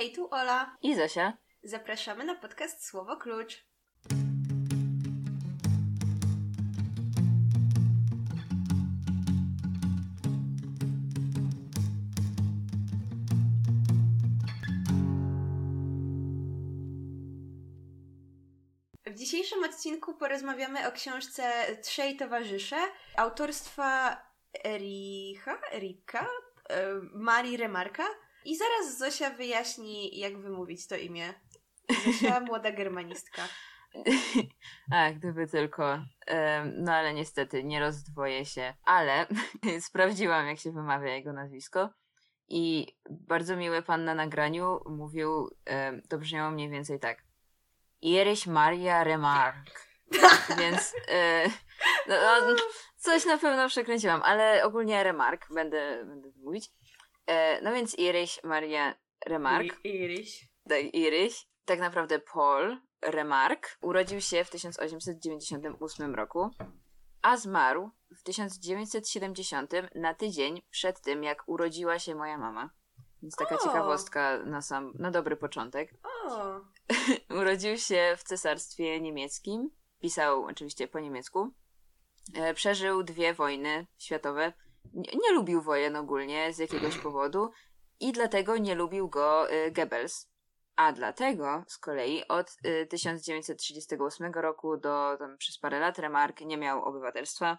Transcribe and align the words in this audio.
Hej, 0.00 0.12
tu 0.12 0.28
Ola. 0.30 0.76
I 0.82 0.94
Zosia. 0.94 1.32
Zapraszamy 1.62 2.24
na 2.24 2.34
podcast 2.34 2.86
Słowo 2.86 3.16
Klucz. 3.16 3.64
W 19.06 19.14
dzisiejszym 19.14 19.64
odcinku 19.64 20.14
porozmawiamy 20.14 20.88
o 20.88 20.92
książce 20.92 21.76
Trzej 21.82 22.16
Towarzysze 22.16 22.76
autorstwa 23.16 24.16
Ericha, 24.64 25.60
Erika, 25.72 26.26
e, 26.68 26.84
Marii 27.14 27.56
Remarka. 27.56 28.04
I 28.44 28.56
zaraz 28.56 28.98
Zosia 28.98 29.30
wyjaśni, 29.30 30.18
jak 30.18 30.38
wymówić 30.38 30.86
to 30.86 30.96
imię. 30.96 31.34
Zosia, 32.04 32.40
młoda 32.48 32.72
germanistka. 32.72 33.42
A, 34.92 35.12
gdyby 35.12 35.46
tylko. 35.46 35.98
No 36.76 36.92
ale 36.92 37.14
niestety 37.14 37.64
nie 37.64 37.80
rozdwoję 37.80 38.44
się. 38.44 38.74
Ale 38.84 39.26
sprawdziłam, 39.88 40.46
jak 40.46 40.58
się 40.58 40.72
wymawia 40.72 41.14
jego 41.14 41.32
nazwisko. 41.32 41.90
I 42.48 42.86
bardzo 43.10 43.56
miły 43.56 43.82
pan 43.82 44.04
na 44.04 44.14
nagraniu 44.14 44.80
mówił, 44.86 45.50
to 46.08 46.18
brzmiało 46.18 46.50
mniej 46.50 46.70
więcej 46.70 47.00
tak. 47.00 47.22
Iryś 48.02 48.46
Maria 48.46 49.04
Remark. 49.04 49.90
Więc 50.58 50.94
e, 51.08 51.44
no, 52.08 52.14
no, 52.46 52.56
coś 52.96 53.24
na 53.24 53.38
pewno 53.38 53.68
przekręciłam, 53.68 54.22
ale 54.22 54.64
ogólnie 54.64 55.04
Remark 55.04 55.52
będę, 55.52 56.04
będę 56.04 56.28
mówić. 56.36 56.70
E, 57.26 57.60
no 57.62 57.72
więc 57.72 57.98
Iryś 57.98 58.40
Maria 58.44 58.94
Remark. 59.26 59.84
I- 59.84 59.88
Iryś. 59.88 60.48
Tak, 60.68 60.94
Iryś, 60.94 61.46
tak 61.64 61.78
naprawdę 61.80 62.18
Paul 62.18 62.76
Remark, 63.02 63.78
urodził 63.82 64.20
się 64.20 64.44
w 64.44 64.50
1898 64.50 66.14
roku, 66.14 66.50
a 67.22 67.36
zmarł 67.36 67.90
w 68.18 68.22
1970 68.22 69.72
na 69.94 70.14
tydzień 70.14 70.62
przed 70.70 71.00
tym, 71.00 71.24
jak 71.24 71.48
urodziła 71.48 71.98
się 71.98 72.14
moja 72.14 72.38
mama. 72.38 72.70
Więc 73.22 73.36
taka 73.36 73.54
O! 73.54 73.58
ciekawostka 73.58 74.38
na 74.44 74.62
sam, 74.62 74.92
na 74.98 75.10
dobry 75.10 75.36
początek. 75.36 75.90
O, 76.04 76.60
Urodził 77.40 77.78
się 77.78 78.14
w 78.18 78.24
cesarstwie 78.24 79.00
niemieckim, 79.00 79.70
pisał 80.00 80.44
oczywiście 80.44 80.88
po 80.88 81.00
niemiecku. 81.00 81.54
E, 82.34 82.54
Przeżył 82.54 83.02
dwie 83.02 83.34
wojny 83.34 83.86
światowe. 83.98 84.52
Nie, 84.94 85.12
nie 85.22 85.32
lubił 85.32 85.62
wojen 85.62 85.96
ogólnie 85.96 86.52
z 86.52 86.58
jakiegoś 86.58 86.98
powodu 86.98 87.50
i 88.00 88.12
dlatego 88.12 88.56
nie 88.56 88.74
lubił 88.74 89.08
go 89.08 89.50
e, 89.50 89.70
Goebbels. 89.70 90.30
A 90.76 90.92
dlatego 90.92 91.64
z 91.66 91.78
kolei 91.78 92.28
od 92.28 92.56
e, 92.64 92.86
1938 92.86 94.32
roku 94.32 94.76
do 94.76 95.16
tam, 95.18 95.38
przez 95.38 95.58
parę 95.58 95.80
lat 95.80 95.98
Remark 95.98 96.40
nie 96.40 96.56
miał 96.56 96.84
obywatelstwa. 96.84 97.58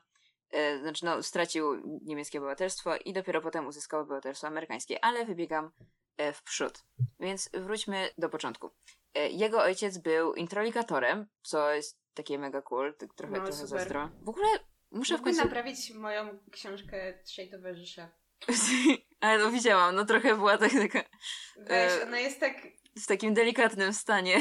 E, 0.51 0.79
Znaczy, 0.79 1.05
no, 1.05 1.23
stracił 1.23 1.81
niemieckie 2.03 2.37
obywatelstwo 2.39 2.95
i 2.95 3.13
dopiero 3.13 3.41
potem 3.41 3.67
uzyskał 3.67 4.01
obywatelstwo 4.01 4.47
amerykańskie, 4.47 5.05
ale 5.05 5.25
wybiegam 5.25 5.71
e, 6.17 6.33
w 6.33 6.43
przód. 6.43 6.83
Więc 7.19 7.49
wróćmy 7.53 8.09
do 8.17 8.29
początku. 8.29 8.69
E, 9.13 9.29
Jego 9.29 9.61
ojciec 9.61 9.97
był 9.97 10.33
introligatorem, 10.33 11.27
co 11.41 11.71
jest 11.71 12.01
takie 12.13 12.39
mega 12.39 12.61
cool, 12.61 12.93
tak 12.97 13.13
trochę, 13.13 13.33
No, 13.33 13.45
trochę 13.45 13.67
zazdro. 13.67 14.09
W 14.21 14.29
ogóle 14.29 14.47
muszę 14.91 15.13
w 15.15 15.17
Mógłby 15.17 15.31
końcu... 15.31 15.43
naprawić 15.43 15.91
moją 15.93 16.39
książkę 16.51 17.13
Trzej 17.23 17.49
Towarzysze. 17.49 18.09
Ale 19.21 19.43
no 19.43 19.51
widziałam, 19.51 19.95
no 19.95 20.05
trochę 20.05 20.35
była 20.35 20.57
tak, 20.57 20.71
taka 20.71 21.03
Weź, 21.57 21.91
E, 21.91 22.03
ona 22.07 22.19
jest 22.19 22.39
tak... 22.39 22.55
w 23.01 23.07
takim 23.07 23.33
delikatnym 23.33 23.93
stanie. 23.93 24.37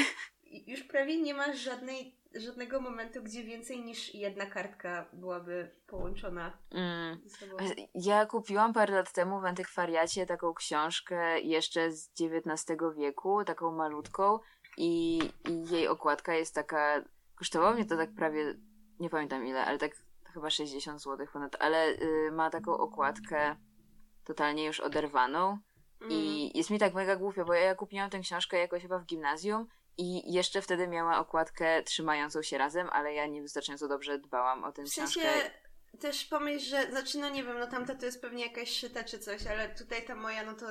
Już 0.67 0.83
prawie 0.83 1.21
nie 1.21 1.33
ma 1.33 1.53
żadnej, 1.53 2.15
żadnego 2.35 2.81
momentu, 2.81 3.23
gdzie 3.23 3.43
więcej 3.43 3.81
niż 3.83 4.15
jedna 4.15 4.45
kartka 4.45 5.09
byłaby 5.13 5.71
połączona 5.87 6.57
Mm. 6.71 7.21
ze 7.25 7.37
sobą. 7.37 7.57
Ja 7.95 8.25
kupiłam 8.25 8.73
parę 8.73 8.93
lat 8.95 9.11
temu 9.13 9.41
w 9.41 9.45
Antykwariacie 9.45 10.25
taką 10.25 10.53
książkę 10.53 11.41
jeszcze 11.41 11.91
z 11.91 12.11
XIX 12.21 12.79
wieku, 12.97 13.43
taką 13.45 13.71
malutką 13.71 14.39
i, 14.77 15.19
i 15.49 15.69
jej 15.71 15.87
okładka 15.87 16.33
jest 16.35 16.55
taka, 16.55 17.03
kosztowało 17.35 17.73
mnie 17.73 17.85
to 17.85 17.97
tak 17.97 18.13
prawie, 18.15 18.55
nie 18.99 19.09
pamiętam 19.09 19.45
ile, 19.47 19.65
ale 19.65 19.77
tak 19.77 19.91
chyba 20.33 20.49
60 20.49 21.01
zł 21.01 21.27
ponad, 21.33 21.55
ale 21.59 21.89
y, 21.89 22.31
ma 22.31 22.49
taką 22.49 22.77
okładkę 22.77 23.55
totalnie 24.23 24.65
już 24.65 24.79
oderwaną 24.79 25.59
Mm. 26.01 26.11
i 26.11 26.51
jest 26.57 26.69
mi 26.69 26.79
tak 26.79 26.93
mega 26.93 27.15
głupio, 27.15 27.45
bo 27.45 27.53
ja 27.53 27.75
kupiłam 27.75 28.09
tę 28.09 28.19
książkę 28.19 28.57
jakoś 28.57 28.81
chyba 28.81 28.99
w 28.99 29.05
gimnazjum 29.05 29.67
i 29.97 30.33
jeszcze 30.33 30.61
wtedy 30.61 30.87
miała 30.87 31.19
okładkę 31.19 31.83
trzymającą 31.83 32.41
się 32.41 32.57
razem, 32.57 32.89
ale 32.91 33.13
ja 33.13 33.27
niewystarczająco 33.27 33.87
dobrze 33.87 34.19
dbałam 34.19 34.63
o 34.63 34.71
tę 34.71 34.83
W 34.83 34.91
książkę. 34.91 35.21
sensie 35.21 35.51
też 35.99 36.25
pomyśl, 36.25 36.69
że, 36.69 36.91
znaczy 36.91 37.19
no 37.19 37.29
nie 37.29 37.43
wiem, 37.43 37.59
no 37.59 37.67
tamta 37.67 37.95
to 37.95 38.05
jest 38.05 38.21
pewnie 38.21 38.45
jakaś 38.45 38.69
szyta 38.69 39.03
czy 39.03 39.19
coś, 39.19 39.47
ale 39.47 39.75
tutaj 39.75 40.05
ta 40.05 40.15
moja, 40.15 40.43
no 40.43 40.53
to... 40.53 40.65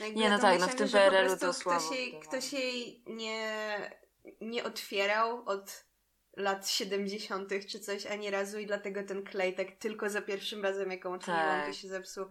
No 0.00 0.06
Nie, 0.14 0.22
ja 0.22 0.30
no 0.30 0.36
to 0.36 0.42
tak, 0.42 0.60
no 0.60 0.68
w 0.68 0.74
tym 0.74 0.88
PRL-u 0.88 1.36
to 1.36 1.52
słabo 1.52 1.80
Ktoś 1.80 1.98
jej, 1.98 2.20
ktoś 2.20 2.52
jej 2.52 3.04
nie, 3.06 3.98
nie 4.40 4.64
otwierał 4.64 5.42
od 5.46 5.84
lat 6.38 6.68
70. 6.68 7.48
czy 7.68 7.80
coś 7.80 8.06
ani 8.06 8.30
razu 8.30 8.58
i 8.58 8.66
dlatego 8.66 9.02
ten 9.02 9.24
klej 9.24 9.54
tak 9.54 9.70
tylko 9.78 10.10
za 10.10 10.22
pierwszym 10.22 10.62
razem, 10.62 10.90
jaką 10.90 11.18
to 11.18 11.26
Tak. 11.26 11.74
się 11.74 11.88
zepsuł. 11.88 12.24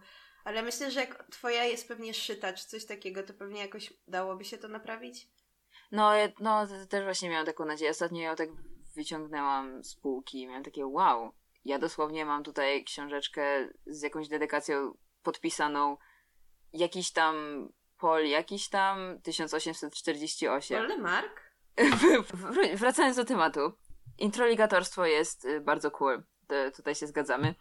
Ale 0.44 0.62
myślę, 0.62 0.90
że 0.90 1.00
jak 1.00 1.24
twoja 1.30 1.64
jest 1.64 1.88
pewnie 1.88 2.14
szyta 2.14 2.52
czy 2.52 2.66
coś 2.66 2.84
takiego, 2.86 3.22
to 3.22 3.34
pewnie 3.34 3.60
jakoś 3.60 3.92
dałoby 4.08 4.44
się 4.44 4.58
to 4.58 4.68
naprawić. 4.68 5.28
No, 5.92 6.14
ja- 6.14 6.28
no 6.40 6.66
to 6.66 6.86
też 6.86 7.04
właśnie 7.04 7.30
miałam 7.30 7.46
taką 7.46 7.64
nadzieję. 7.64 7.90
Ostatnio 7.90 8.22
ją 8.22 8.36
tak 8.36 8.48
wyciągnęłam 8.96 9.84
z 9.84 9.94
półki 9.96 10.40
i 10.42 10.46
miałam 10.46 10.62
takie 10.64 10.86
wow. 10.86 11.32
Ja 11.64 11.78
dosłownie 11.78 12.24
mam 12.24 12.42
tutaj 12.44 12.84
książeczkę 12.84 13.68
z 13.86 14.02
jakąś 14.02 14.28
dedykacją 14.28 14.92
podpisaną 15.22 15.96
jakiś 16.72 17.12
tam 17.12 17.36
Pol, 17.98 18.26
jakiś 18.26 18.68
tam 18.68 19.20
1848. 19.22 20.84
Ole 20.84 20.98
Mark? 20.98 21.40
Wracając 22.74 23.16
do 23.16 23.24
tematu. 23.24 23.72
Introligatorstwo 24.18 25.06
jest 25.06 25.44
y, 25.44 25.60
bardzo 25.60 25.90
cool. 25.90 26.22
To, 26.46 26.54
tutaj 26.76 26.94
się 26.94 27.06
zgadzamy. 27.06 27.54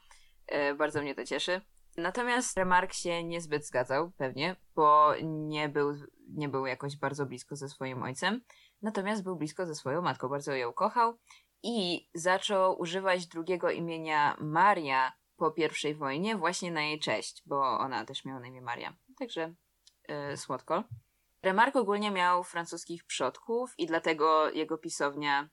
E, 0.48 0.74
Bardzo 0.76 1.02
mnie 1.02 1.16
to 1.16 1.26
cieszy. 1.26 1.62
Natomiast 1.98 2.58
Remark 2.58 2.94
się 2.94 3.24
niezbyt 3.24 3.66
zgadzał, 3.68 4.12
pewnie, 4.18 4.56
bo 4.76 5.14
nie 5.24 5.70
był, 5.70 5.94
nie 6.30 6.50
był 6.50 6.66
jakoś 6.66 6.98
bardzo 6.98 7.26
blisko 7.26 7.56
ze 7.56 7.70
swoim 7.70 8.04
ojcem. 8.04 8.42
Natomiast 8.82 9.24
był 9.24 9.36
blisko 9.36 9.66
ze 9.66 9.76
swoją 9.76 10.02
matką, 10.02 10.30
bardzo 10.30 10.56
ją 10.56 10.74
kochał 10.74 11.18
i 11.64 12.10
zaczął 12.14 12.80
używać 12.80 13.28
drugiego 13.28 13.72
imienia 13.72 14.38
Maria 14.40 15.14
po 15.38 15.52
pierwszej 15.52 15.96
wojnie 15.96 16.36
właśnie 16.36 16.72
na 16.72 16.82
jej 16.82 17.00
cześć, 17.00 17.44
bo 17.46 17.80
ona 17.80 18.06
też 18.06 18.26
miała 18.26 18.40
na 18.40 18.48
imię 18.48 18.62
Maria. 18.62 18.94
Także 19.20 19.54
e, 20.08 20.38
słodko. 20.38 20.84
Remark 21.44 21.76
ogólnie 21.76 22.12
miał 22.12 22.44
francuskich 22.44 23.06
przodków 23.06 23.74
i 23.78 23.86
dlatego 23.86 24.50
jego 24.50 24.78
pisownia, 24.78 25.50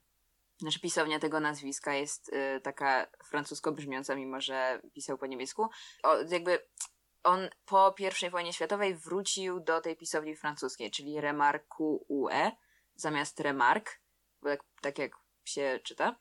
znaczy 0.57 0.79
pisownia 0.79 1.19
tego 1.19 1.39
nazwiska 1.39 1.93
jest 1.93 2.29
y, 2.29 2.61
taka 2.61 3.07
francusko 3.23 3.71
brzmiąca, 3.71 4.15
mimo 4.15 4.41
że 4.41 4.81
pisał 4.93 5.17
po 5.17 5.25
niemiecku. 5.25 5.69
O, 6.03 6.17
jakby 6.29 6.59
on 7.23 7.49
po 7.65 7.91
pierwszej 7.91 8.29
wojnie 8.29 8.53
światowej 8.53 8.95
wrócił 8.95 9.59
do 9.59 9.81
tej 9.81 9.95
pisowni 9.95 10.35
francuskiej, 10.35 10.91
czyli 10.91 11.21
Remarque 11.21 11.99
zamiast 12.95 13.39
Remark, 13.39 13.99
bo 14.41 14.49
tak, 14.49 14.63
tak 14.81 14.97
jak 14.97 15.11
się 15.45 15.79
czyta. 15.83 16.15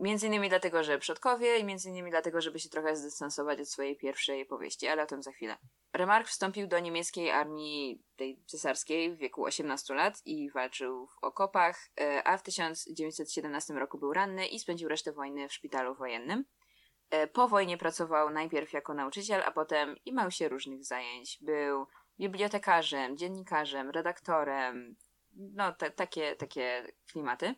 Między 0.00 0.26
innymi 0.26 0.48
dlatego, 0.48 0.84
że 0.84 0.98
przodkowie 0.98 1.58
i 1.58 1.64
między 1.64 1.88
innymi 1.88 2.10
dlatego, 2.10 2.40
żeby 2.40 2.58
się 2.58 2.68
trochę 2.68 2.96
zdystansować 2.96 3.60
od 3.60 3.68
swojej 3.68 3.96
pierwszej 3.96 4.46
powieści, 4.46 4.88
ale 4.88 5.02
o 5.02 5.06
tym 5.06 5.22
za 5.22 5.32
chwilę. 5.32 5.56
Remark 5.92 6.28
wstąpił 6.28 6.66
do 6.66 6.78
niemieckiej 6.78 7.30
armii 7.30 8.02
tej 8.16 8.42
cesarskiej 8.46 9.14
w 9.14 9.18
wieku 9.18 9.44
18 9.44 9.94
lat 9.94 10.22
i 10.24 10.50
walczył 10.50 11.06
w 11.06 11.24
okopach, 11.24 11.78
e, 12.00 12.28
a 12.28 12.38
w 12.38 12.42
1917 12.42 13.74
roku 13.74 13.98
był 13.98 14.12
ranny 14.12 14.46
i 14.46 14.58
spędził 14.58 14.88
resztę 14.88 15.12
wojny 15.12 15.48
w 15.48 15.52
szpitalu 15.52 15.94
wojennym. 15.94 16.44
E, 17.10 17.26
Po 17.26 17.48
wojnie 17.48 17.78
pracował 17.78 18.30
najpierw 18.30 18.72
jako 18.72 18.94
nauczyciel, 18.94 19.42
a 19.44 19.50
potem 19.50 19.96
imał 20.04 20.30
się 20.30 20.48
różnych 20.48 20.84
zajęć. 20.84 21.38
Był 21.40 21.86
bibliotekarzem, 22.20 23.16
dziennikarzem, 23.16 23.90
redaktorem, 23.90 24.96
no 25.32 25.72
te, 25.72 25.90
takie, 25.90 26.36
takie 26.36 26.86
klimaty. 27.12 27.54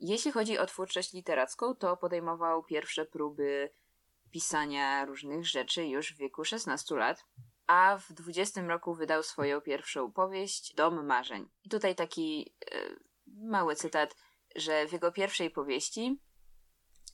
Jeśli 0.00 0.32
chodzi 0.32 0.58
o 0.58 0.66
twórczość 0.66 1.12
literacką, 1.12 1.74
to 1.74 1.96
podejmował 1.96 2.64
pierwsze 2.64 3.06
próby 3.06 3.70
pisania 4.30 5.04
różnych 5.04 5.46
rzeczy 5.46 5.86
już 5.86 6.14
w 6.14 6.16
wieku 6.16 6.44
16 6.44 6.94
lat, 6.94 7.24
a 7.66 7.98
w 7.98 8.12
20 8.12 8.62
roku 8.62 8.94
wydał 8.94 9.22
swoją 9.22 9.60
pierwszą 9.60 10.12
powieść 10.12 10.74
Dom 10.74 11.06
Marzeń. 11.06 11.48
I 11.64 11.68
tutaj 11.68 11.94
taki 11.94 12.54
e, 12.72 12.80
mały 13.26 13.76
cytat, 13.76 14.16
że 14.56 14.86
w 14.86 14.92
jego 14.92 15.12
pierwszej 15.12 15.50
powieści, 15.50 16.20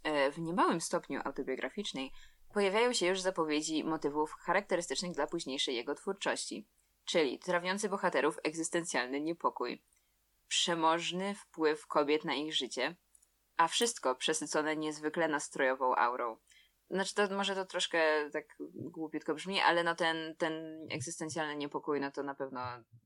e, 0.02 0.30
w 0.30 0.38
niemałym 0.38 0.80
stopniu 0.80 1.20
autobiograficznej, 1.24 2.12
pojawiają 2.52 2.92
się 2.92 3.06
już 3.06 3.20
zapowiedzi 3.20 3.84
motywów 3.84 4.32
charakterystycznych 4.32 5.12
dla 5.12 5.26
późniejszej 5.26 5.76
jego 5.76 5.94
twórczości. 5.94 6.68
czyli 7.04 7.38
trawiący 7.38 7.88
bohaterów 7.88 8.38
egzystencjalny 8.42 9.20
niepokój, 9.20 9.82
przemożny 10.48 11.34
wpływ 11.34 11.86
kobiet 11.86 12.24
na 12.24 12.34
ich 12.34 12.54
życie, 12.54 12.96
a 13.56 13.68
wszystko 13.68 14.14
przesycone 14.14 14.76
niezwykle 14.76 15.28
nastrojową 15.28 15.94
aurą. 15.96 16.36
Znaczy, 16.90 17.14
to 17.14 17.28
może 17.36 17.54
to 17.54 17.64
troszkę 17.64 18.30
tak 18.30 18.44
głupiutko 18.74 19.34
brzmi, 19.34 19.60
ale 19.60 19.84
no 19.84 19.94
ten, 19.94 20.36
ten 20.36 20.86
egzystencjalny 20.90 21.56
niepokój, 21.56 22.00
no 22.00 22.10
to 22.10 22.22
na 22.22 22.34
pewno 22.34 22.60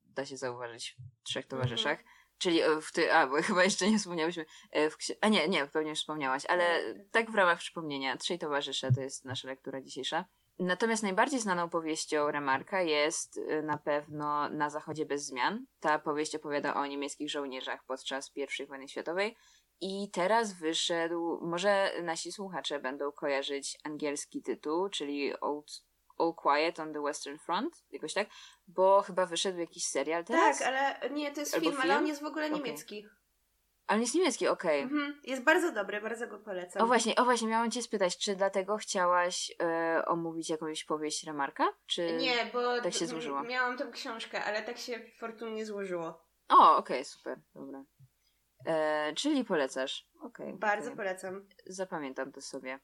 da 0.04 0.26
się 0.26 0.36
zauważyć 0.36 0.96
w 1.20 1.22
trzech 1.22 1.44
mhm. 1.44 1.50
towarzyszach. 1.50 2.04
Czyli 2.38 2.62
e, 2.62 2.80
w 2.80 2.92
ty, 2.92 3.12
a, 3.12 3.26
bo 3.26 3.42
chyba 3.42 3.64
jeszcze 3.64 3.90
nie 3.90 3.98
wspomniałyśmy, 3.98 4.44
e, 4.70 4.90
w 4.90 4.96
a 5.20 5.28
nie, 5.28 5.48
nie, 5.48 5.66
pewnie 5.66 5.90
już 5.90 5.98
wspomniałaś, 5.98 6.46
ale 6.46 6.94
tak 7.10 7.30
w 7.30 7.34
ramach 7.34 7.58
przypomnienia, 7.58 8.16
Trzej 8.16 8.38
Towarzysze 8.38 8.92
to 8.92 9.00
jest 9.00 9.24
nasza 9.24 9.48
lektura 9.48 9.80
dzisiejsza. 9.80 10.24
Natomiast 10.58 11.02
najbardziej 11.02 11.40
znaną 11.40 11.70
powieścią 11.70 12.30
Remarka 12.30 12.82
jest 12.82 13.40
e, 13.48 13.62
na 13.62 13.78
pewno 13.78 14.48
Na 14.48 14.70
Zachodzie 14.70 15.06
bez 15.06 15.26
zmian. 15.26 15.66
Ta 15.80 15.98
powieść 15.98 16.34
opowiada 16.34 16.74
o 16.74 16.86
niemieckich 16.86 17.30
żołnierzach 17.30 17.84
podczas 17.84 18.32
I 18.36 18.66
wojny 18.66 18.88
światowej. 18.88 19.36
I 19.80 20.10
teraz 20.10 20.52
wyszedł, 20.52 21.38
może 21.42 21.92
nasi 22.02 22.32
słuchacze 22.32 22.80
będą 22.80 23.12
kojarzyć 23.12 23.78
angielski 23.84 24.42
tytuł, 24.42 24.88
czyli 24.88 25.40
Old 25.40 25.88
All 26.18 26.34
Quiet 26.34 26.80
on 26.80 26.92
the 26.92 27.02
Western 27.02 27.38
Front, 27.38 27.84
jakoś 27.90 28.14
tak, 28.14 28.28
bo 28.68 29.02
chyba 29.02 29.26
wyszedł 29.26 29.58
jakiś 29.58 29.84
serial 29.84 30.24
teraz. 30.24 30.58
Tak, 30.58 30.68
ale 30.68 31.10
nie, 31.10 31.32
to 31.32 31.40
jest 31.40 31.54
film, 31.54 31.64
film, 31.64 31.78
ale 31.82 31.96
on 31.96 32.06
jest 32.06 32.22
w 32.22 32.26
ogóle 32.26 32.50
niemiecki. 32.50 32.98
Okay. 32.98 33.18
Ale 33.88 34.00
jest 34.00 34.14
niemiecki, 34.14 34.48
okej. 34.48 34.84
Okay. 34.84 34.98
Mhm, 34.98 35.20
jest 35.24 35.42
bardzo 35.42 35.72
dobry, 35.72 36.00
bardzo 36.00 36.26
go 36.26 36.38
polecam. 36.38 36.82
O 36.82 36.86
właśnie, 36.86 37.16
o 37.16 37.24
właśnie, 37.24 37.48
miałam 37.48 37.70
cię 37.70 37.82
spytać, 37.82 38.18
czy 38.18 38.36
dlatego 38.36 38.76
chciałaś 38.76 39.52
e, 39.62 40.02
omówić 40.06 40.50
jakąś 40.50 40.84
powieść 40.84 41.24
Remarka? 41.24 41.64
Czy 41.86 42.16
nie, 42.16 42.50
bo 42.52 42.80
tak 42.80 42.94
się 42.94 43.06
złożyło? 43.06 43.42
miałam 43.42 43.78
tę 43.78 43.90
książkę, 43.92 44.44
ale 44.44 44.62
tak 44.62 44.78
się 44.78 45.00
fortunnie 45.18 45.66
złożyło. 45.66 46.24
O, 46.48 46.76
okej, 46.76 46.96
okay, 46.96 47.04
super, 47.04 47.40
dobra. 47.54 47.84
E, 48.66 49.12
czyli 49.14 49.44
polecasz. 49.44 50.08
Okay, 50.22 50.52
bardzo 50.56 50.96
polecam. 50.96 51.46
Zapamiętam 51.66 52.32
to 52.32 52.40
sobie. 52.40 52.80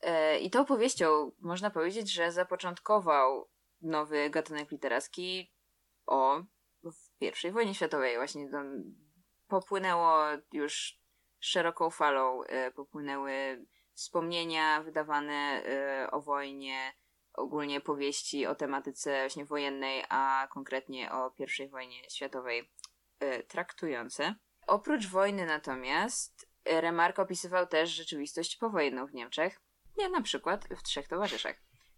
E, 0.00 0.38
I 0.38 0.50
tą 0.50 0.64
powieścią 0.64 1.32
można 1.40 1.70
powiedzieć, 1.70 2.12
że 2.12 2.32
zapoczątkował 2.32 3.48
nowy 3.82 4.30
gatunek 4.30 4.70
literacki 4.70 5.52
o 6.06 6.42
w 6.84 7.44
I 7.44 7.50
wojnie 7.50 7.74
światowej. 7.74 8.16
Właśnie 8.16 8.50
to 8.50 8.62
popłynęło 9.48 10.24
już 10.52 11.00
szeroką 11.40 11.90
falą, 11.90 12.42
e, 12.42 12.70
popłynęły 12.70 13.66
wspomnienia 13.94 14.82
wydawane 14.82 15.62
e, 15.64 16.10
o 16.10 16.20
wojnie, 16.20 16.92
ogólnie 17.32 17.80
powieści 17.80 18.46
o 18.46 18.54
tematyce 18.54 19.20
właśnie 19.20 19.44
wojennej, 19.44 20.04
a 20.08 20.48
konkretnie 20.50 21.12
o 21.12 21.32
I 21.58 21.68
wojnie 21.68 22.10
światowej 22.10 22.70
traktujące. 23.48 24.34
Oprócz 24.66 25.06
wojny 25.06 25.46
natomiast 25.46 26.48
Remark 26.64 27.18
opisywał 27.18 27.66
też 27.66 27.90
rzeczywistość 27.90 28.56
powojenną 28.56 29.06
w 29.06 29.14
Niemczech, 29.14 29.60
ja 29.96 30.08
na 30.08 30.22
przykład 30.22 30.68
w 30.78 30.82
Trzech 30.82 31.08
Towarzyszach. 31.08 31.56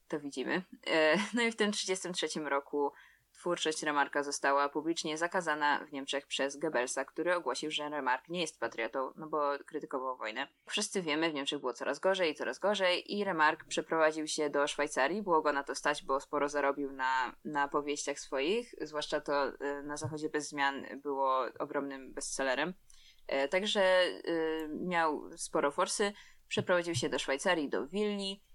To 0.08 0.20
widzimy. 0.20 0.62
E, 0.86 1.16
no 1.34 1.42
i 1.42 1.52
w 1.52 1.56
tym 1.56 1.72
1933 1.72 2.40
roku 2.40 2.92
twórczość 3.38 3.82
Remarka 3.82 4.22
została 4.22 4.68
publicznie 4.68 5.18
zakazana 5.18 5.84
w 5.84 5.92
Niemczech 5.92 6.26
przez 6.26 6.56
Goebbelsa, 6.56 7.04
który 7.04 7.34
ogłosił, 7.34 7.70
że 7.70 7.88
Remark 7.88 8.28
nie 8.28 8.40
jest 8.40 8.60
patriotą, 8.60 9.12
no 9.16 9.26
bo 9.26 9.58
krytykował 9.66 10.16
wojnę. 10.16 10.48
Wszyscy 10.66 11.02
wiemy, 11.02 11.30
w 11.30 11.34
Niemczech 11.34 11.60
było 11.60 11.72
coraz 11.72 11.98
gorzej 11.98 12.30
i 12.30 12.34
coraz 12.34 12.58
gorzej 12.58 13.16
i 13.16 13.24
Remark 13.24 13.64
przeprowadził 13.64 14.26
się 14.26 14.50
do 14.50 14.66
Szwajcarii. 14.66 15.22
Było 15.22 15.42
go 15.42 15.52
na 15.52 15.64
to 15.64 15.74
stać, 15.74 16.04
bo 16.04 16.20
sporo 16.20 16.48
zarobił 16.48 16.92
na, 16.92 17.36
na 17.44 17.68
powieściach 17.68 18.20
swoich, 18.20 18.74
zwłaszcza 18.80 19.20
to 19.20 19.44
e, 19.46 19.82
na 19.82 19.96
Zachodzie 19.96 20.28
bez 20.28 20.48
zmian 20.48 20.86
było 21.02 21.46
ogromnym 21.58 22.12
bestsellerem. 22.12 22.74
E, 23.26 23.48
także 23.48 24.04
miał 24.68 25.30
sporo 25.36 25.70
forsy 25.70 26.12
Przeprowadził 26.48 26.94
się 26.94 27.08
do 27.08 27.18
Szwajcarii, 27.18 27.68
do 27.68 27.86
Wilni, 27.86 28.42
e, 28.42 28.47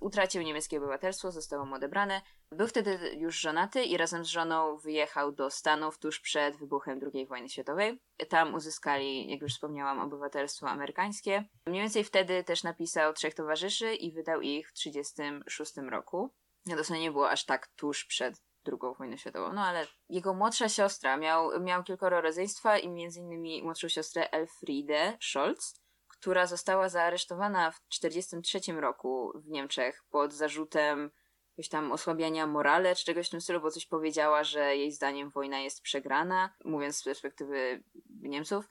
utracił 0.00 0.42
niemieckie 0.42 0.78
obywatelstwo, 0.78 1.32
zostało 1.32 1.66
mu 1.66 1.74
odebrane. 1.74 2.22
Był 2.52 2.66
wtedy 2.66 2.98
już 3.16 3.40
żonaty 3.40 3.84
i 3.84 3.96
razem 3.96 4.24
z 4.24 4.28
żoną 4.28 4.76
wyjechał 4.76 5.32
do 5.32 5.50
Stanów 5.50 5.98
tuż 5.98 6.20
przed 6.20 6.56
wybuchem 6.56 7.00
II 7.14 7.26
wojny 7.26 7.48
światowej. 7.48 8.00
Tam 8.28 8.54
uzyskali, 8.54 9.30
jak 9.30 9.40
już 9.40 9.52
wspomniałam, 9.52 10.00
obywatelstwo 10.00 10.68
amerykańskie. 10.68 11.44
Mniej 11.66 11.82
więcej 11.82 12.04
wtedy 12.04 12.44
też 12.44 12.62
napisał 12.62 13.12
Trzech 13.12 13.34
Towarzyszy 13.34 13.94
i 13.94 14.12
wydał 14.12 14.40
ich 14.40 14.68
w 14.68 14.72
1936 14.72 15.90
roku. 15.90 16.30
No 16.66 16.76
to 16.84 16.94
nie 16.94 17.10
było 17.10 17.30
aż 17.30 17.44
tak 17.44 17.68
tuż 17.68 18.04
przed 18.04 18.42
II 18.66 18.94
wojną 18.98 19.16
światową, 19.16 19.52
no 19.52 19.64
ale 19.64 19.86
jego 20.08 20.34
młodsza 20.34 20.68
siostra 20.68 21.16
miał, 21.16 21.60
miał 21.60 21.84
kilkoro 21.84 22.20
rodzeństwa 22.20 22.78
i 22.78 22.88
między 22.88 23.20
innymi 23.20 23.62
młodszą 23.62 23.88
siostrę 23.88 24.30
Elfriede 24.30 25.18
Scholz, 25.20 25.79
która 26.20 26.46
została 26.46 26.88
zaaresztowana 26.88 27.70
w 27.70 27.80
1943 27.88 28.80
roku 28.80 29.32
w 29.34 29.48
Niemczech 29.48 30.04
pod 30.10 30.32
zarzutem 30.32 31.10
jakiegoś 31.50 31.68
tam 31.68 31.92
osłabiania 31.92 32.46
morale 32.46 32.96
czy 32.96 33.04
czegoś 33.04 33.26
w 33.26 33.30
tym 33.30 33.40
stylu, 33.40 33.60
bo 33.60 33.70
coś 33.70 33.86
powiedziała, 33.86 34.44
że 34.44 34.76
jej 34.76 34.92
zdaniem 34.92 35.30
wojna 35.30 35.58
jest 35.58 35.82
przegrana, 35.82 36.54
mówiąc 36.64 36.96
z 36.96 37.04
perspektywy 37.04 37.82
Niemców 38.20 38.68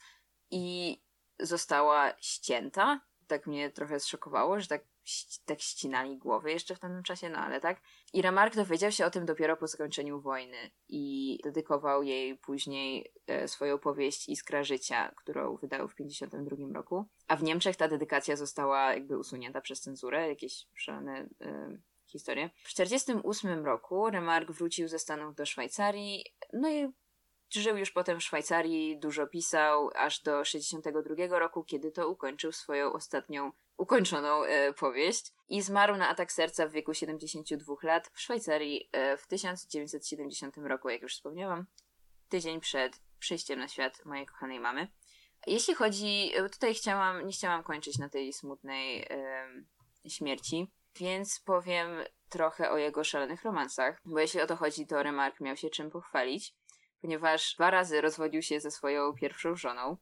i 0.52 0.98
została 1.40 2.14
ścięta. 2.22 3.02
Tak 3.28 3.48
mnie 3.48 3.72
trochę 3.72 4.00
zszokowało, 4.00 4.60
że 4.60 4.68
tak 4.68 4.82
tak 5.46 5.62
ścinali 5.62 6.18
głowy 6.18 6.52
jeszcze 6.52 6.76
w 6.76 6.80
tamtym 6.80 7.04
czasie, 7.04 7.30
no 7.30 7.38
ale 7.38 7.62
tak. 7.62 7.82
I 8.14 8.22
Remark 8.22 8.56
dowiedział 8.56 8.92
się 8.92 9.06
o 9.06 9.10
tym 9.10 9.26
dopiero 9.26 9.58
po 9.58 9.68
zakończeniu 9.68 10.22
wojny 10.22 10.72
i 10.90 11.38
dedykował 11.44 12.04
jej 12.04 12.38
później 12.38 13.12
e, 13.28 13.48
swoją 13.48 13.78
powieść 13.78 14.30
Iskra 14.30 14.64
Życia, 14.64 15.12
którą 15.18 15.58
wydał 15.58 15.88
w 15.88 15.96
1952 15.96 16.74
roku. 16.74 17.06
A 17.28 17.36
w 17.36 17.44
Niemczech 17.44 17.76
ta 17.76 17.88
dedykacja 17.88 18.36
została 18.36 18.94
jakby 18.94 19.18
usunięta 19.18 19.62
przez 19.62 19.82
cenzurę, 19.82 20.30
jakieś 20.30 20.68
szalone 20.74 21.30
e, 21.42 21.78
historie. 22.06 22.50
W 22.64 22.74
1948 22.74 23.66
roku 23.66 24.10
Remark 24.10 24.52
wrócił 24.52 24.88
ze 24.88 25.00
Stanów 25.00 25.36
do 25.36 25.46
Szwajcarii, 25.46 26.26
no 26.54 26.70
i 26.72 26.88
Żył 27.56 27.78
już 27.78 27.92
potem 27.92 28.20
w 28.20 28.24
Szwajcarii, 28.24 29.00
dużo 29.00 29.28
pisał, 29.28 29.90
aż 29.96 30.22
do 30.22 30.46
62 30.46 31.40
roku, 31.40 31.64
kiedy 31.64 31.92
to 31.92 32.10
ukończył 32.10 32.52
swoją 32.52 32.94
ostatnią 32.94 33.52
ukończoną 33.80 34.44
e, 34.44 34.74
powieść 34.74 35.34
i 35.50 35.62
zmarł 35.62 35.98
na 35.98 36.10
atak 36.10 36.32
serca 36.32 36.68
w 36.68 36.72
wieku 36.72 36.94
72 36.94 37.76
lat 37.84 38.12
w 38.14 38.22
Szwajcarii 38.22 38.90
e, 38.92 39.18
w 39.18 39.28
1970 39.28 40.58
roku, 40.58 40.90
jak 40.90 41.02
już 41.02 41.14
wspomniałam, 41.14 41.66
tydzień 42.30 42.60
przed 42.60 43.02
przyjściem 43.20 43.60
na 43.60 43.68
świat 43.68 44.06
mojej 44.06 44.26
kochanej 44.26 44.60
mamy. 44.60 44.88
Jeśli 45.48 45.76
chodzi, 45.76 46.32
e, 46.36 46.50
tutaj 46.50 46.74
chciałam, 46.74 47.26
nie 47.26 47.32
chciałam 47.32 47.64
kończyć 47.64 47.98
na 47.98 48.10
tej 48.10 48.34
smutnej 48.34 49.08
e, 49.10 50.10
śmierci, 50.10 50.72
więc 50.96 51.40
powiem 51.40 51.90
trochę 52.30 52.72
o 52.72 52.78
jego 52.78 53.04
szalonych 53.04 53.44
romansach, 53.44 54.02
bo 54.06 54.20
jeśli 54.20 54.42
o 54.42 54.48
to 54.48 54.56
chodzi, 54.56 54.88
to 54.88 55.04
Remark 55.04 55.40
miał 55.40 55.58
się 55.58 55.70
czym 55.70 55.90
pochwalić, 55.90 56.56
ponieważ 57.02 57.56
dwa 57.56 57.72
razy 57.72 58.02
rozwodził 58.02 58.42
się 58.42 58.60
ze 58.60 58.72
swoją 58.72 59.14
pierwszą 59.14 59.56
żoną, 59.56 59.98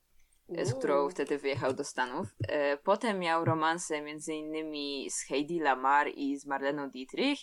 z 0.49 0.73
którą 0.73 1.09
wtedy 1.09 1.37
wyjechał 1.37 1.73
do 1.73 1.83
Stanów. 1.83 2.27
E, 2.47 2.77
potem 2.77 3.19
miał 3.19 3.45
romanse 3.45 4.01
między 4.01 4.33
innymi 4.33 5.09
z 5.09 5.21
Heidi 5.21 5.59
Lamar 5.59 6.07
i 6.15 6.37
z 6.37 6.45
Marleną 6.45 6.89
Dietrich. 6.89 7.39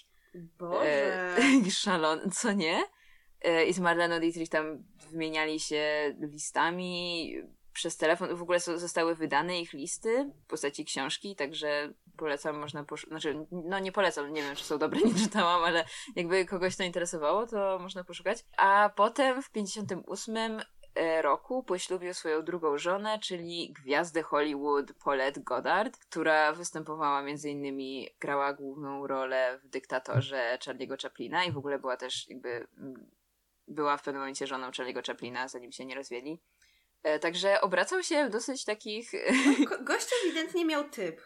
Boże. 0.58 1.36
E, 1.38 1.70
szalon, 1.70 2.30
co 2.30 2.52
nie? 2.52 2.82
E, 3.40 3.64
I 3.64 3.72
z 3.72 3.80
Marleną 3.80 4.20
Dietrich 4.20 4.48
tam 4.48 4.84
wymieniali 5.10 5.60
się 5.60 6.14
listami 6.20 7.34
przez 7.72 7.96
telefon. 7.96 8.36
W 8.36 8.42
ogóle 8.42 8.60
zostały 8.60 9.14
wydane 9.14 9.60
ich 9.60 9.72
listy 9.72 10.30
w 10.44 10.46
postaci 10.46 10.84
książki, 10.84 11.36
także 11.36 11.92
polecam, 12.16 12.58
można 12.58 12.84
poszukać. 12.84 13.22
Znaczy, 13.22 13.46
no 13.52 13.78
nie 13.78 13.92
polecam, 13.92 14.32
nie 14.32 14.42
wiem, 14.42 14.56
czy 14.56 14.64
są 14.64 14.78
dobre, 14.78 15.00
nie 15.08 15.14
czytałam, 15.14 15.64
ale 15.64 15.84
jakby 16.16 16.44
kogoś 16.44 16.76
to 16.76 16.82
interesowało, 16.82 17.46
to 17.46 17.78
można 17.78 18.04
poszukać. 18.04 18.44
A 18.56 18.90
potem 18.96 19.42
w 19.42 19.50
58 19.50 20.36
E, 20.36 20.64
roku 21.22 21.62
poślubił 21.62 22.14
swoją 22.14 22.42
drugą 22.42 22.78
żonę, 22.78 23.18
czyli 23.18 23.72
gwiazdę 23.72 24.22
Hollywood 24.22 24.92
Paulette 25.04 25.40
Goddard, 25.40 25.98
która 25.98 26.52
występowała 26.52 27.22
między 27.22 27.50
innymi, 27.50 28.08
grała 28.20 28.52
główną 28.52 29.06
rolę 29.06 29.58
w 29.62 29.68
Dyktatorze 29.68 30.58
Charlie'ego 30.60 31.02
Chaplina 31.02 31.44
i 31.44 31.52
w 31.52 31.58
ogóle 31.58 31.78
była 31.78 31.96
też 31.96 32.28
jakby, 32.28 32.66
mm, 32.78 33.10
była 33.68 33.96
w 33.96 34.02
pewnym 34.02 34.22
momencie 34.22 34.46
żoną 34.46 34.70
Charlie'ego 34.70 35.06
Chaplina, 35.06 35.48
zanim 35.48 35.72
się 35.72 35.84
nie 35.84 35.94
rozwiedli. 35.94 36.40
E, 37.02 37.18
także 37.18 37.60
obracał 37.60 38.02
się 38.02 38.26
w 38.26 38.30
dosyć 38.30 38.64
takich... 38.64 39.12
No, 39.12 39.66
go 39.70 39.84
gość 39.84 40.08
ewidentnie 40.24 40.64
miał 40.64 40.84
typ. 40.84 41.20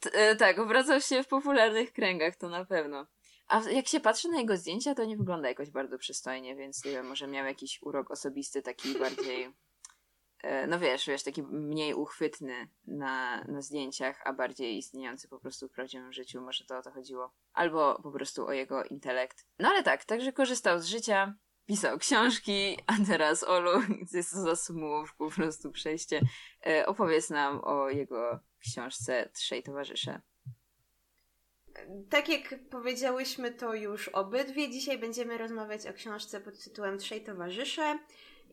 T 0.00 0.10
e, 0.12 0.36
tak, 0.36 0.58
obracał 0.58 1.00
się 1.00 1.22
w 1.22 1.28
popularnych 1.28 1.92
kręgach, 1.92 2.36
to 2.36 2.48
na 2.48 2.64
pewno. 2.64 3.06
A 3.48 3.70
jak 3.70 3.88
się 3.88 4.00
patrzy 4.00 4.28
na 4.28 4.38
jego 4.38 4.56
zdjęcia, 4.56 4.94
to 4.94 5.04
nie 5.04 5.16
wygląda 5.16 5.48
jakoś 5.48 5.70
bardzo 5.70 5.98
przystojnie, 5.98 6.56
więc 6.56 6.84
nie 6.84 6.90
wiem, 6.90 7.06
może 7.06 7.26
miał 7.26 7.46
jakiś 7.46 7.82
urok 7.82 8.10
osobisty 8.10 8.62
taki 8.62 8.94
bardziej 8.98 9.52
e, 10.42 10.66
no 10.66 10.78
wiesz, 10.78 11.06
wiesz, 11.06 11.22
taki 11.22 11.42
mniej 11.42 11.94
uchwytny 11.94 12.68
na, 12.86 13.44
na 13.44 13.62
zdjęciach, 13.62 14.20
a 14.24 14.32
bardziej 14.32 14.76
istniejący 14.76 15.28
po 15.28 15.40
prostu 15.40 15.68
w 15.68 15.72
prawdziwym 15.72 16.12
życiu, 16.12 16.40
może 16.40 16.64
to 16.64 16.78
o 16.78 16.82
to 16.82 16.90
chodziło. 16.90 17.34
Albo 17.52 18.00
po 18.02 18.12
prostu 18.12 18.46
o 18.46 18.52
jego 18.52 18.84
intelekt. 18.84 19.46
No 19.58 19.68
ale 19.68 19.82
tak, 19.82 20.04
także 20.04 20.32
korzystał 20.32 20.80
z 20.80 20.86
życia, 20.86 21.34
pisał 21.66 21.98
książki, 21.98 22.78
a 22.86 22.92
teraz 23.06 23.44
Olu, 23.44 23.80
jest 24.14 24.30
to 24.32 24.40
za 24.40 24.56
smów, 24.56 25.14
po 25.16 25.30
prostu 25.30 25.72
przejście, 25.72 26.20
e, 26.66 26.86
opowiedz 26.86 27.30
nam 27.30 27.60
o 27.64 27.90
jego 27.90 28.40
książce 28.58 29.30
Trzej 29.34 29.62
Towarzysze. 29.62 30.20
Tak 32.10 32.28
jak 32.28 32.54
powiedziałyśmy 32.70 33.50
to 33.50 33.74
już 33.74 34.08
obydwie, 34.08 34.70
dzisiaj 34.70 34.98
będziemy 34.98 35.38
rozmawiać 35.38 35.86
o 35.86 35.92
książce 35.92 36.40
pod 36.40 36.64
tytułem 36.64 36.98
Trzej 36.98 37.24
Towarzysze 37.24 37.98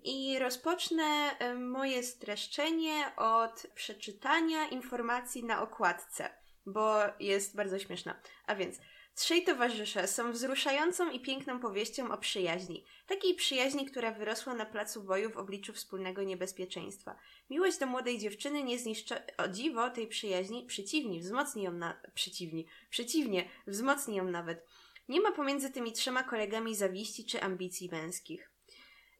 i 0.04 0.40
rozpocznę 0.40 1.04
e, 1.04 1.54
moje 1.56 2.04
streszczenie 2.04 3.16
od 3.18 3.68
przeczytania 3.76 4.68
informacji 4.68 5.44
na 5.44 5.62
okładce, 5.62 6.30
bo 6.66 6.98
jest 7.20 7.56
bardzo 7.56 7.80
śmieszna. 7.80 8.16
A 8.48 8.56
więc 8.56 8.80
Trzej 9.16 9.44
towarzysze 9.44 10.08
są 10.08 10.32
wzruszającą 10.32 11.12
i 11.12 11.20
piękną 11.20 11.60
powieścią 11.60 12.12
o 12.12 12.18
przyjaźni. 12.18 12.86
Takiej 13.08 13.36
przyjaźni, 13.36 13.86
która 13.86 14.12
wyrosła 14.12 14.54
na 14.54 14.66
placu 14.66 15.04
boju 15.04 15.30
w 15.30 15.38
obliczu 15.38 15.74
wspólnego 15.74 16.24
niebezpieczeństwa. 16.24 17.16
Miłość 17.50 17.78
do 17.78 17.86
młodej 17.86 18.20
dziewczyny 18.20 18.64
nie 18.64 18.80
zniszczy... 18.80 19.16
O 19.38 19.48
dziwo 19.48 19.90
tej 19.90 20.08
przyjaźni 20.08 20.66
przeciwni, 20.66 21.20
wzmocni 21.20 21.64
ją 21.64 21.72
na... 21.72 22.02
Przeciwni. 22.14 22.68
Przeciwnie, 22.90 23.50
wzmocni 23.68 24.16
ją 24.16 24.24
nawet. 24.24 24.66
Nie 25.10 25.22
ma 25.22 25.32
pomiędzy 25.32 25.72
tymi 25.72 25.94
trzema 25.94 26.24
kolegami 26.24 26.76
zawiści 26.76 27.26
czy 27.26 27.42
ambicji 27.42 27.90
męskich. 27.92 28.52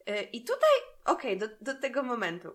Yy, 0.06 0.22
I 0.22 0.44
tutaj, 0.44 0.70
okej, 1.04 1.36
okay, 1.36 1.48
do, 1.48 1.72
do 1.72 1.80
tego 1.80 2.02
momentu. 2.02 2.48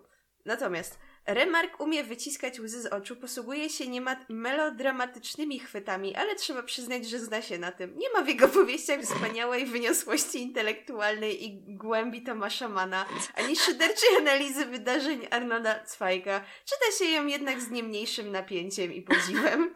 Natomiast 0.44 0.98
Remark 1.26 1.80
umie 1.80 2.04
wyciskać 2.04 2.60
łzy 2.60 2.82
z 2.82 2.86
oczu, 2.86 3.16
posługuje 3.16 3.70
się 3.70 3.88
niemal 3.88 4.16
melodramatycznymi 4.28 5.58
chwytami, 5.58 6.16
ale 6.16 6.34
trzeba 6.36 6.62
przyznać, 6.62 7.08
że 7.08 7.18
zna 7.18 7.42
się 7.42 7.58
na 7.58 7.72
tym. 7.72 7.98
Nie 7.98 8.10
ma 8.10 8.22
w 8.22 8.28
jego 8.28 8.48
powieściach 8.48 9.00
wspaniałej 9.00 9.66
wyniosłości 9.66 10.42
intelektualnej 10.42 11.44
i 11.44 11.76
głębi 11.76 12.22
Tomasza 12.22 12.68
Mana, 12.68 13.06
ani 13.34 13.56
szyderczej 13.56 14.16
analizy 14.18 14.66
wydarzeń 14.66 15.26
Arnolda 15.30 15.86
Zweiga. 15.86 16.44
Czyta 16.64 16.98
się 16.98 17.10
ją 17.10 17.26
jednak 17.26 17.60
z 17.60 17.70
nie 17.70 17.82
mniejszym 17.82 18.30
napięciem 18.30 18.92
i 18.92 19.02
podziwem. 19.02 19.74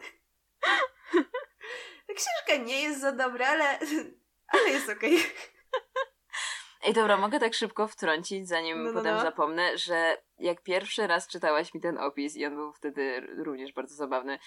Ta 2.07 2.13
książka 2.17 2.63
nie 2.65 2.81
jest 2.81 3.01
za 3.01 3.11
dobra, 3.11 3.47
ale, 3.47 3.79
ale 4.47 4.69
jest 4.69 4.89
okej. 4.89 5.15
Okay. 5.15 5.29
Ej, 6.87 6.93
dobra, 6.93 7.17
mogę 7.17 7.39
tak 7.39 7.53
szybko 7.53 7.87
wtrącić, 7.87 8.47
zanim 8.47 8.83
no, 8.83 8.91
no, 8.91 8.93
potem 8.93 9.15
no. 9.15 9.21
zapomnę, 9.21 9.77
że 9.77 10.17
jak 10.39 10.61
pierwszy 10.61 11.07
raz 11.07 11.27
czytałaś 11.27 11.73
mi 11.73 11.81
ten 11.81 11.97
opis 11.97 12.35
i 12.35 12.45
on 12.45 12.55
był 12.55 12.73
wtedy 12.73 13.27
również 13.37 13.73
bardzo 13.73 13.95
zabawny, 13.95 14.39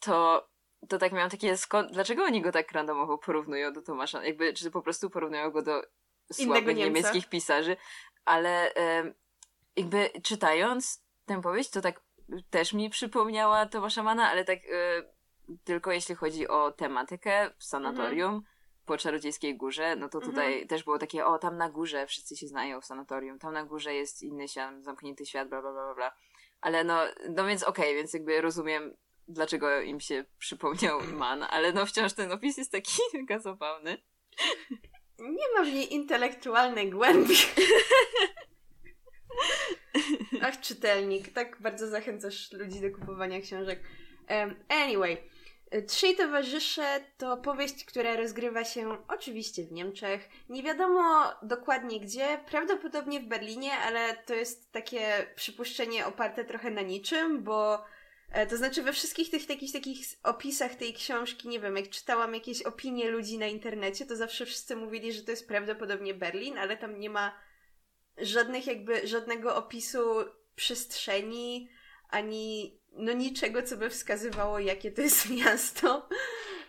to 0.00 0.48
to 0.88 0.98
tak 0.98 1.12
miałam 1.12 1.30
takie, 1.30 1.56
skąd, 1.56 1.92
dlaczego 1.92 2.24
oni 2.24 2.42
go 2.42 2.52
tak 2.52 2.72
randomowo 2.72 3.18
porównują 3.18 3.72
do 3.72 3.82
Tomasza? 3.82 4.24
Jakby, 4.24 4.52
czy 4.52 4.70
po 4.70 4.82
prostu 4.82 5.10
porównują 5.10 5.50
go 5.50 5.62
do 5.62 5.82
słabych 6.32 6.76
niemieckich 6.76 7.28
pisarzy, 7.28 7.76
ale 8.24 8.72
jakby 9.76 10.10
czytając 10.22 11.04
tę 11.26 11.42
powieść, 11.42 11.70
to 11.70 11.80
tak 11.80 12.00
też 12.50 12.72
mi 12.72 12.90
przypomniała 12.90 13.66
Tomasza 13.66 14.02
Mana, 14.02 14.30
ale 14.30 14.44
tak 14.44 14.58
e, 14.58 15.02
tylko 15.64 15.92
jeśli 15.92 16.14
chodzi 16.14 16.48
o 16.48 16.72
tematykę 16.72 17.50
w 17.58 17.64
sanatorium, 17.64 18.34
mhm 18.34 18.57
po 18.88 18.98
Czarodziejskiej 18.98 19.56
Górze, 19.56 19.96
no 19.96 20.08
to 20.08 20.20
tutaj 20.20 20.52
mhm. 20.52 20.68
też 20.68 20.84
było 20.84 20.98
takie, 20.98 21.26
o 21.26 21.38
tam 21.38 21.56
na 21.56 21.70
górze 21.70 22.06
wszyscy 22.06 22.36
się 22.36 22.46
znają 22.46 22.80
w 22.80 22.84
sanatorium, 22.84 23.38
tam 23.38 23.52
na 23.52 23.64
górze 23.64 23.94
jest 23.94 24.22
inny 24.22 24.48
świat, 24.48 24.84
zamknięty 24.84 25.26
świat, 25.26 25.48
bla 25.48 25.60
bla 25.60 25.72
bla 25.72 25.94
bla. 25.94 26.12
Ale 26.60 26.84
no, 26.84 26.98
no 27.28 27.46
więc 27.46 27.62
okej, 27.62 27.84
okay, 27.84 27.94
więc 27.94 28.12
jakby 28.12 28.40
rozumiem, 28.40 28.96
dlaczego 29.28 29.80
im 29.80 30.00
się 30.00 30.24
przypomniał 30.38 31.00
Man, 31.02 31.46
ale 31.50 31.72
no 31.72 31.86
wciąż 31.86 32.12
ten 32.12 32.32
opis 32.32 32.56
jest 32.56 32.72
taki 32.72 32.92
mega 33.14 33.38
zabawny. 33.38 33.98
Nie 35.18 35.48
ma 35.56 35.64
w 35.64 35.74
niej 35.74 35.94
intelektualnej 35.94 36.90
głębi. 36.90 37.34
Ach, 40.42 40.60
czytelnik, 40.60 41.32
tak 41.32 41.62
bardzo 41.62 41.88
zachęcasz 41.88 42.52
ludzi 42.52 42.80
do 42.80 42.90
kupowania 42.90 43.40
książek. 43.40 43.82
Um, 44.30 44.54
anyway, 44.68 45.16
Trzej 45.86 46.16
towarzysze 46.16 47.00
to 47.18 47.36
powieść, 47.36 47.84
która 47.84 48.16
rozgrywa 48.16 48.64
się 48.64 48.96
oczywiście 49.08 49.64
w 49.64 49.72
Niemczech. 49.72 50.28
Nie 50.48 50.62
wiadomo 50.62 51.32
dokładnie 51.42 52.00
gdzie, 52.00 52.40
prawdopodobnie 52.50 53.20
w 53.20 53.28
Berlinie, 53.28 53.72
ale 53.72 54.16
to 54.16 54.34
jest 54.34 54.72
takie 54.72 55.26
przypuszczenie 55.34 56.06
oparte 56.06 56.44
trochę 56.44 56.70
na 56.70 56.82
niczym, 56.82 57.44
bo 57.44 57.84
e, 58.32 58.46
to 58.46 58.56
znaczy 58.56 58.82
we 58.82 58.92
wszystkich 58.92 59.30
tych 59.30 59.46
takich, 59.46 59.72
takich 59.72 60.06
opisach 60.22 60.74
tej 60.74 60.94
książki, 60.94 61.48
nie 61.48 61.60
wiem, 61.60 61.76
jak 61.76 61.90
czytałam 61.90 62.34
jakieś 62.34 62.62
opinie 62.62 63.10
ludzi 63.10 63.38
na 63.38 63.46
internecie, 63.46 64.06
to 64.06 64.16
zawsze 64.16 64.46
wszyscy 64.46 64.76
mówili, 64.76 65.12
że 65.12 65.22
to 65.22 65.30
jest 65.30 65.48
prawdopodobnie 65.48 66.14
Berlin, 66.14 66.58
ale 66.58 66.76
tam 66.76 67.00
nie 67.00 67.10
ma 67.10 67.38
żadnych 68.18 68.66
jakby, 68.66 69.06
żadnego 69.06 69.56
opisu 69.56 70.00
przestrzeni, 70.56 71.68
ani 72.10 72.78
no 72.92 73.12
niczego, 73.12 73.62
co 73.62 73.76
by 73.76 73.90
wskazywało, 73.90 74.58
jakie 74.58 74.90
to 74.92 75.02
jest 75.02 75.30
miasto. 75.44 76.08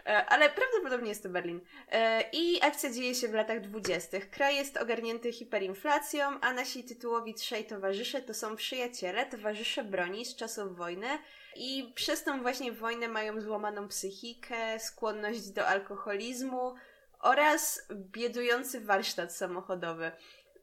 E, 0.06 0.26
ale 0.26 0.50
prawdopodobnie 0.50 1.10
jest 1.10 1.24
to 1.24 1.30
Berlin. 1.30 1.62
E, 1.92 2.24
I 2.34 2.62
akcja 2.62 2.90
dzieje 2.92 3.16
się 3.16 3.28
w 3.28 3.34
latach 3.34 3.62
dwudziestych. 3.62 4.30
Kraj 4.30 4.56
jest 4.56 4.78
ogarnięty 4.78 5.34
hiperinflacją, 5.34 6.40
a 6.42 6.54
nasi 6.54 6.84
tytułowi 6.84 7.34
trzej 7.34 7.66
towarzysze 7.66 8.22
to 8.22 8.34
są 8.34 8.56
przyjaciele, 8.56 9.26
towarzysze 9.26 9.84
broni 9.84 10.26
z 10.26 10.36
czasów 10.36 10.78
wojny 10.78 11.08
i 11.56 11.92
przez 11.96 12.24
tą 12.24 12.42
właśnie 12.42 12.72
wojnę 12.72 13.08
mają 13.08 13.42
złamaną 13.42 13.88
psychikę, 13.88 14.80
skłonność 14.80 15.50
do 15.50 15.68
alkoholizmu 15.68 16.76
oraz 17.20 17.88
biedujący 17.92 18.82
warsztat 18.82 19.36
samochodowy 19.36 20.12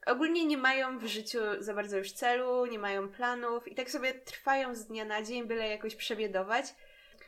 ogólnie 0.07 0.45
nie 0.45 0.57
mają 0.57 0.99
w 0.99 1.07
życiu 1.07 1.39
za 1.59 1.75
bardzo 1.75 1.99
już 1.99 2.13
celu, 2.13 2.67
nie 2.67 2.79
mają 2.79 3.09
planów 3.09 3.69
i 3.69 3.75
tak 3.75 3.91
sobie 3.91 4.15
trwają 4.15 4.75
z 4.75 4.87
dnia 4.87 5.05
na 5.05 5.23
dzień, 5.23 5.47
byle 5.47 5.69
jakoś 5.69 5.95
przebiedować. 5.95 6.75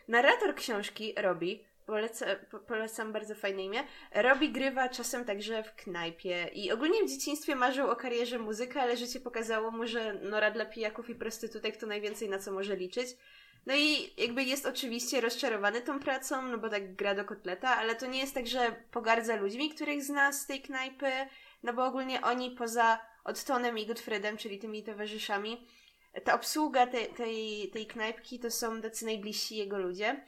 Narrator 0.08 0.54
książki 0.54 1.14
robi, 1.16 1.64
poleca, 1.86 2.26
po, 2.50 2.58
polecam 2.58 3.12
bardzo 3.12 3.34
fajne 3.34 3.64
imię, 3.64 3.84
robi 4.14 4.52
grywa 4.52 4.88
czasem 4.88 5.24
także 5.24 5.62
w 5.62 5.74
knajpie 5.74 6.50
i 6.52 6.72
ogólnie 6.72 7.04
w 7.04 7.10
dzieciństwie 7.10 7.56
marzył 7.56 7.90
o 7.90 7.96
karierze 7.96 8.38
muzyka, 8.38 8.82
ale 8.82 8.96
życie 8.96 9.20
pokazało 9.20 9.70
mu, 9.70 9.86
że 9.86 10.14
Nora 10.14 10.50
dla 10.50 10.64
pijaków 10.64 11.10
i 11.10 11.14
prostytutek 11.14 11.76
to 11.76 11.86
najwięcej 11.86 12.28
na 12.28 12.38
co 12.38 12.52
może 12.52 12.76
liczyć. 12.76 13.08
No 13.66 13.74
i 13.74 14.14
jakby 14.16 14.42
jest 14.42 14.66
oczywiście 14.66 15.20
rozczarowany 15.20 15.80
tą 15.80 16.00
pracą, 16.00 16.42
no 16.42 16.58
bo 16.58 16.68
tak 16.68 16.94
gra 16.94 17.14
do 17.14 17.24
kotleta, 17.24 17.76
ale 17.76 17.96
to 17.96 18.06
nie 18.06 18.18
jest 18.18 18.34
tak, 18.34 18.46
że 18.46 18.76
pogardza 18.90 19.36
ludźmi, 19.36 19.70
których 19.70 20.02
zna 20.02 20.32
z 20.32 20.46
tej 20.46 20.60
knajpy, 20.60 21.06
no 21.62 21.72
bo 21.72 21.86
ogólnie 21.86 22.20
oni 22.20 22.50
poza 22.50 23.00
Odtonem 23.24 23.78
i 23.78 23.86
Gottfriedem, 23.86 24.36
czyli 24.36 24.58
tymi 24.58 24.82
towarzyszami, 24.84 25.66
ta 26.24 26.34
obsługa 26.34 26.86
te, 26.86 27.06
tej, 27.06 27.70
tej 27.70 27.86
knajpki 27.86 28.38
to 28.38 28.50
są 28.50 28.82
tacy 28.82 29.04
najbliżsi 29.04 29.56
jego 29.56 29.78
ludzie. 29.78 30.24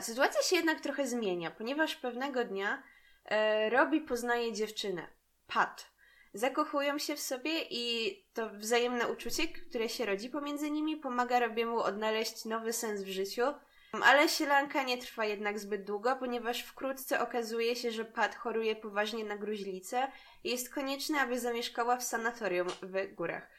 sytuacja 0.00 0.42
się 0.42 0.56
jednak 0.56 0.80
trochę 0.80 1.06
zmienia, 1.06 1.50
ponieważ 1.50 1.96
pewnego 1.96 2.44
dnia 2.44 2.82
e, 3.24 3.70
Robi 3.70 4.00
poznaje 4.00 4.52
dziewczynę, 4.52 5.08
Pat. 5.46 5.90
Zakochują 6.34 6.98
się 6.98 7.16
w 7.16 7.20
sobie 7.20 7.62
i 7.70 8.14
to 8.34 8.50
wzajemne 8.50 9.08
uczucie, 9.08 9.48
które 9.48 9.88
się 9.88 10.06
rodzi 10.06 10.30
pomiędzy 10.30 10.70
nimi, 10.70 10.96
pomaga 10.96 11.40
Robiemu 11.40 11.80
odnaleźć 11.80 12.44
nowy 12.44 12.72
sens 12.72 13.02
w 13.02 13.08
życiu– 13.08 13.42
ale 13.92 14.28
sielanka 14.28 14.82
nie 14.82 14.98
trwa 14.98 15.24
jednak 15.24 15.58
zbyt 15.58 15.84
długo, 15.84 16.16
ponieważ 16.16 16.62
wkrótce 16.62 17.20
okazuje 17.20 17.76
się, 17.76 17.90
że 17.90 18.04
Pat 18.04 18.34
choruje 18.34 18.76
poważnie 18.76 19.24
na 19.24 19.36
gruźlicę 19.36 20.08
i 20.44 20.50
jest 20.50 20.74
konieczne, 20.74 21.20
aby 21.20 21.40
zamieszkała 21.40 21.96
w 21.96 22.04
sanatorium 22.04 22.68
w 22.82 23.14
górach. 23.14 23.50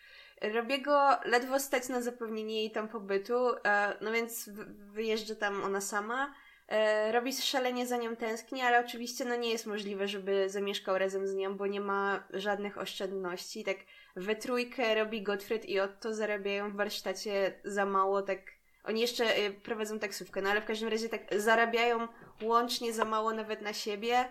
Robiego 0.42 1.18
ledwo 1.26 1.60
stać 1.60 1.90
na 1.90 2.02
zapewnienie 2.02 2.56
jej 2.56 2.72
tam 2.72 2.88
pobytu, 2.88 3.50
e, 3.66 3.98
no 4.02 4.12
więc 4.12 4.50
wyjeżdża 4.94 5.36
tam 5.36 5.64
ona 5.64 5.82
sama. 5.82 6.34
E, 6.68 7.12
robi 7.12 7.34
szalenie 7.34 7.88
za 7.88 7.98
nią 7.98 8.16
tęskni, 8.16 8.62
ale 8.62 8.80
oczywiście 8.80 9.26
no 9.26 9.36
nie 9.36 9.50
jest 9.50 9.66
możliwe, 9.66 10.08
żeby 10.08 10.50
zamieszkał 10.50 10.98
razem 10.98 11.28
z 11.28 11.36
nią, 11.36 11.58
bo 11.58 11.68
nie 11.68 11.82
ma 11.82 12.24
żadnych 12.34 12.78
oszczędności. 12.78 13.64
Tak 13.64 13.78
we 14.16 14.36
trójkę 14.36 14.96
robi 14.96 15.24
Gottfried 15.24 15.66
i 15.66 15.80
Otto 15.80 16.14
zarabiają 16.14 16.72
w 16.72 16.76
warsztacie 16.76 17.60
za 17.64 17.86
mało, 17.86 18.22
tak 18.22 18.59
oni 18.84 19.02
jeszcze 19.02 19.38
y, 19.38 19.52
prowadzą 19.52 20.00
taksówkę, 20.00 20.42
no 20.42 20.50
ale 20.50 20.62
w 20.62 20.66
każdym 20.66 20.90
razie 20.90 21.10
tak 21.10 21.22
zarabiają 21.36 22.08
łącznie 22.42 22.94
za 22.94 23.06
mało 23.06 23.34
nawet 23.34 23.62
na 23.62 23.74
siebie. 23.74 24.30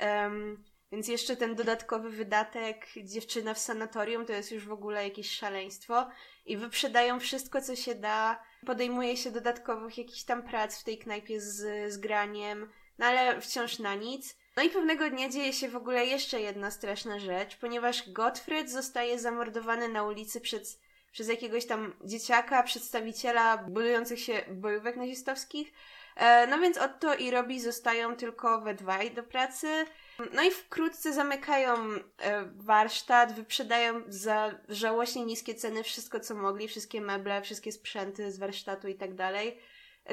Um, 0.00 0.64
więc 0.92 1.08
jeszcze 1.08 1.36
ten 1.36 1.54
dodatkowy 1.54 2.10
wydatek, 2.10 2.86
dziewczyna 3.04 3.54
w 3.54 3.58
sanatorium, 3.58 4.26
to 4.26 4.32
jest 4.32 4.52
już 4.52 4.66
w 4.66 4.72
ogóle 4.72 5.04
jakieś 5.04 5.30
szaleństwo. 5.30 6.08
I 6.46 6.56
wyprzedają 6.56 7.20
wszystko, 7.20 7.60
co 7.60 7.76
się 7.76 7.94
da. 7.94 8.42
Podejmuje 8.66 9.16
się 9.16 9.30
dodatkowych 9.30 9.98
jakichś 9.98 10.22
tam 10.22 10.42
prac 10.42 10.80
w 10.80 10.84
tej 10.84 10.98
knajpie 10.98 11.40
z, 11.40 11.92
z 11.92 11.98
graniem, 11.98 12.70
no 12.98 13.06
ale 13.06 13.40
wciąż 13.40 13.78
na 13.78 13.94
nic. 13.94 14.36
No 14.56 14.62
i 14.62 14.70
pewnego 14.70 15.10
dnia 15.10 15.28
dzieje 15.28 15.52
się 15.52 15.68
w 15.68 15.76
ogóle 15.76 16.06
jeszcze 16.06 16.40
jedna 16.40 16.70
straszna 16.70 17.18
rzecz, 17.18 17.56
ponieważ 17.56 18.10
Gottfried 18.10 18.70
zostaje 18.70 19.18
zamordowany 19.18 19.88
na 19.88 20.04
ulicy 20.04 20.40
przez, 20.40 20.80
przez 21.12 21.28
jakiegoś 21.28 21.66
tam 21.66 21.92
dzieciaka, 22.04 22.62
przedstawiciela 22.62 23.58
budujących 23.58 24.20
się 24.20 24.44
bojówek 24.48 24.96
nazistowskich. 24.96 25.72
E, 26.16 26.46
no 26.46 26.58
więc 26.58 26.78
Otto 26.78 27.14
i 27.14 27.30
Robi 27.30 27.60
zostają 27.60 28.16
tylko 28.16 28.60
we 28.60 28.74
dwaj 28.74 29.10
do 29.10 29.22
pracy. 29.22 29.86
No 30.32 30.42
i 30.42 30.50
wkrótce 30.50 31.12
zamykają 31.12 31.74
e, 31.74 32.44
warsztat, 32.56 33.32
wyprzedają 33.32 34.02
za 34.08 34.60
żałośnie 34.68 35.24
niskie 35.24 35.54
ceny 35.54 35.82
wszystko, 35.82 36.20
co 36.20 36.34
mogli, 36.34 36.68
wszystkie 36.68 37.00
meble, 37.00 37.42
wszystkie 37.42 37.72
sprzęty 37.72 38.32
z 38.32 38.38
warsztatu 38.38 38.88
i 38.88 38.94
tak 38.94 39.14
dalej. 39.14 39.58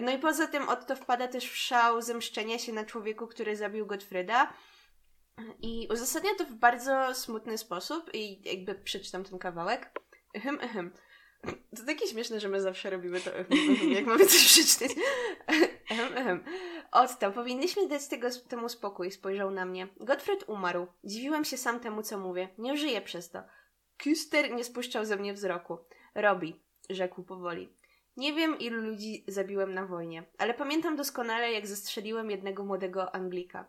No 0.01 0.11
i 0.11 0.17
poza 0.17 0.47
tym 0.47 0.69
Otto 0.69 0.95
wpada 0.95 1.27
też 1.27 1.51
w 1.51 1.57
szał 1.57 2.01
zemszczenia 2.01 2.59
się 2.59 2.73
na 2.73 2.85
człowieku, 2.85 3.27
który 3.27 3.55
zabił 3.55 3.85
Gottfrieda. 3.85 4.53
I 5.61 5.87
uzasadnia 5.91 6.31
to 6.37 6.45
w 6.45 6.53
bardzo 6.53 7.15
smutny 7.15 7.57
sposób 7.57 8.09
i 8.13 8.49
jakby 8.49 8.75
przeczytam 8.75 9.23
ten 9.23 9.39
kawałek. 9.39 9.91
Ehem, 10.37 10.57
ehem. 10.61 10.91
To 11.77 11.85
takie 11.85 12.07
śmieszne, 12.07 12.39
że 12.39 12.49
my 12.49 12.61
zawsze 12.61 12.89
robimy 12.89 13.19
to, 13.19 13.31
jak 13.95 14.05
mamy 14.05 14.25
coś 14.25 14.45
przeczytać. 14.45 14.91
Ehem, 15.91 16.17
ehem. 16.17 16.43
Otto, 16.91 17.31
powinnyśmy 17.31 17.87
dać 17.87 18.07
tego, 18.07 18.27
temu 18.47 18.69
spokój, 18.69 19.11
spojrzał 19.11 19.51
na 19.51 19.65
mnie. 19.65 19.87
Gottfried 19.99 20.49
umarł. 20.49 20.87
Dziwiłem 21.03 21.45
się 21.45 21.57
sam 21.57 21.79
temu, 21.79 22.03
co 22.03 22.17
mówię. 22.17 22.49
Nie 22.57 22.77
żyje 22.77 23.01
przez 23.01 23.29
to. 23.29 23.39
Küster 24.03 24.51
nie 24.51 24.63
spuszczał 24.63 25.05
ze 25.05 25.17
mnie 25.17 25.33
wzroku. 25.33 25.77
Robi, 26.15 26.59
rzekł 26.89 27.23
powoli. 27.23 27.69
Nie 28.17 28.33
wiem, 28.33 28.59
ilu 28.59 28.81
ludzi 28.81 29.23
zabiłem 29.27 29.73
na 29.73 29.85
wojnie, 29.85 30.23
ale 30.37 30.53
pamiętam 30.53 30.95
doskonale, 30.95 31.51
jak 31.51 31.67
zastrzeliłem 31.67 32.31
jednego 32.31 32.65
młodego 32.65 33.15
Anglika. 33.15 33.67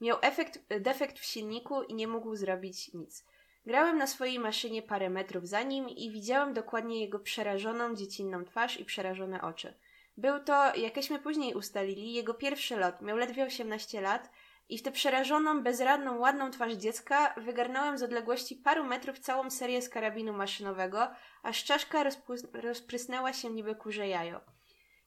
Miał 0.00 0.18
efekt, 0.22 0.58
defekt 0.80 1.18
w 1.18 1.24
silniku 1.24 1.82
i 1.82 1.94
nie 1.94 2.08
mógł 2.08 2.36
zrobić 2.36 2.94
nic. 2.94 3.24
Grałem 3.66 3.98
na 3.98 4.06
swojej 4.06 4.38
maszynie 4.38 4.82
parę 4.82 5.10
metrów 5.10 5.48
za 5.48 5.62
nim 5.62 5.88
i 5.88 6.10
widziałem 6.10 6.54
dokładnie 6.54 7.00
jego 7.00 7.18
przerażoną, 7.18 7.94
dziecinną 7.94 8.44
twarz 8.44 8.80
i 8.80 8.84
przerażone 8.84 9.42
oczy. 9.42 9.74
Był 10.16 10.40
to, 10.40 10.76
jakeśmy 10.76 11.18
później 11.18 11.54
ustalili, 11.54 12.12
jego 12.12 12.34
pierwszy 12.34 12.76
lot. 12.76 13.02
Miał 13.02 13.16
ledwie 13.16 13.44
18 13.44 14.00
lat 14.00 14.30
i 14.68 14.78
w 14.78 14.82
tę 14.82 14.92
przerażoną, 14.92 15.62
bezradną, 15.62 16.18
ładną 16.18 16.50
twarz 16.50 16.72
dziecka 16.72 17.34
wygarnąłem 17.36 17.98
z 17.98 18.02
odległości 18.02 18.56
paru 18.56 18.84
metrów 18.84 19.18
całą 19.18 19.50
serię 19.50 19.82
z 19.82 19.88
karabinu 19.88 20.32
maszynowego, 20.32 21.10
aż 21.42 21.64
czaszka 21.64 22.04
rozprysnęła 22.52 23.32
się 23.32 23.50
niby 23.50 23.74
kurze 23.74 24.08
jajo. 24.08 24.40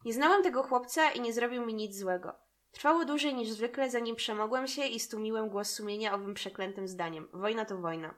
Nie 0.05 0.13
znałem 0.13 0.43
tego 0.43 0.63
chłopca 0.63 1.11
i 1.11 1.21
nie 1.21 1.33
zrobił 1.33 1.65
mi 1.65 1.73
nic 1.73 1.97
złego. 1.97 2.33
Trwało 2.71 3.05
dłużej 3.05 3.35
niż 3.35 3.49
zwykle, 3.49 3.89
zanim 3.89 4.15
przemogłem 4.15 4.67
się 4.67 4.85
i 4.85 4.99
stłumiłem 4.99 5.49
głos 5.49 5.69
sumienia 5.69 6.13
owym 6.13 6.33
przeklętym 6.33 6.87
zdaniem. 6.87 7.27
Wojna 7.33 7.65
to 7.65 7.77
wojna. 7.77 8.13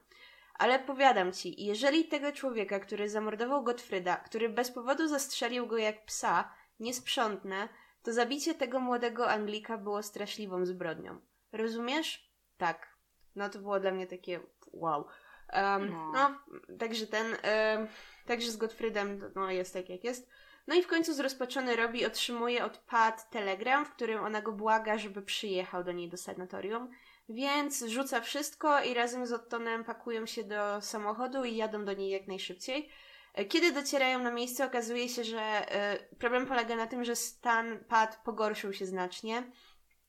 Ale 0.60 0.78
powiadam 0.78 1.32
ci, 1.32 1.64
jeżeli 1.64 2.04
tego 2.04 2.32
człowieka, 2.32 2.80
który 2.80 3.08
zamordował 3.08 3.64
Gottfrieda, 3.64 4.16
który 4.16 4.48
bez 4.48 4.70
powodu 4.70 5.08
zastrzelił 5.08 5.66
go 5.66 5.76
jak 5.78 6.04
psa, 6.04 6.52
nie 6.80 6.94
sprzątnę, 6.94 7.68
to 8.02 8.12
zabicie 8.12 8.54
tego 8.54 8.80
młodego 8.80 9.30
Anglika 9.30 9.78
było 9.78 10.02
straszliwą 10.02 10.66
zbrodnią. 10.66 11.20
Rozumiesz? 11.52 12.30
Tak. 12.56 12.96
No 13.36 13.48
to 13.48 13.58
było 13.58 13.80
dla 13.80 13.90
mnie 13.90 14.06
takie 14.06 14.40
wow. 14.72 15.06
Um, 15.52 15.90
no. 15.90 16.12
no. 16.12 16.40
także 16.78 17.06
ten, 17.06 17.26
um, 17.26 17.88
także 18.26 18.50
z 18.50 18.56
Gottfriedem 18.56 19.32
no, 19.34 19.50
jest 19.50 19.72
tak 19.72 19.88
jak 19.88 20.04
jest. 20.04 20.30
No 20.66 20.74
i 20.74 20.82
w 20.82 20.88
końcu 20.88 21.14
zrozpaczony 21.14 21.76
Robi 21.76 22.06
otrzymuje 22.06 22.64
od 22.64 22.78
Pat 22.78 23.30
telegram, 23.30 23.84
w 23.84 23.90
którym 23.90 24.24
ona 24.24 24.42
go 24.42 24.52
błaga, 24.52 24.98
żeby 24.98 25.22
przyjechał 25.22 25.84
do 25.84 25.92
niej 25.92 26.08
do 26.08 26.16
sanatorium. 26.16 26.90
Więc 27.30 27.84
rzuca 27.86 28.20
wszystko 28.20 28.82
i 28.82 28.94
razem 28.94 29.26
z 29.26 29.32
Ottonem 29.32 29.84
pakują 29.84 30.26
się 30.26 30.44
do 30.44 30.80
samochodu 30.80 31.44
i 31.44 31.56
jadą 31.56 31.84
do 31.84 31.92
niej 31.92 32.10
jak 32.10 32.26
najszybciej. 32.26 32.88
E, 33.34 33.44
kiedy 33.44 33.72
docierają 33.72 34.18
na 34.18 34.32
miejsce, 34.32 34.66
okazuje 34.66 35.08
się, 35.08 35.24
że 35.24 35.66
y, 36.12 36.16
problem 36.16 36.46
polega 36.46 36.76
na 36.76 36.86
tym, 36.86 37.04
że 37.04 37.16
stan 37.16 37.84
Pat 37.88 38.20
pogorszył 38.24 38.72
się 38.72 38.86
znacznie. 38.86 39.42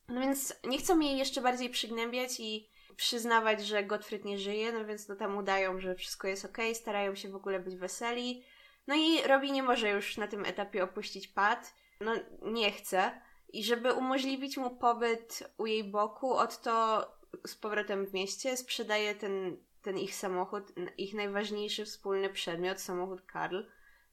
No 0.08 0.22
więc 0.22 0.54
nie 0.63 0.78
chcą 0.78 1.00
jej 1.00 1.18
jeszcze 1.18 1.42
bardziej 1.42 1.70
przygnębiać 1.70 2.40
i 2.40 2.70
przyznawać, 2.96 3.66
że 3.66 3.84
Gottfried 3.84 4.25
nie 4.25 4.38
żyje, 4.38 4.72
no 4.72 4.86
więc 4.86 5.08
no 5.08 5.16
tam 5.16 5.38
udają, 5.38 5.80
że 5.80 5.96
wszystko 5.96 6.28
jest 6.28 6.46
ok, 6.46 6.58
starają 6.74 7.16
się 7.16 7.30
w 7.30 7.36
ogóle 7.36 7.60
być 7.60 7.75
weseli. 7.75 8.44
No 8.88 8.96
i 8.96 9.22
Robi 9.28 9.51
nie 9.51 9.63
może 9.63 9.90
już 9.90 10.18
na 10.18 10.27
tym 10.27 10.46
etapie 10.46 10.84
opuścić 10.84 11.27
Pat. 11.27 11.74
No 12.00 12.12
nie 12.42 12.72
chce. 12.72 13.22
I 13.53 13.64
żeby 13.64 13.94
umożliwić 13.94 14.57
mu 14.57 14.70
pobyt 14.70 15.44
u 15.57 15.66
jej 15.66 15.83
boku, 15.83 16.33
Otto 16.33 17.07
z 17.48 17.55
powrotem 17.55 18.05
w 18.05 18.14
mieście 18.14 18.57
sprzedaje 18.57 19.16
ten, 19.16 19.57
ten 19.81 19.98
ich 19.98 20.16
samochód, 20.16 20.74
ich 20.98 21.14
najważniejszy 21.14 21.85
wspólny 21.85 22.29
przedmiot, 22.29 22.81
samochód 22.81 23.22
Karl. 23.22 23.59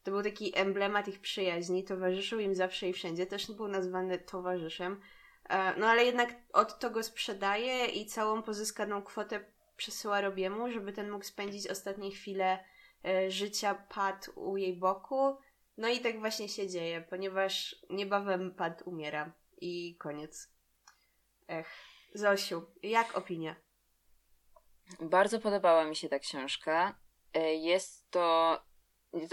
To 0.03 0.11
był 0.11 0.22
taki 0.22 0.59
emblemat 0.59 1.09
ich 1.09 1.20
przyjaźni, 1.20 1.85
towarzyszył 1.85 2.40
im 2.40 2.55
zawsze 2.55 2.88
i 2.88 2.92
wszędzie, 2.92 3.27
też 3.27 3.53
był 3.53 3.68
nazwany 3.68 4.18
towarzyszem. 4.18 5.01
E, 5.48 5.74
no 5.81 5.87
ale 5.87 6.05
jednak 6.05 6.35
Otto 6.53 6.90
go 6.90 7.03
sprzedaje 7.03 7.87
i 7.87 8.07
całą 8.07 8.42
pozyskaną 8.42 9.03
kwotę 9.03 9.44
przesyła 9.77 10.20
Robiemu, 10.20 10.70
żeby 10.70 10.92
ten 10.92 11.11
mógł 11.11 11.24
spędzić 11.24 11.68
ostatnie 11.68 12.11
chwile 12.11 12.64
e, 13.05 13.31
życia 13.31 13.74
Pat 13.74 14.31
u 14.35 14.57
jej 14.57 14.77
boku. 14.77 15.37
No 15.79 15.88
i 15.88 16.01
tak 16.01 16.21
właśnie 16.21 16.49
się 16.49 16.69
dzieje, 16.69 17.01
ponieważ 17.01 17.77
niebawem 17.91 18.55
Pat 18.55 18.83
umiera 18.83 19.33
i 19.61 19.97
koniec. 19.97 20.53
Ech. 21.49 21.69
Zosiu, 22.14 22.62
jak 22.83 23.17
opinia? 23.17 23.57
Bardzo 25.01 25.41
podobała 25.41 25.85
mi 25.85 25.97
się 25.97 26.09
ta 26.09 26.19
książka. 26.19 26.99
E, 27.35 27.55
jest 27.55 28.11
to 28.11 28.59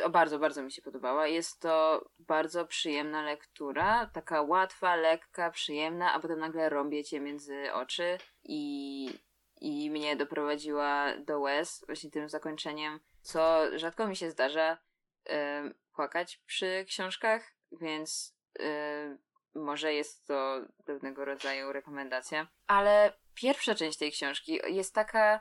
o, 0.03 0.09
bardzo, 0.09 0.39
bardzo 0.39 0.63
mi 0.63 0.71
się 0.71 0.81
podobała. 0.81 1.27
Jest 1.27 1.59
to 1.59 2.05
bardzo 2.19 2.65
przyjemna 2.65 3.21
lektura, 3.23 4.09
taka 4.13 4.41
łatwa, 4.41 4.95
lekka, 4.95 5.51
przyjemna, 5.51 6.13
a 6.13 6.19
potem 6.19 6.39
nagle 6.39 6.69
rąbie 6.69 7.03
cię 7.03 7.19
między 7.19 7.73
oczy 7.73 8.17
i, 8.43 9.09
i 9.61 9.91
mnie 9.91 10.15
doprowadziła 10.15 11.17
do 11.17 11.39
łez 11.39 11.83
właśnie 11.85 12.11
tym 12.11 12.29
zakończeniem, 12.29 12.99
co 13.21 13.61
rzadko 13.79 14.07
mi 14.07 14.15
się 14.15 14.31
zdarza 14.31 14.77
płakać 15.95 16.37
przy 16.45 16.85
książkach, 16.87 17.51
więc 17.71 18.35
może 19.55 19.93
jest 19.93 20.27
to 20.27 20.61
pewnego 20.85 21.25
rodzaju 21.25 21.73
rekomendacja. 21.73 22.47
Ale 22.67 23.13
pierwsza 23.33 23.75
część 23.75 23.97
tej 23.97 24.11
książki 24.11 24.59
jest 24.67 24.93
taka 24.93 25.39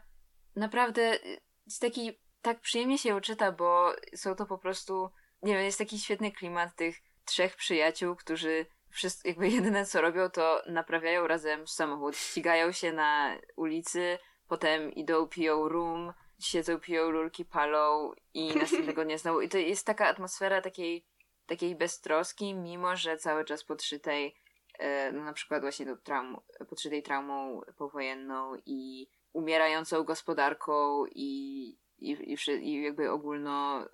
naprawdę, 0.57 1.19
jest 1.67 1.81
taki 1.81 2.21
tak 2.43 2.61
przyjemnie 2.61 2.99
się 2.99 3.09
ją 3.09 3.21
czyta, 3.21 3.53
bo 3.53 3.93
są 4.15 4.35
to 4.35 4.47
po 4.47 4.59
prostu, 4.59 5.11
nie 5.43 5.55
wiem, 5.55 5.65
jest 5.65 5.79
taki 5.79 5.99
świetny 5.99 6.33
klimat 6.33 6.77
tych 6.77 6.97
trzech 7.25 7.57
przyjaciół, 7.57 8.17
którzy 8.17 8.67
wszystko, 8.91 9.29
jakby 9.29 9.49
jedyne 9.49 9.87
co 9.87 10.01
robią, 10.01 10.31
to 10.31 10.63
naprawiają 10.67 11.27
razem 11.27 11.69
samochód, 11.69 12.17
ścigają 12.17 12.73
się 12.73 12.93
na 12.93 13.37
ulicy, 13.57 14.19
potem 14.49 14.93
idą, 14.93 15.29
piją 15.29 15.69
rum, 15.69 16.13
siedzą, 16.39 16.81
piją 16.81 17.11
lulki, 17.11 17.45
palą 17.45 18.13
i 18.35 18.57
następnego 18.57 19.05
dnia 19.05 19.19
znowu. 19.19 19.41
I 19.41 19.49
to 19.49 19.59
jest 19.59 19.87
taka 19.87 20.09
atmosfera 20.09 20.61
takiej, 20.61 21.07
takiej 21.47 21.77
beztroski, 21.77 22.55
mimo 22.55 22.97
że 22.97 23.17
cały 23.17 23.45
czas 23.45 23.65
podszytej, 23.65 24.35
e, 24.79 25.13
no 25.13 25.25
na 25.25 25.33
przykład 25.33 25.63
właśnie 25.63 25.87
tą 25.87 25.97
traum, 25.97 26.37
podszytej 26.69 27.03
traumą 27.03 27.61
powojenną 27.77 28.57
i 28.67 29.09
umierającą 29.33 30.03
gospodarką 30.05 31.05
i 31.07 31.79
i, 31.99 32.11
i, 32.11 32.51
i 32.51 32.83
jakby 32.83 33.11
ogólno, 33.11 33.89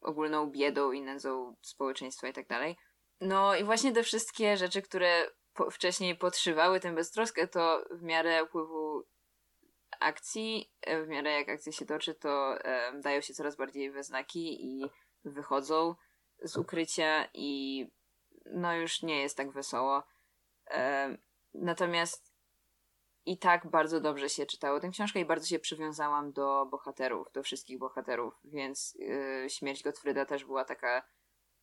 ogólną 0.00 0.50
biedą 0.50 0.92
i 0.92 1.02
nędzą 1.02 1.56
społeczeństwa 1.62 2.28
i 2.28 2.32
tak 2.32 2.46
dalej. 2.46 2.76
No 3.20 3.56
i 3.56 3.64
właśnie 3.64 3.92
te 3.92 4.02
wszystkie 4.02 4.56
rzeczy, 4.56 4.82
które 4.82 5.30
po, 5.54 5.70
wcześniej 5.70 6.16
podszywały 6.16 6.80
tę 6.80 6.94
beztroskę, 6.94 7.48
to 7.48 7.84
w 7.90 8.02
miarę 8.02 8.44
upływu 8.44 9.02
akcji, 10.00 10.72
e, 10.80 11.02
w 11.02 11.08
miarę 11.08 11.32
jak 11.32 11.48
akcja 11.48 11.72
się 11.72 11.86
toczy, 11.86 12.14
to 12.14 12.64
e, 12.64 13.00
dają 13.00 13.20
się 13.20 13.34
coraz 13.34 13.56
bardziej 13.56 13.90
we 13.90 14.02
znaki 14.02 14.66
i 14.66 14.90
wychodzą 15.24 15.94
z 16.42 16.56
ukrycia 16.56 17.28
i 17.34 17.84
no 18.46 18.74
już 18.74 19.02
nie 19.02 19.22
jest 19.22 19.36
tak 19.36 19.52
wesoło. 19.52 20.02
E, 20.70 21.16
natomiast 21.54 22.36
i 23.26 23.38
tak 23.38 23.70
bardzo 23.70 24.00
dobrze 24.00 24.28
się 24.28 24.46
czytało 24.46 24.80
tę 24.80 24.88
książkę 24.88 25.20
i 25.20 25.24
bardzo 25.24 25.46
się 25.46 25.58
przywiązałam 25.58 26.32
do 26.32 26.66
bohaterów, 26.70 27.32
do 27.32 27.42
wszystkich 27.42 27.78
bohaterów, 27.78 28.34
więc 28.44 28.94
yy, 28.98 29.50
śmierć 29.50 29.82
Gottfrieda 29.82 30.26
też 30.26 30.44
była 30.44 30.64
taka 30.64 31.02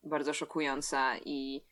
bardzo 0.03 0.33
szokująca 0.33 1.17
i, 1.17 1.65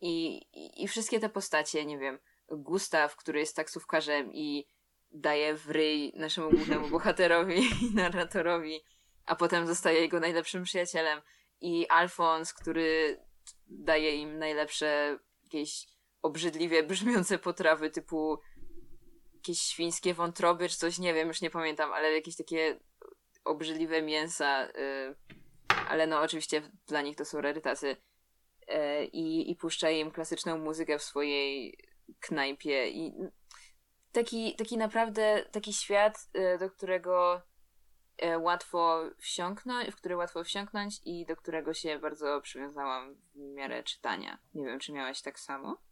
i, 0.00 0.40
i 0.82 0.88
wszystkie 0.88 1.20
te 1.20 1.28
postacie, 1.28 1.86
nie 1.86 1.98
wiem, 1.98 2.18
Gustaw, 2.48 3.16
który 3.16 3.40
jest 3.40 3.56
taksówkarzem 3.56 4.32
i 4.32 4.66
daje 5.12 5.54
w 5.54 5.70
ryj 5.70 6.12
naszemu 6.16 6.50
głównemu 6.50 6.88
bohaterowi 6.98 7.60
i 7.82 7.94
narratorowi, 7.94 8.80
a 9.26 9.36
potem 9.36 9.66
zostaje 9.66 10.00
jego 10.00 10.20
najlepszym 10.20 10.62
przyjacielem 10.62 11.20
i 11.60 11.86
Alfons, 11.88 12.54
który 12.54 13.20
daje 13.66 14.16
im 14.16 14.38
najlepsze 14.38 15.18
jakieś 15.42 15.86
obrzydliwie 16.22 16.82
brzmiące 16.82 17.38
potrawy 17.38 17.90
typu 17.90 18.38
jakieś 19.34 19.60
świńskie 19.60 20.14
wątroby 20.14 20.68
czy 20.68 20.76
coś, 20.76 20.98
nie 20.98 21.14
wiem, 21.14 21.28
już 21.28 21.40
nie 21.40 21.50
pamiętam, 21.50 21.92
ale 21.92 22.12
jakieś 22.12 22.36
takie 22.36 22.80
obrzydliwe 23.44 24.02
mięsa, 24.02 24.68
y, 24.68 25.14
ale 25.88 26.06
no 26.06 26.20
oczywiście 26.20 26.62
dla 26.86 27.02
nich 27.02 27.16
to 27.16 27.24
są 27.24 27.40
rarytasy. 27.40 27.96
Y, 28.70 29.04
I, 29.04 29.50
I 29.50 29.56
puszcza 29.56 29.90
im 29.90 30.10
klasyczną 30.10 30.58
muzykę 30.58 30.98
w 30.98 31.02
swojej 31.02 31.78
knajpie 32.20 32.90
i 32.90 33.12
taki, 34.12 34.56
taki 34.56 34.76
naprawdę 34.76 35.44
taki 35.52 35.72
świat, 35.72 36.28
y, 36.36 36.58
do 36.58 36.70
którego 36.70 37.42
łatwo 38.40 39.02
wsiąknąć, 39.18 39.90
w 39.90 39.96
który 39.96 40.16
łatwo 40.16 40.44
wsiąknąć 40.44 41.00
i 41.04 41.26
do 41.26 41.36
którego 41.36 41.74
się 41.74 41.98
bardzo 41.98 42.40
przywiązałam 42.40 43.14
w 43.14 43.38
miarę 43.38 43.82
czytania. 43.82 44.38
Nie 44.54 44.66
wiem, 44.66 44.78
czy 44.78 44.92
miałaś 44.92 45.22
tak 45.22 45.38
samo? 45.38 45.82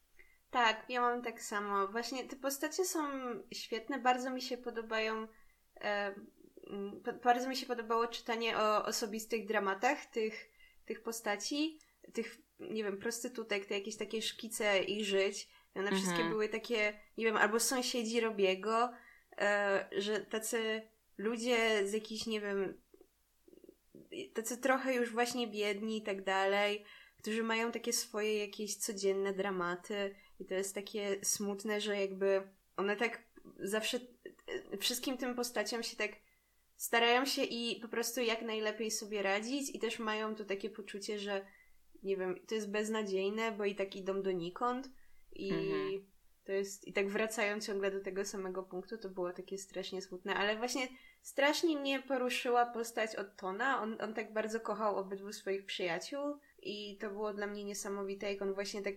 Tak, 0.51 0.85
ja 0.89 1.01
mam 1.01 1.23
tak 1.23 1.43
samo. 1.43 1.89
Właśnie 1.89 2.25
te 2.25 2.37
postacie 2.37 2.85
są 2.85 3.01
świetne, 3.55 3.99
bardzo 3.99 4.31
mi 4.31 4.43
się 4.43 4.59
podobają. 4.59 5.29
E, 5.81 6.15
bardzo 7.25 7.49
mi 7.49 7.57
się 7.57 7.67
podobało 7.67 8.07
czytanie 8.07 8.59
o 8.59 8.85
osobistych 8.85 9.47
dramatach 9.47 10.07
tych, 10.07 10.51
tych 10.87 11.03
postaci, 11.03 11.79
tych, 12.15 12.39
nie 12.61 12.85
wiem, 12.85 12.99
prostytutek, 12.99 13.67
te 13.67 13.75
jakieś 13.75 13.97
takie 13.97 14.23
szkice 14.23 14.83
ich 14.83 15.05
żyć. 15.05 15.49
One 15.75 15.89
mhm. 15.89 16.03
wszystkie 16.03 16.25
były 16.25 16.49
takie, 16.49 17.01
nie 17.19 17.25
wiem, 17.25 17.37
albo 17.37 17.61
sąsiedzi 17.61 18.21
Robiego, 18.21 18.93
e, 19.39 19.89
że 19.93 20.21
tacy 20.21 20.83
ludzie 21.19 21.89
z 21.89 21.93
jakichś, 21.93 22.27
nie 22.27 22.41
wiem, 22.41 22.81
tacy 24.35 24.59
trochę 24.59 24.95
już 24.95 25.13
właśnie 25.13 25.47
biedni 25.47 25.99
i 25.99 26.03
tak 26.03 26.25
dalej, 26.25 26.85
którzy 27.19 27.43
mają 27.43 27.73
takie 27.73 27.93
swoje 27.93 28.39
jakieś 28.39 28.77
codzienne 28.77 29.33
dramaty 29.33 30.15
i 30.41 30.45
to 30.47 30.55
jest 30.55 30.75
takie 30.75 31.17
smutne, 31.23 31.81
że 31.81 32.01
jakby 32.01 32.49
one 32.77 32.97
tak 32.97 33.23
zawsze 33.59 34.01
wszystkim 34.81 35.17
tym 35.17 35.35
postaciom 35.35 35.83
się 35.83 35.97
tak 35.97 36.11
starają 36.77 37.25
się 37.25 37.43
i 37.43 37.81
po 37.81 37.89
prostu 37.89 38.21
jak 38.21 38.43
najlepiej 38.43 38.91
sobie 38.91 39.23
radzić 39.23 39.75
i 39.75 39.79
też 39.79 39.99
mają 39.99 40.35
to 40.35 40.45
takie 40.45 40.71
poczucie, 40.71 41.19
że 41.19 41.47
nie 42.03 42.17
wiem, 42.17 42.41
to 42.47 42.55
jest 42.55 42.71
beznadziejne, 42.71 43.53
bo 43.53 43.65
i 43.65 43.75
tak 43.75 43.97
idą 43.97 44.23
donikąd 44.23 44.91
i 45.39 45.53
mhm. 45.53 46.07
to 46.45 46.53
jest, 46.53 46.89
i 46.89 46.93
tak 46.93 47.09
wracają 47.09 47.61
ciągle 47.61 47.91
do 47.91 48.01
tego 48.01 48.25
samego 48.25 48.63
punktu, 48.63 48.99
to 48.99 49.09
było 49.09 49.33
takie 49.33 49.59
strasznie 49.59 50.03
smutne, 50.03 50.35
ale 50.35 50.57
właśnie 50.57 50.89
strasznie 51.23 51.79
mnie 51.79 52.03
poruszyła 52.03 52.67
postać 52.67 53.17
od 53.17 53.37
Tona, 53.37 53.83
on, 53.83 53.97
on 54.01 54.15
tak 54.15 54.33
bardzo 54.33 54.61
kochał 54.61 54.97
obydwu 54.97 55.33
swoich 55.33 55.67
przyjaciół 55.67 56.39
i 56.63 56.99
to 57.01 57.11
było 57.11 57.35
dla 57.35 57.47
mnie 57.47 57.65
niesamowite, 57.65 58.33
jak 58.33 58.43
on 58.43 58.55
właśnie 58.55 58.83
tak 58.83 58.95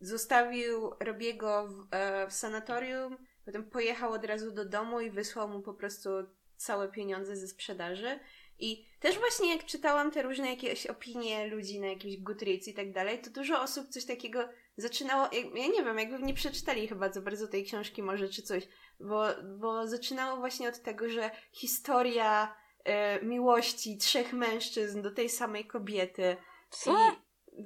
zostawił 0.00 0.90
Robiego 1.00 1.68
w, 1.68 1.86
e, 1.90 2.26
w 2.26 2.32
sanatorium, 2.32 3.16
potem 3.44 3.70
pojechał 3.70 4.12
od 4.12 4.24
razu 4.24 4.50
do 4.50 4.64
domu 4.64 5.00
i 5.00 5.10
wysłał 5.10 5.48
mu 5.48 5.62
po 5.62 5.74
prostu 5.74 6.10
całe 6.56 6.88
pieniądze 6.88 7.36
ze 7.36 7.48
sprzedaży. 7.48 8.18
I 8.58 8.86
też 9.00 9.18
właśnie 9.18 9.54
jak 9.54 9.64
czytałam 9.64 10.10
te 10.10 10.22
różne 10.22 10.50
jakieś 10.50 10.86
opinie 10.86 11.46
ludzi 11.46 11.80
na 11.80 11.86
jakimś 11.86 12.16
Goodreads 12.16 12.68
i 12.68 12.74
tak 12.74 12.92
dalej, 12.92 13.20
to 13.20 13.30
dużo 13.30 13.62
osób 13.62 13.88
coś 13.88 14.04
takiego 14.04 14.48
zaczynało, 14.76 15.28
ja 15.54 15.66
nie 15.66 15.84
wiem, 15.84 15.98
jakby 15.98 16.18
nie 16.18 16.34
przeczytali 16.34 16.88
chyba 16.88 17.12
za 17.12 17.20
bardzo 17.20 17.48
tej 17.48 17.64
książki 17.64 18.02
może 18.02 18.28
czy 18.28 18.42
coś, 18.42 18.68
bo, 19.00 19.24
bo 19.58 19.86
zaczynało 19.86 20.36
właśnie 20.36 20.68
od 20.68 20.82
tego, 20.82 21.08
że 21.08 21.30
historia 21.52 22.54
e, 22.84 23.24
miłości 23.24 23.98
trzech 23.98 24.32
mężczyzn 24.32 25.02
do 25.02 25.10
tej 25.10 25.28
samej 25.28 25.64
kobiety. 25.64 26.36
Co? 26.70 26.92
I, 26.92 26.96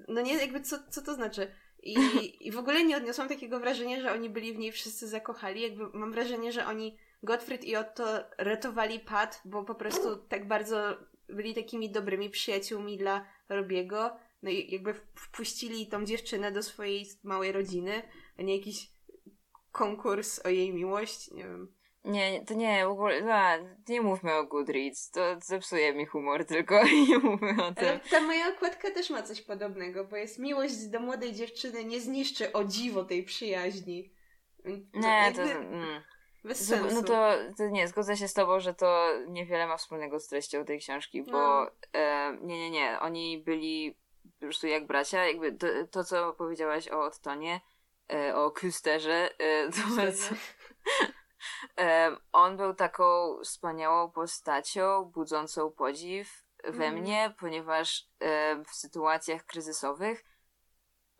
no 0.08 0.20
nie, 0.20 0.34
jakby 0.34 0.60
co, 0.60 0.76
co 0.90 1.02
to 1.02 1.14
znaczy? 1.14 1.54
I, 1.82 1.96
I 2.40 2.52
w 2.52 2.58
ogóle 2.58 2.84
nie 2.84 2.96
odniosłam 2.96 3.28
takiego 3.28 3.60
wrażenia, 3.60 4.00
że 4.00 4.12
oni 4.12 4.30
byli 4.30 4.52
w 4.52 4.58
niej 4.58 4.72
wszyscy 4.72 5.08
zakochali. 5.08 5.60
Jakby 5.60 5.98
mam 5.98 6.12
wrażenie, 6.12 6.52
że 6.52 6.66
oni, 6.66 6.96
Gottfried 7.22 7.64
i 7.64 7.76
Otto, 7.76 8.04
ratowali 8.38 9.00
Pat, 9.00 9.40
bo 9.44 9.64
po 9.64 9.74
prostu 9.74 10.16
tak 10.16 10.48
bardzo 10.48 10.96
byli 11.28 11.54
takimi 11.54 11.90
dobrymi 11.90 12.30
przyjaciółmi 12.30 12.98
dla 12.98 13.26
Robiego. 13.48 14.16
No 14.42 14.50
i 14.50 14.70
jakby 14.70 14.94
wpuścili 14.94 15.86
tą 15.86 16.04
dziewczynę 16.04 16.52
do 16.52 16.62
swojej 16.62 17.06
małej 17.22 17.52
rodziny, 17.52 18.02
a 18.38 18.42
nie 18.42 18.56
jakiś 18.56 18.92
konkurs 19.72 20.46
o 20.46 20.48
jej 20.48 20.72
miłość, 20.72 21.30
nie 21.30 21.44
wiem. 21.44 21.74
Nie, 22.04 22.44
to 22.46 22.54
nie, 22.54 22.86
w 22.86 22.90
ogóle, 22.90 23.34
a, 23.34 23.58
nie 23.88 24.00
mówmy 24.00 24.34
o 24.34 24.44
Goodreads, 24.44 25.10
to 25.10 25.20
zepsuje 25.42 25.94
mi 25.94 26.06
humor 26.06 26.44
tylko 26.44 26.84
nie 27.08 27.18
mówmy 27.18 27.64
o 27.64 27.74
tym. 27.74 27.88
Ale 27.88 28.00
ta 28.10 28.20
moja 28.20 28.48
okładka 28.48 28.90
też 28.90 29.10
ma 29.10 29.22
coś 29.22 29.42
podobnego, 29.42 30.04
bo 30.04 30.16
jest 30.16 30.38
miłość 30.38 30.86
do 30.86 31.00
młodej 31.00 31.32
dziewczyny 31.32 31.84
nie 31.84 32.00
zniszczy 32.00 32.52
o 32.52 32.64
dziwo 32.64 33.04
tej 33.04 33.24
przyjaźni. 33.24 34.12
nie, 34.94 35.32
to... 35.36 35.42
Mm. 35.42 36.02
Bez 36.44 36.68
sensu. 36.68 36.94
No 36.94 37.02
to, 37.02 37.32
to 37.56 37.68
nie, 37.68 37.88
zgodzę 37.88 38.16
się 38.16 38.28
z 38.28 38.34
tobą, 38.34 38.60
że 38.60 38.74
to 38.74 39.08
niewiele 39.28 39.66
ma 39.66 39.76
wspólnego 39.76 40.20
z 40.20 40.28
treścią 40.28 40.64
tej 40.64 40.78
książki, 40.78 41.22
bo 41.22 41.32
no. 41.32 41.70
e, 41.92 42.36
nie, 42.42 42.58
nie, 42.58 42.70
nie, 42.70 43.00
oni 43.00 43.38
byli 43.38 43.96
po 44.22 44.40
prostu 44.40 44.66
jak 44.66 44.86
bracia, 44.86 45.26
jakby 45.26 45.52
to, 45.52 45.66
to 45.90 46.04
co 46.04 46.32
powiedziałaś 46.32 46.88
o 46.88 47.02
Ottonie, 47.02 47.60
e, 48.12 48.36
o 48.36 48.50
Kusterze, 48.50 49.38
e, 49.38 49.70
to 49.70 49.96
bardzo... 49.96 50.34
On 52.32 52.56
był 52.56 52.74
taką 52.74 53.38
wspaniałą 53.44 54.10
postacią, 54.10 55.04
budzącą 55.04 55.70
podziw 55.70 56.44
we 56.64 56.86
mm. 56.86 57.00
mnie, 57.00 57.34
ponieważ 57.38 58.08
w 58.66 58.74
sytuacjach 58.74 59.44
kryzysowych 59.44 60.24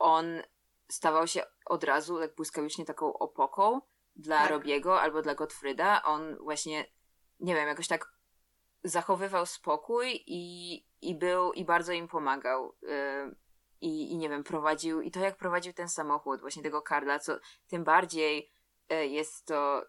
on 0.00 0.42
stawał 0.90 1.26
się 1.26 1.42
od 1.66 1.84
razu 1.84 2.18
tak 2.18 2.34
błyskawicznie 2.34 2.84
taką 2.84 3.12
opoką 3.12 3.80
dla 4.16 4.38
tak. 4.38 4.50
Robiego 4.50 5.00
albo 5.00 5.22
dla 5.22 5.34
Gottfrieda. 5.34 6.02
On 6.02 6.36
właśnie, 6.36 6.86
nie 7.40 7.54
wiem, 7.54 7.68
jakoś 7.68 7.88
tak 7.88 8.12
zachowywał 8.84 9.46
spokój 9.46 10.24
i, 10.26 10.74
i 11.02 11.14
był, 11.14 11.52
i 11.52 11.64
bardzo 11.64 11.92
im 11.92 12.08
pomagał. 12.08 12.74
I, 13.80 14.12
I 14.12 14.16
nie 14.16 14.28
wiem, 14.28 14.44
prowadził, 14.44 15.00
i 15.00 15.10
to 15.10 15.20
jak 15.20 15.36
prowadził 15.36 15.72
ten 15.72 15.88
samochód, 15.88 16.40
właśnie 16.40 16.62
tego 16.62 16.82
Karla, 16.82 17.18
co 17.18 17.38
tym 17.68 17.84
bardziej 17.84 18.52
e, 18.88 19.06
jest 19.06 19.46
to 19.46 19.86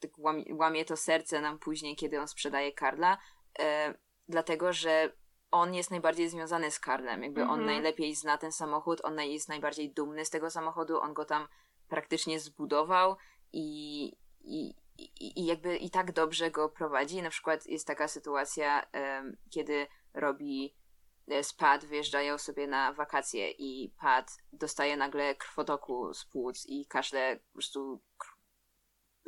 tak 0.00 0.10
łamie, 0.18 0.44
łamie 0.54 0.84
to 0.84 0.96
serce 0.96 1.40
nam 1.40 1.58
później, 1.58 1.96
kiedy 1.96 2.20
on 2.20 2.28
sprzedaje 2.28 2.72
Karla, 2.72 3.18
e, 3.58 3.94
dlatego 4.28 4.72
że 4.72 5.12
on 5.50 5.74
jest 5.74 5.90
najbardziej 5.90 6.28
związany 6.28 6.70
z 6.70 6.80
Karlem. 6.80 7.22
Jakby 7.22 7.42
on 7.42 7.60
mhm. 7.60 7.66
najlepiej 7.66 8.14
zna 8.14 8.38
ten 8.38 8.52
samochód, 8.52 9.00
on 9.04 9.20
jest 9.20 9.48
najbardziej 9.48 9.92
dumny 9.92 10.24
z 10.24 10.30
tego 10.30 10.50
samochodu, 10.50 11.00
on 11.00 11.14
go 11.14 11.24
tam 11.24 11.48
praktycznie 11.88 12.40
zbudował 12.40 13.16
i, 13.52 14.04
i, 14.40 14.74
i 15.20 15.46
jakby 15.46 15.76
i 15.76 15.90
tak 15.90 16.12
dobrze 16.12 16.50
go 16.50 16.68
prowadzi. 16.68 17.22
Na 17.22 17.30
przykład 17.30 17.66
jest 17.66 17.86
taka 17.86 18.08
sytuacja, 18.08 18.86
kiedy 19.50 19.86
robi 20.14 20.74
e, 21.28 21.44
z 21.44 21.52
Pat 21.52 21.84
wyjeżdżają 21.84 22.38
sobie 22.38 22.66
na 22.66 22.92
wakacje 22.92 23.50
i 23.50 23.92
Pat 24.00 24.36
dostaje 24.52 24.96
nagle 24.96 25.34
krwotoku 25.34 26.14
z 26.14 26.24
płuc 26.24 26.66
i 26.66 26.86
kaszle 26.86 27.36
po 27.36 27.52
prostu 27.52 28.00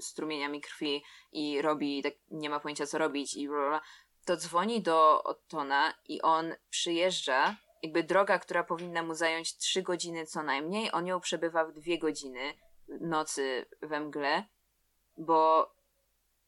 strumieniami 0.01 0.61
krwi 0.61 1.05
i 1.33 1.62
robi, 1.62 2.03
tak 2.03 2.14
nie 2.31 2.51
ma 2.51 2.61
pojęcia 2.61 2.87
co 2.87 2.99
robić 2.99 3.37
i 3.37 3.49
bla, 3.49 3.81
to 4.25 4.37
dzwoni 4.37 4.83
do 4.83 5.22
Ottona 5.22 5.94
i 6.09 6.22
on 6.22 6.55
przyjeżdża, 6.70 7.57
jakby 7.83 8.03
droga, 8.03 8.38
która 8.38 8.64
powinna 8.64 9.03
mu 9.03 9.14
zająć 9.14 9.57
3 9.57 9.83
godziny 9.83 10.27
co 10.27 10.42
najmniej, 10.42 10.90
on 10.92 11.07
ją 11.07 11.20
przebywa 11.20 11.64
w 11.64 11.72
2 11.72 11.83
godziny 12.01 12.55
nocy 13.01 13.66
we 13.83 14.01
mgle, 14.01 14.44
bo, 15.16 15.72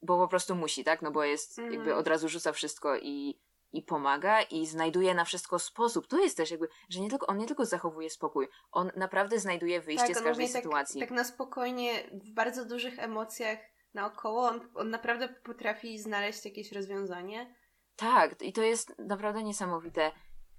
bo 0.02 0.18
po 0.18 0.28
prostu 0.28 0.54
musi, 0.54 0.84
tak? 0.84 1.02
No 1.02 1.10
bo 1.10 1.24
jest, 1.24 1.58
jakby 1.58 1.76
mhm. 1.76 1.98
od 1.98 2.06
razu 2.06 2.28
rzuca 2.28 2.52
wszystko 2.52 2.96
i 2.96 3.38
i 3.72 3.82
pomaga 3.82 4.42
i 4.42 4.66
znajduje 4.66 5.14
na 5.14 5.24
wszystko 5.24 5.58
sposób. 5.58 6.06
To 6.06 6.18
jest 6.18 6.36
też 6.36 6.50
jakby, 6.50 6.68
że 6.88 7.00
nie 7.00 7.10
tylko, 7.10 7.26
on 7.26 7.38
nie 7.38 7.46
tylko 7.46 7.66
zachowuje 7.66 8.10
spokój, 8.10 8.48
on 8.72 8.90
naprawdę 8.96 9.38
znajduje 9.38 9.80
wyjście 9.80 10.06
tak, 10.06 10.18
z 10.18 10.22
każdej 10.22 10.46
tak- 10.46 10.62
sytuacji. 10.62 11.00
Tak, 11.00 11.08
tak 11.08 11.18
na 11.18 11.24
spokojnie, 11.24 12.10
w 12.12 12.30
bardzo 12.30 12.64
dużych 12.64 12.98
emocjach 12.98 13.58
naokoło, 13.94 14.48
on, 14.48 14.60
on 14.74 14.90
naprawdę 14.90 15.28
potrafi 15.28 15.98
znaleźć 15.98 16.44
jakieś 16.44 16.72
rozwiązanie. 16.72 17.54
Tak, 17.96 18.42
i 18.42 18.52
to 18.52 18.62
jest 18.62 18.98
naprawdę 18.98 19.42
niesamowite. 19.42 20.12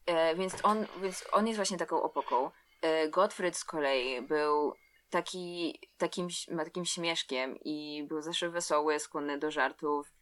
E, 0.06 0.36
więc, 0.36 0.56
on, 0.64 0.86
więc 1.02 1.26
on 1.32 1.48
jest 1.48 1.58
właśnie 1.58 1.78
taką 1.78 2.02
opoką. 2.02 2.52
E, 2.82 3.10
Gottfried 3.10 3.58
z 3.58 3.66
kolei 3.66 4.22
był 4.22 4.74
taki, 5.10 5.80
takim, 5.98 6.28
takim 6.58 6.86
śmieszkiem 6.86 7.58
i 7.66 8.06
był 8.10 8.22
zawsze 8.22 8.50
wesoły, 8.50 9.00
skłonny 9.00 9.40
do 9.40 9.52
żartów 9.52 10.14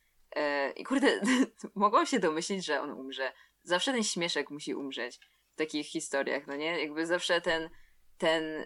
I 0.75 0.83
kurde, 0.83 1.21
mogłam 1.75 2.05
się 2.05 2.19
domyślić, 2.19 2.65
że 2.65 2.81
on 2.81 2.91
umrze. 2.91 3.31
Zawsze 3.63 3.93
ten 3.93 4.03
śmieszek 4.03 4.49
musi 4.49 4.75
umrzeć 4.75 5.19
w 5.53 5.55
takich 5.55 5.87
historiach, 5.87 6.47
no 6.47 6.55
nie? 6.55 6.81
Jakby 6.81 7.05
zawsze 7.05 7.41
ten, 7.41 7.69
ten 8.17 8.65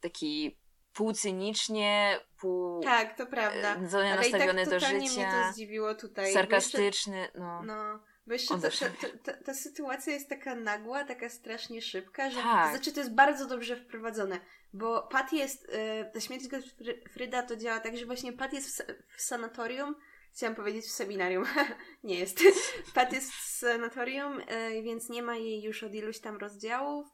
taki 0.00 0.58
półcynicznie, 0.92 2.20
pół... 2.40 2.82
Tak, 2.82 3.16
to 3.16 3.26
prawda. 3.26 3.74
E, 3.74 4.16
nastawiony 4.16 4.66
tak 4.66 4.70
do 4.70 4.80
życia. 4.80 4.92
mnie 4.92 5.30
to 5.30 5.52
zdziwiło 5.52 5.94
tutaj. 5.94 6.32
Sarkastyczny, 6.32 7.28
no. 7.34 7.62
no. 7.62 8.00
Bo 8.26 8.32
jeszcze 8.32 8.58
ta, 8.58 8.70
ta, 8.70 9.08
ta, 9.24 9.42
ta, 9.42 9.54
sytuacja 9.54 10.12
jest 10.12 10.28
taka 10.28 10.54
nagła, 10.54 11.04
taka 11.04 11.28
strasznie 11.28 11.82
szybka, 11.82 12.30
że 12.30 12.42
Tak. 12.42 12.64
to 12.64 12.76
znaczy 12.76 12.92
to 12.92 13.00
jest 13.00 13.14
bardzo 13.14 13.46
dobrze 13.46 13.76
wprowadzone, 13.76 14.40
bo 14.72 15.02
Pat 15.02 15.32
jest, 15.32 15.64
y, 15.64 16.10
ta 16.14 16.20
śmierć 16.20 16.48
Gottfrieda 16.48 17.42
to 17.42 17.56
działa 17.56 17.80
tak, 17.80 17.96
że 17.96 18.06
właśnie 18.06 18.32
Pat 18.32 18.52
jest 18.52 18.82
w, 18.82 19.16
w 19.16 19.22
sanatorium, 19.22 19.94
chciałam 20.38 20.56
powiedzieć 20.56 20.84
w 20.84 20.90
seminarium, 20.90 21.44
nie 22.04 22.18
jest. 22.18 22.40
Pat 22.94 23.12
jest 23.12 23.32
w 23.32 23.42
sanatorium, 23.42 24.40
y, 24.40 24.82
więc 24.82 25.08
nie 25.08 25.22
ma 25.22 25.36
jej 25.36 25.62
już 25.62 25.82
od 25.82 25.94
iluś 25.94 26.18
tam 26.18 26.36
rozdziałów. 26.36 27.06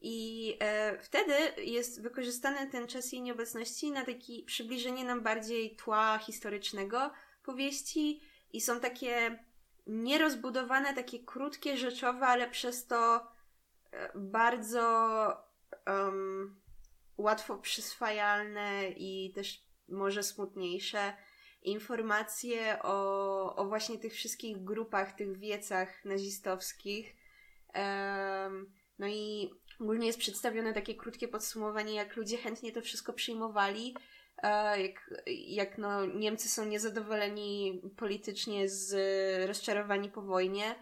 I 0.00 0.56
e, 0.60 0.98
wtedy 0.98 1.34
jest 1.62 2.02
wykorzystany 2.02 2.70
ten 2.70 2.86
czas 2.86 3.12
jej 3.12 3.22
nieobecności 3.22 3.92
na 3.92 4.04
takie 4.04 4.44
przybliżenie 4.46 5.04
nam 5.04 5.22
bardziej 5.22 5.76
tła 5.76 6.18
historycznego 6.18 7.10
powieści. 7.42 8.20
I 8.52 8.60
są 8.60 8.80
takie 8.80 9.44
nierozbudowane, 9.86 10.94
takie 10.94 11.18
krótkie, 11.24 11.76
rzeczowe, 11.76 12.26
ale 12.26 12.50
przez 12.50 12.86
to 12.86 13.26
e, 13.90 14.12
bardzo 14.14 14.82
em, 15.84 16.60
łatwo 17.16 17.58
przyswajalne 17.58 18.88
i 18.88 19.32
też 19.34 19.62
może 19.88 20.22
smutniejsze 20.22 21.12
informacje 21.62 22.82
o, 22.82 23.56
o 23.56 23.64
właśnie 23.64 23.98
tych 23.98 24.12
wszystkich 24.12 24.64
grupach, 24.64 25.12
tych 25.16 25.38
wiecach 25.38 26.04
nazistowskich. 26.04 27.16
No 28.98 29.06
i 29.08 29.50
ogólnie 29.80 30.06
jest 30.06 30.18
przedstawione 30.18 30.74
takie 30.74 30.94
krótkie 30.94 31.28
podsumowanie, 31.28 31.94
jak 31.94 32.16
ludzie 32.16 32.38
chętnie 32.38 32.72
to 32.72 32.80
wszystko 32.80 33.12
przyjmowali, 33.12 33.94
e, 34.42 34.82
jak, 34.82 35.10
jak 35.26 35.78
no, 35.78 36.06
Niemcy 36.06 36.48
są 36.48 36.64
niezadowoleni 36.64 37.82
politycznie 37.96 38.68
z 38.68 38.94
rozczarowani 39.48 40.10
po 40.10 40.22
wojnie. 40.22 40.74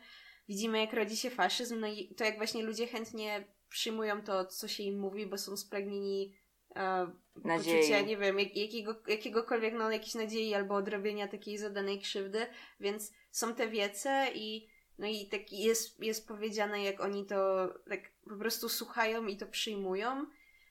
Widzimy, 0.48 0.80
jak 0.80 0.92
rodzi 0.92 1.16
się 1.16 1.30
faszyzm, 1.30 1.80
no 1.80 1.86
i 1.86 2.14
to 2.14 2.24
jak 2.24 2.36
właśnie 2.36 2.62
ludzie 2.62 2.86
chętnie 2.86 3.44
przyjmują 3.68 4.22
to, 4.22 4.44
co 4.44 4.68
się 4.68 4.82
im 4.82 5.00
mówi, 5.00 5.26
bo 5.26 5.38
są 5.38 5.56
spragnieni 5.56 6.39
Nadziei. 7.44 7.74
poczucia, 7.74 8.00
nie 8.00 8.16
wiem, 8.16 8.38
jak, 8.38 8.56
jakiego, 8.56 8.94
jakiegokolwiek, 9.06 9.74
no, 9.74 9.90
jakiejś 9.90 10.14
nadziei 10.14 10.54
albo 10.54 10.74
odrobienia 10.74 11.28
takiej 11.28 11.58
zadanej 11.58 12.00
krzywdy, 12.00 12.46
więc 12.80 13.12
są 13.30 13.54
te 13.54 13.68
wiece 13.68 14.26
i 14.34 14.68
no 14.98 15.06
i 15.06 15.26
tak 15.26 15.52
jest, 15.52 16.02
jest 16.02 16.28
powiedziane, 16.28 16.82
jak 16.82 17.00
oni 17.00 17.26
to 17.26 17.68
tak 17.88 18.00
po 18.28 18.36
prostu 18.36 18.68
słuchają 18.68 19.26
i 19.26 19.36
to 19.36 19.46
przyjmują. 19.46 20.26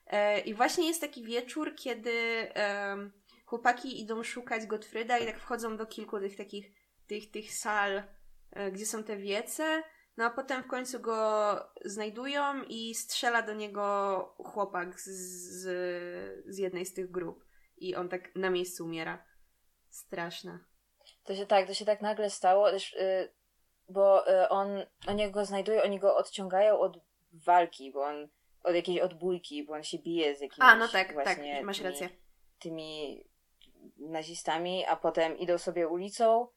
E, 0.06 0.40
I 0.40 0.54
właśnie 0.54 0.86
jest 0.86 1.00
taki 1.00 1.24
wieczór, 1.24 1.74
kiedy 1.76 2.10
em, 2.54 3.12
chłopaki 3.46 4.00
idą 4.00 4.22
szukać 4.22 4.66
Gottfrieda 4.66 5.18
i 5.18 5.26
tak 5.26 5.40
wchodzą 5.40 5.76
do 5.76 5.86
kilku 5.86 6.20
tych 6.20 6.36
takich 6.36 6.72
tych, 7.06 7.30
tych 7.30 7.52
sal, 7.52 8.02
e, 8.50 8.72
gdzie 8.72 8.86
są 8.86 9.04
te 9.04 9.16
wiece. 9.16 9.82
No 10.20 10.26
a 10.26 10.30
potem 10.30 10.62
w 10.62 10.66
końcu 10.66 11.00
go 11.00 11.54
znajdują 11.84 12.62
i 12.68 12.94
strzela 12.94 13.42
do 13.42 13.54
niego 13.54 14.34
chłopak 14.44 15.00
z, 15.00 15.08
z, 15.08 15.64
z 16.46 16.58
jednej 16.58 16.86
z 16.86 16.94
tych 16.94 17.10
grup. 17.10 17.44
I 17.76 17.94
on 17.96 18.08
tak 18.08 18.36
na 18.36 18.50
miejscu 18.50 18.84
umiera. 18.84 19.24
Straszne. 19.90 20.58
To 21.24 21.34
się 21.34 21.46
tak, 21.46 21.66
to 21.66 21.74
się 21.74 21.84
tak 21.84 22.00
nagle 22.00 22.30
stało, 22.30 22.70
też, 22.70 22.92
y, 22.92 23.32
bo 23.88 24.28
y, 24.28 24.48
on, 24.48 24.68
oni 25.06 25.30
go 25.30 25.44
znajdują, 25.44 25.82
oni 25.82 25.98
go 25.98 26.16
odciągają 26.16 26.78
od 26.78 26.98
walki, 27.32 27.92
bo 27.92 28.04
on, 28.04 28.28
od 28.62 28.74
jakiejś 28.74 29.00
odbójki, 29.00 29.64
bo 29.64 29.72
on 29.72 29.82
się 29.82 29.98
bije 29.98 30.36
z 30.36 30.40
jakimiś 30.40 30.70
A, 30.70 30.76
no 30.76 30.88
tak, 30.88 31.06
tak, 31.06 31.12
właśnie 31.12 31.62
masz 31.62 31.78
tymi, 31.78 31.90
rację. 31.90 32.08
tymi 32.58 33.24
nazistami, 33.98 34.84
a 34.86 34.96
potem 34.96 35.38
idą 35.38 35.58
sobie 35.58 35.88
ulicą 35.88 36.48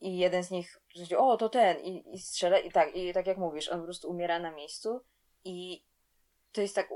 i 0.00 0.18
jeden 0.18 0.44
z 0.44 0.50
nich, 0.50 0.78
o 1.16 1.36
to 1.36 1.48
ten, 1.48 1.80
i, 1.80 2.14
i 2.14 2.18
strzela, 2.18 2.58
i 2.58 2.70
tak, 2.70 2.96
i 2.96 3.12
tak 3.12 3.26
jak 3.26 3.38
mówisz, 3.38 3.68
on 3.68 3.78
po 3.78 3.84
prostu 3.84 4.10
umiera 4.10 4.38
na 4.38 4.50
miejscu 4.50 5.00
i 5.44 5.84
to 6.52 6.60
jest 6.60 6.74
tak, 6.74 6.88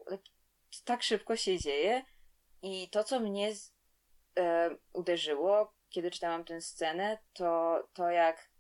tak 0.85 1.03
szybko 1.03 1.37
się 1.37 1.59
dzieje 1.59 2.03
i 2.63 2.89
to, 2.91 3.05
co 3.05 3.21
mnie 3.21 3.55
z, 3.55 3.75
e, 4.39 4.71
uderzyło, 4.93 5.75
kiedy 5.89 6.11
czytałam 6.11 6.45
tę 6.45 6.61
scenę, 6.61 7.19
to 7.33 7.79
to 7.93 8.11
jak 8.11 8.51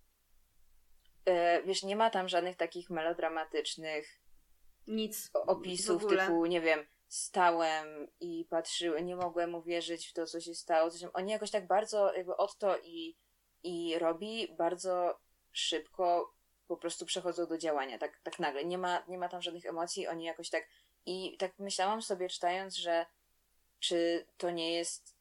e, 1.24 1.62
wiesz, 1.62 1.82
nie 1.82 1.96
ma 1.96 2.10
tam 2.10 2.28
żadnych 2.28 2.56
takich 2.56 2.90
melodramatycznych 2.90 4.20
Nic. 4.86 5.30
opisów 5.46 6.06
typu, 6.06 6.46
nie 6.46 6.60
wiem, 6.60 6.86
stałem 7.08 8.08
i 8.20 8.46
patrzyłem, 8.50 9.06
nie 9.06 9.16
mogłem 9.16 9.54
uwierzyć 9.54 10.08
w 10.08 10.12
to, 10.12 10.26
co 10.26 10.40
się 10.40 10.54
stało. 10.54 10.90
Coś. 10.90 11.10
Oni 11.12 11.32
jakoś 11.32 11.50
tak 11.50 11.66
bardzo 11.66 12.14
jakby 12.14 12.36
od 12.36 12.58
to 12.58 12.78
i, 12.78 13.16
i 13.64 13.98
robi 13.98 14.48
bardzo 14.58 15.20
szybko 15.52 16.34
po 16.68 16.76
prostu 16.76 17.06
przechodzą 17.06 17.46
do 17.46 17.58
działania, 17.58 17.98
tak, 17.98 18.20
tak 18.22 18.38
nagle. 18.38 18.64
Nie 18.64 18.78
ma, 18.78 19.02
nie 19.08 19.18
ma 19.18 19.28
tam 19.28 19.42
żadnych 19.42 19.66
emocji, 19.66 20.06
oni 20.06 20.24
jakoś 20.24 20.50
tak 20.50 20.66
i 21.06 21.36
tak 21.38 21.58
myślałam 21.58 22.02
sobie 22.02 22.28
czytając, 22.28 22.76
że 22.76 23.06
czy 23.80 24.26
to 24.36 24.50
nie 24.50 24.74
jest 24.74 25.16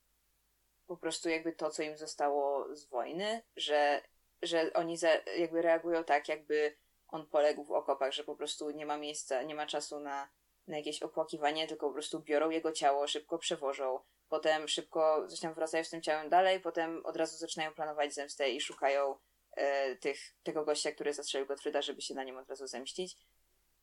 po 0.88 0.98
prostu 0.98 1.30
jakby 1.30 1.54
to, 1.54 1.70
co 1.70 1.84
im 1.84 1.98
zostało 1.98 2.76
z 2.76 2.86
wojny, 2.86 3.42
że, 3.56 4.02
że 4.42 4.74
oni 4.74 4.98
za, 4.98 5.10
jakby 5.38 5.62
reagują 5.62 6.04
tak, 6.04 6.28
jakby 6.28 6.76
on 7.08 7.28
poległ 7.28 7.64
w 7.64 7.72
okopach, 7.72 8.14
że 8.14 8.24
po 8.24 8.36
prostu 8.36 8.70
nie 8.70 8.86
ma 8.86 8.98
miejsca, 8.98 9.44
nie 9.44 9.56
ma 9.56 9.68
czasu 9.68 10.00
na, 10.00 10.30
na 10.68 10.78
jakieś 10.78 11.04
opłakiwanie, 11.04 11.68
tylko 11.68 11.88
po 11.88 11.94
prostu 11.94 12.20
biorą 12.20 12.50
jego 12.50 12.72
ciało, 12.72 13.08
szybko 13.08 13.38
przewożą, 13.38 14.00
potem 14.30 14.68
szybko 14.68 15.28
coś 15.28 15.40
tam 15.40 15.54
wracają 15.54 15.84
z 15.84 15.90
tym 15.90 16.02
ciałem 16.02 16.30
dalej, 16.30 16.60
potem 16.60 17.06
od 17.06 17.18
razu 17.18 17.38
zaczynają 17.38 17.74
planować 17.74 18.14
zemstę 18.14 18.50
i 18.50 18.62
szukają 18.62 19.16
e, 19.52 19.96
tych, 19.96 20.18
tego 20.44 20.66
gościa, 20.66 20.92
który 20.92 21.14
zastrzelił 21.14 21.48
Gottfrieda, 21.48 21.82
żeby 21.82 22.02
się 22.02 22.14
na 22.14 22.24
nim 22.24 22.38
od 22.38 22.50
razu 22.50 22.68
zemścić. 22.68 23.18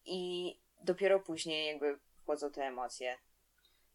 I 0.05 0.61
dopiero 0.85 1.20
później 1.20 1.66
jakby 1.66 1.98
wchodzą 2.22 2.50
te 2.50 2.62
emocje. 2.62 3.18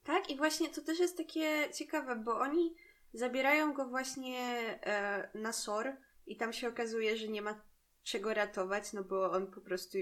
Tak, 0.04 0.30
i 0.30 0.38
właśnie 0.38 0.70
to 0.70 0.82
też 0.82 1.00
jest 1.00 1.18
takie 1.18 1.70
ciekawe, 1.74 2.16
bo 2.16 2.40
oni 2.40 2.76
zabierają 3.14 3.74
go 3.74 3.86
właśnie 3.86 4.40
e, 4.86 5.30
na 5.34 5.54
SOR 5.54 5.96
i 6.28 6.38
tam 6.38 6.54
się 6.54 6.68
okazuje, 6.68 7.18
że 7.18 7.28
nie 7.28 7.42
ma 7.42 7.62
czego 8.04 8.34
ratować, 8.34 8.94
no 8.94 9.04
bo 9.04 9.32
on 9.32 9.52
po 9.52 9.62
prostu 9.62 9.98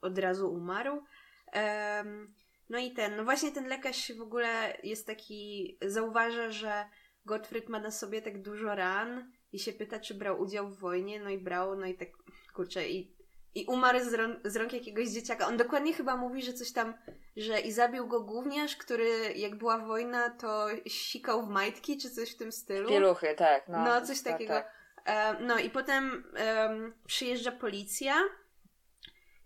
od 0.00 0.18
razu 0.18 0.52
umarł. 0.52 1.04
Em, 1.52 2.34
no 2.68 2.78
i 2.78 2.90
ten, 2.92 3.16
no 3.16 3.24
właśnie 3.24 3.52
ten 3.52 3.66
lekarz 3.68 4.12
w 4.12 4.20
ogóle 4.22 4.76
jest 4.82 5.06
taki, 5.06 5.78
zauważa, 5.82 6.50
że 6.50 6.84
Gottfried 7.24 7.68
ma 7.68 7.80
na 7.80 7.90
sobie 7.90 8.22
tak 8.22 8.42
dużo 8.42 8.74
ran 8.74 9.32
i 9.52 9.58
się 9.58 9.72
pyta, 9.72 10.00
czy 10.00 10.14
brał 10.14 10.40
udział 10.40 10.68
w 10.68 10.78
wojnie, 10.78 11.20
no 11.20 11.30
i 11.30 11.38
brał, 11.38 11.76
no 11.76 11.86
i 11.86 11.94
tak, 11.94 12.08
kurczę, 12.54 12.88
i, 12.88 13.16
i 13.54 13.66
umarł 13.66 14.00
z, 14.00 14.14
rąk, 14.14 14.38
z 14.44 14.56
rąk 14.56 14.72
jakiegoś 14.72 15.08
dzieciaka. 15.08 15.46
On 15.46 15.56
dokładnie 15.56 15.92
chyba 15.92 16.16
mówi, 16.16 16.42
że 16.42 16.52
coś 16.52 16.72
tam, 16.72 16.94
że 17.36 17.60
i 17.60 17.72
zabił 17.72 18.06
go 18.06 18.20
gówniarz, 18.20 18.76
który 18.76 19.32
jak 19.36 19.58
była 19.58 19.78
wojna, 19.78 20.30
to 20.30 20.66
sikał 20.88 21.46
w 21.46 21.48
majtki, 21.48 21.98
czy 21.98 22.10
coś 22.10 22.32
w 22.34 22.36
tym 22.36 22.52
stylu. 22.52 22.88
Pieluchy, 22.88 23.34
tak. 23.36 23.68
No, 23.68 23.84
No, 23.84 24.06
coś 24.06 24.22
tak, 24.22 24.32
takiego. 24.32 24.52
tak. 24.54 24.72
E, 25.06 25.40
no 25.40 25.58
i 25.58 25.70
potem 25.70 26.32
em, 26.36 26.94
przyjeżdża 27.06 27.52
policja 27.52 28.14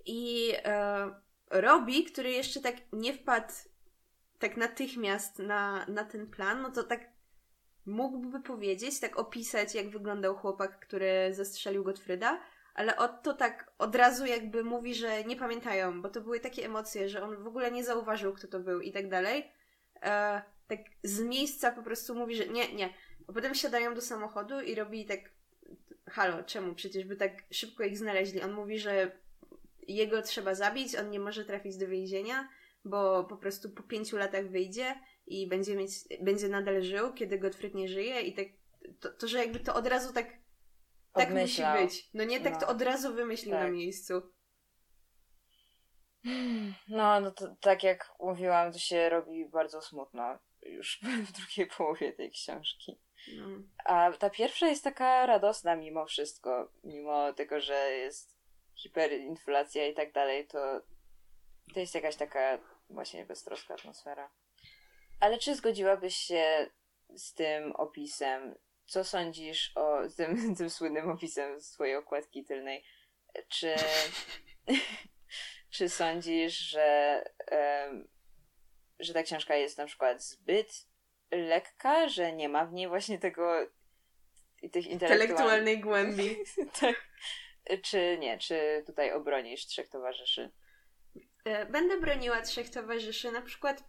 i 0.07 0.53
e, 0.65 1.11
Robi, 1.53 2.05
który 2.05 2.31
jeszcze 2.31 2.61
tak 2.61 2.75
nie 2.93 3.15
wpadł 3.15 3.53
tak 4.39 4.57
natychmiast 4.57 5.39
na, 5.39 5.87
na 5.87 6.05
ten 6.05 6.27
plan, 6.27 6.63
no 6.63 6.71
to 6.71 6.83
tak 6.83 7.01
mógłby 7.87 8.41
powiedzieć, 8.41 9.01
tak 9.01 9.19
opisać, 9.19 9.75
jak 9.75 9.91
wyglądał 9.91 10.37
chłopak, 10.37 10.79
który 10.81 11.35
zastrzelił 11.35 11.85
Gottfrieda, 11.85 12.41
ale 12.75 12.97
Otto 12.97 13.35
tak 13.35 13.73
od 13.79 13.97
razu 13.97 14.27
jakby 14.27 14.65
mówi, 14.65 14.95
że 14.95 15.25
nie 15.25 15.37
pamiętają, 15.37 16.03
bo 16.03 16.09
to 16.09 16.21
były 16.21 16.41
takie 16.41 16.67
emocje, 16.67 17.09
że 17.09 17.23
on 17.23 17.43
w 17.43 17.47
ogóle 17.47 17.71
nie 17.71 17.85
zauważył, 17.85 18.33
kto 18.33 18.49
to 18.49 18.61
był 18.61 18.81
i 18.81 18.93
tak 18.93 19.09
dalej. 19.09 19.51
E, 20.03 20.43
tak 20.67 20.79
z 21.03 21.21
miejsca 21.21 21.73
po 21.73 21.83
prostu 21.83 22.15
mówi, 22.15 22.37
że 22.37 22.47
nie, 22.47 22.75
nie. 22.75 22.95
A 23.29 23.33
potem 23.33 23.55
siadają 23.55 23.95
do 23.95 24.01
samochodu 24.01 24.61
i 24.61 24.75
robi 24.75 25.07
tak 25.07 25.21
halo, 26.11 26.43
czemu? 26.43 26.75
Przecież 26.75 27.05
by 27.05 27.17
tak 27.17 27.33
szybko 27.51 27.85
ich 27.85 27.99
znaleźli. 27.99 28.43
On 28.43 28.53
mówi, 28.53 28.79
że 28.79 29.22
jego 29.89 30.23
trzeba 30.23 30.55
zabić, 30.55 30.97
on 30.97 31.11
nie 31.11 31.21
może 31.21 31.45
trafić 31.45 31.77
do 31.77 31.87
więzienia, 31.89 32.49
bo 32.85 33.25
po 33.25 33.37
prostu 33.37 33.71
po 33.71 33.83
pięciu 33.83 34.17
latach 34.17 34.49
wyjdzie 34.49 34.95
i 35.27 35.49
będzie 35.49 35.77
mieć, 35.77 35.91
będzie 36.21 36.49
nadal 36.49 36.83
żył, 36.83 37.13
kiedy 37.13 37.39
Gottfried 37.39 37.75
nie 37.75 37.89
żyje 37.89 38.21
i 38.21 38.35
tak, 38.35 38.47
to, 39.01 39.11
to 39.11 39.29
że 39.29 39.39
jakby 39.39 39.61
to 39.61 39.75
od 39.75 39.87
razu 39.87 40.13
tak 40.13 40.43
tak 41.13 41.31
musi 41.31 41.63
być. 41.79 42.11
No 42.15 42.25
nie, 42.25 42.41
tak 42.41 42.53
No. 42.53 42.61
to 42.61 42.69
od 42.69 42.83
razu 42.83 43.15
wymyślił 43.15 43.53
Tak. 43.55 43.63
na 43.63 43.71
miejscu. 43.71 44.23
No, 46.89 47.21
no 47.21 47.31
to, 47.31 47.57
tak 47.61 47.83
jak 47.83 48.11
mówiłam, 48.21 48.73
to 48.73 48.79
się 48.79 49.09
robi 49.09 49.49
bardzo 49.49 49.83
smutno 49.83 50.39
już 50.63 51.01
w 51.29 51.33
drugiej 51.33 51.67
połowie 51.77 52.13
tej 52.13 52.31
książki. 52.31 52.99
No. 53.37 53.47
A 53.85 54.13
ta 54.13 54.31
pierwsza 54.31 54.69
jest 54.69 54.85
taka 54.85 55.27
radosna 55.27 55.77
mimo 55.77 56.07
wszystko, 56.07 56.73
mimo 56.85 57.33
tego, 57.33 57.61
że 57.61 57.91
jest 57.91 58.32
hiperinflacja 58.75 59.87
i 59.87 59.95
tak 59.95 60.13
dalej, 60.13 60.47
to 60.47 60.83
to 61.75 61.81
jest 61.81 61.95
jakaś 61.95 62.17
taka 62.17 62.59
właśnie 62.91 63.25
beztroska 63.25 63.75
atmosfera. 63.75 64.31
Ale 65.21 65.39
czy 65.39 65.55
zgodziłabyś 65.55 66.17
się 66.17 66.71
z 67.17 67.35
tym 67.35 67.73
opisem? 67.73 68.55
Co 68.87 69.05
sądzisz 69.05 69.73
o 69.77 70.09
z 70.09 70.17
tym, 70.17 70.37
tym 70.57 70.71
słynnym 70.71 71.11
opisem 71.11 71.61
z 71.61 71.71
twojej 71.71 71.97
okładki 71.97 72.45
tylnej? 72.45 72.85
Czy, 73.49 73.75
czy 75.75 75.89
sądzisz, 75.89 76.59
że, 76.59 77.25
że 78.99 79.15
ta 79.15 79.23
książka 79.23 79.57
jest 79.57 79.79
na 79.79 79.87
przykład 79.87 80.23
zbyt 80.23 80.87
lekka, 81.31 82.09
że 82.09 82.33
nie 82.33 82.49
ma 82.49 82.67
w 82.67 82.73
niej 82.73 82.89
właśnie 82.89 83.19
tego 83.19 83.67
tych 84.73 84.87
intelektualnej 84.87 85.81
głębi. 85.81 86.37
tak. 86.81 87.09
Czy 87.83 88.19
nie? 88.21 88.39
Czy 88.39 88.83
tutaj 88.87 89.13
obronisz 89.13 89.67
trzech 89.67 89.89
towarzyszy? 89.89 90.51
E, 91.45 91.67
będę 91.67 92.01
broniła 92.01 92.43
trzech 92.43 92.71
towarzyszy. 92.71 93.33
Na 93.33 93.43
przykład 93.43 93.85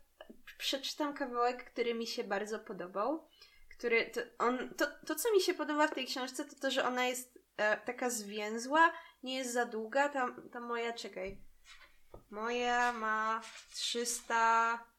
przeczytam 0.58 1.14
kawałek, 1.14 1.72
który 1.72 1.94
mi 1.94 2.08
się 2.08 2.24
bardzo 2.24 2.60
podobał. 2.60 3.28
Który 3.78 4.06
to, 4.06 4.22
on, 4.40 4.74
to, 4.78 4.86
to, 5.08 5.16
co 5.16 5.34
mi 5.34 5.42
się 5.42 5.54
podoba 5.54 5.88
w 5.88 5.94
tej 5.94 6.06
książce, 6.06 6.46
to 6.46 6.56
to, 6.56 6.72
że 6.72 6.86
ona 6.86 7.06
jest 7.06 7.40
e, 7.58 7.78
taka 7.78 8.10
zwięzła, 8.10 8.94
nie 9.24 9.38
jest 9.38 9.54
za 9.54 9.66
długa. 9.66 10.10
Ta, 10.10 10.36
ta 10.52 10.60
moja, 10.60 10.94
czekaj. 10.94 11.42
Moja 12.30 12.94
ma 12.94 13.42
300. 13.74 14.94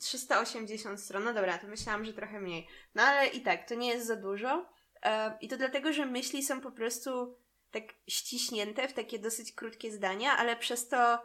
380 0.00 1.00
stron. 1.00 1.24
No 1.24 1.34
dobra, 1.34 1.58
to 1.58 1.66
myślałam, 1.66 2.04
że 2.04 2.12
trochę 2.12 2.40
mniej. 2.40 2.68
No 2.94 3.02
ale 3.02 3.26
i 3.26 3.40
tak, 3.40 3.68
to 3.68 3.74
nie 3.74 3.88
jest 3.88 4.06
za 4.06 4.16
dużo. 4.16 4.72
E, 5.02 5.38
I 5.40 5.48
to 5.48 5.56
dlatego, 5.56 5.92
że 5.92 6.06
myśli 6.06 6.42
są 6.42 6.60
po 6.60 6.72
prostu 6.72 7.38
tak 7.70 7.84
ściśnięte 8.08 8.88
w 8.88 8.92
takie 8.92 9.18
dosyć 9.18 9.52
krótkie 9.52 9.92
zdania, 9.92 10.36
ale 10.36 10.56
przez 10.56 10.88
to. 10.88 11.18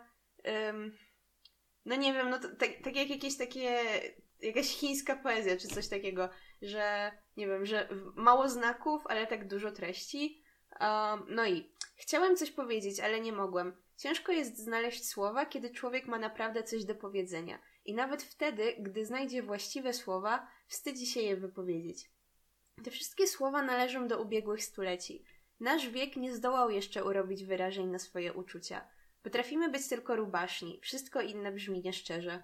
Um, 0.45 0.97
no 1.86 1.95
nie 1.95 2.13
wiem, 2.13 2.29
no 2.29 2.39
to, 2.39 2.56
tak, 2.56 2.69
tak 2.84 2.95
jak 2.95 3.10
jakieś 3.10 3.38
takie. 3.38 3.79
jakaś 4.41 4.67
chińska 4.67 5.15
poezja, 5.15 5.58
czy 5.58 5.67
coś 5.67 5.88
takiego, 5.88 6.29
że 6.62 7.12
nie 7.38 7.47
wiem, 7.47 7.65
że 7.65 7.89
mało 8.15 8.49
znaków, 8.49 9.01
ale 9.08 9.27
tak 9.27 9.47
dużo 9.47 9.71
treści. 9.71 10.43
Um, 10.79 11.25
no 11.29 11.45
i 11.45 11.71
chciałem 11.95 12.36
coś 12.36 12.51
powiedzieć, 12.51 12.99
ale 12.99 13.21
nie 13.21 13.34
mogłem. 13.34 13.84
Ciężko 13.97 14.32
jest 14.32 14.58
znaleźć 14.58 15.08
słowa, 15.08 15.45
kiedy 15.45 15.69
człowiek 15.69 16.06
ma 16.08 16.19
naprawdę 16.19 16.63
coś 16.63 16.86
do 16.86 16.95
powiedzenia. 16.95 17.60
I 17.86 17.93
nawet 17.93 18.23
wtedy, 18.23 18.75
gdy 18.79 19.06
znajdzie 19.06 19.43
właściwe 19.43 19.93
słowa, 19.93 20.47
wstydzi 20.67 21.06
się 21.06 21.21
je 21.21 21.38
wypowiedzieć. 21.38 22.10
Te 22.84 22.91
wszystkie 22.91 23.27
słowa 23.27 23.62
należą 23.62 24.08
do 24.08 24.21
ubiegłych 24.21 24.63
stuleci. 24.63 25.25
Nasz 25.59 25.89
wiek 25.89 26.15
nie 26.15 26.35
zdołał 26.35 26.69
jeszcze 26.69 27.03
urobić 27.03 27.45
wyrażeń 27.45 27.87
na 27.87 27.99
swoje 27.99 28.33
uczucia. 28.33 28.87
Potrafimy 29.23 29.69
być 29.69 29.89
tylko 29.89 30.15
rubaszni, 30.15 30.79
wszystko 30.81 31.21
inne 31.21 31.51
brzmi 31.51 31.81
nieszczerze. 31.81 32.43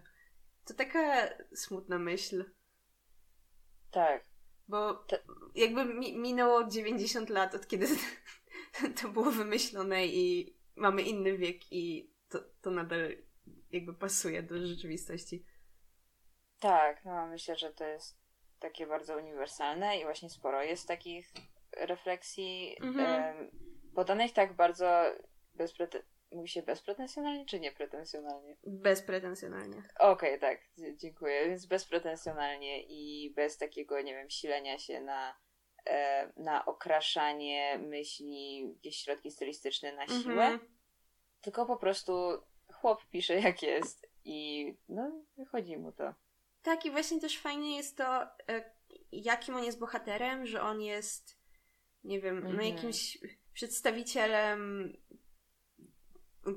To 0.65 0.73
taka 0.73 1.29
smutna 1.55 1.99
myśl. 1.99 2.45
Tak. 3.91 4.25
Bo 4.67 5.05
jakby 5.55 5.85
mi 5.85 6.17
minęło 6.17 6.67
90 6.67 7.29
lat 7.29 7.55
od 7.55 7.67
kiedy 7.67 7.87
to 9.01 9.09
było 9.09 9.31
wymyślone 9.31 10.07
i 10.07 10.55
mamy 10.75 11.01
inny 11.01 11.37
wiek 11.37 11.71
i 11.71 12.13
to, 12.29 12.39
to 12.61 12.71
nadal 12.71 13.15
jakby 13.71 13.93
pasuje 13.93 14.43
do 14.43 14.67
rzeczywistości. 14.67 15.45
Tak, 16.59 17.05
no 17.05 17.27
myślę, 17.27 17.55
że 17.55 17.73
to 17.73 17.83
jest 17.83 18.17
takie 18.59 18.87
bardzo 18.87 19.17
uniwersalne 19.17 19.97
i 19.97 20.03
właśnie 20.03 20.29
sporo 20.29 20.63
jest 20.63 20.87
takich 20.87 21.33
refleksji 21.85 22.75
mhm. 22.81 23.51
podanych 23.95 24.33
tak 24.33 24.53
bardzo 24.53 25.03
bezprete... 25.53 26.03
Mówi 26.31 26.49
się 26.49 26.61
bezpretensjonalnie 26.61 27.45
czy 27.45 27.59
niepretensjonalnie? 27.59 28.57
Bezpretensjonalnie. 28.63 29.77
Okej, 29.99 30.35
okay, 30.35 30.39
tak, 30.39 30.59
dziękuję. 30.95 31.47
Więc 31.47 31.65
bezpretensjonalnie 31.65 32.83
i 32.83 33.33
bez 33.35 33.57
takiego, 33.57 34.01
nie 34.01 34.13
wiem, 34.13 34.29
silenia 34.29 34.79
się 34.79 35.01
na, 35.01 35.35
na 36.37 36.65
okraszanie 36.65 37.79
myśli, 37.87 38.71
jakieś 38.73 38.95
środki 38.95 39.31
stylistyczne 39.31 39.95
na 39.95 40.07
siłę. 40.07 40.45
Mhm. 40.45 40.59
Tylko 41.41 41.65
po 41.65 41.77
prostu 41.77 42.13
chłop 42.73 43.05
pisze 43.05 43.39
jak 43.39 43.63
jest 43.63 44.09
i 44.25 44.67
no, 44.89 45.11
wychodzi 45.37 45.77
mu 45.77 45.91
to. 45.91 46.13
Tak, 46.61 46.85
i 46.85 46.91
właśnie 46.91 47.19
też 47.19 47.39
fajnie 47.39 47.77
jest 47.77 47.97
to, 47.97 48.23
e, 48.23 48.73
jakim 49.11 49.55
on 49.55 49.63
jest 49.63 49.79
bohaterem, 49.79 50.45
że 50.45 50.61
on 50.61 50.81
jest, 50.81 51.38
nie 52.03 52.21
wiem, 52.21 52.43
no 52.43 52.49
mhm. 52.49 52.75
jakimś 52.75 53.17
przedstawicielem 53.53 54.93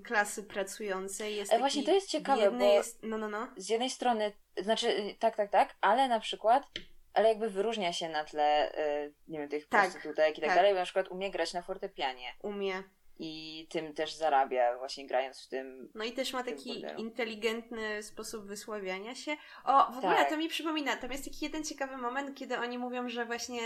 klasy 0.05 0.43
pracującej. 0.43 1.37
Jest 1.37 1.53
e, 1.53 1.59
właśnie 1.59 1.85
to 1.85 1.95
jest 1.95 2.09
ciekawe, 2.09 2.51
bo 2.51 2.65
jest, 2.65 3.03
no, 3.03 3.19
no, 3.19 3.29
no. 3.29 3.49
z 3.57 3.69
jednej 3.69 3.91
strony, 3.91 4.33
znaczy 4.57 4.89
y, 4.89 5.17
tak, 5.19 5.37
tak, 5.37 5.51
tak, 5.51 5.77
ale 5.81 6.09
na 6.09 6.21
przykład 6.21 6.67
ale 7.15 7.29
jakby 7.29 7.51
wyróżnia 7.51 7.93
się 7.93 8.09
na 8.09 8.25
tle, 8.25 8.73
y, 9.05 9.15
nie 9.29 9.39
wiem, 9.39 9.49
tych 9.49 9.69
tak, 9.69 9.91
prostytutek 9.91 10.39
i 10.39 10.41
tak, 10.41 10.49
tak 10.51 10.59
dalej, 10.59 10.73
bo 10.73 10.79
na 10.79 10.85
przykład 10.85 11.09
umie 11.09 11.31
grać 11.31 11.53
na 11.53 11.63
fortepianie. 11.63 12.35
Umie 12.43 12.83
i 13.19 13.67
tym 13.71 13.95
też 13.95 14.15
zarabia, 14.15 14.79
właśnie 14.79 15.07
grając 15.07 15.47
w 15.47 15.49
tym. 15.49 15.91
No 15.95 16.05
i 16.05 16.13
też 16.13 16.33
ma 16.33 16.45
taki 16.45 16.85
inteligentny 16.97 18.03
sposób 18.03 18.47
wysławiania 18.47 19.15
się. 19.15 19.37
O, 19.65 19.93
w 19.93 19.97
ogóle 19.97 20.17
tak. 20.17 20.31
to 20.31 20.37
mi 20.37 20.49
przypomina, 20.49 20.97
tam 20.97 21.13
jest 21.13 21.25
taki 21.25 21.45
jeden 21.45 21.65
ciekawy 21.65 21.97
moment, 21.97 22.39
kiedy 22.39 22.59
oni 22.59 22.79
mówią, 22.79 23.09
że 23.09 23.27
właśnie 23.27 23.61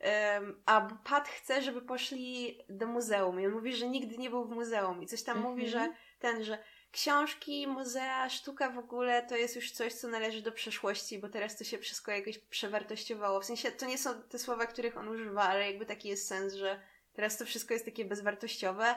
um, 0.00 0.62
a 0.66 0.88
Pat 1.04 1.28
chce, 1.28 1.62
żeby 1.62 1.82
poszli 1.82 2.58
do 2.68 2.86
muzeum. 2.86 3.40
I 3.40 3.46
on 3.46 3.52
mówi, 3.52 3.76
że 3.76 3.88
nigdy 3.88 4.18
nie 4.18 4.30
był 4.30 4.44
w 4.44 4.50
muzeum. 4.50 5.02
I 5.02 5.06
coś 5.06 5.22
tam 5.22 5.40
mówi, 5.40 5.68
że 5.68 5.78
mhm. 5.78 5.96
ten, 6.18 6.44
że 6.44 6.58
książki, 6.92 7.66
muzea, 7.66 8.28
sztuka 8.28 8.70
w 8.70 8.78
ogóle 8.78 9.26
to 9.26 9.36
jest 9.36 9.56
już 9.56 9.70
coś, 9.70 9.94
co 9.94 10.08
należy 10.08 10.42
do 10.42 10.52
przeszłości, 10.52 11.18
bo 11.18 11.28
teraz 11.28 11.56
to 11.56 11.64
się 11.64 11.78
wszystko 11.78 12.12
jakoś 12.12 12.38
przewartościowało. 12.38 13.40
W 13.40 13.44
sensie 13.44 13.70
to 13.70 13.86
nie 13.86 13.98
są 13.98 14.22
te 14.22 14.38
słowa, 14.38 14.66
których 14.66 14.96
on 14.96 15.08
używa, 15.08 15.42
ale 15.42 15.66
jakby 15.70 15.86
taki 15.86 16.08
jest 16.08 16.28
sens, 16.28 16.54
że 16.54 16.80
Teraz 17.16 17.38
to 17.38 17.44
wszystko 17.44 17.74
jest 17.74 17.84
takie 17.84 18.04
bezwartościowe 18.04 18.94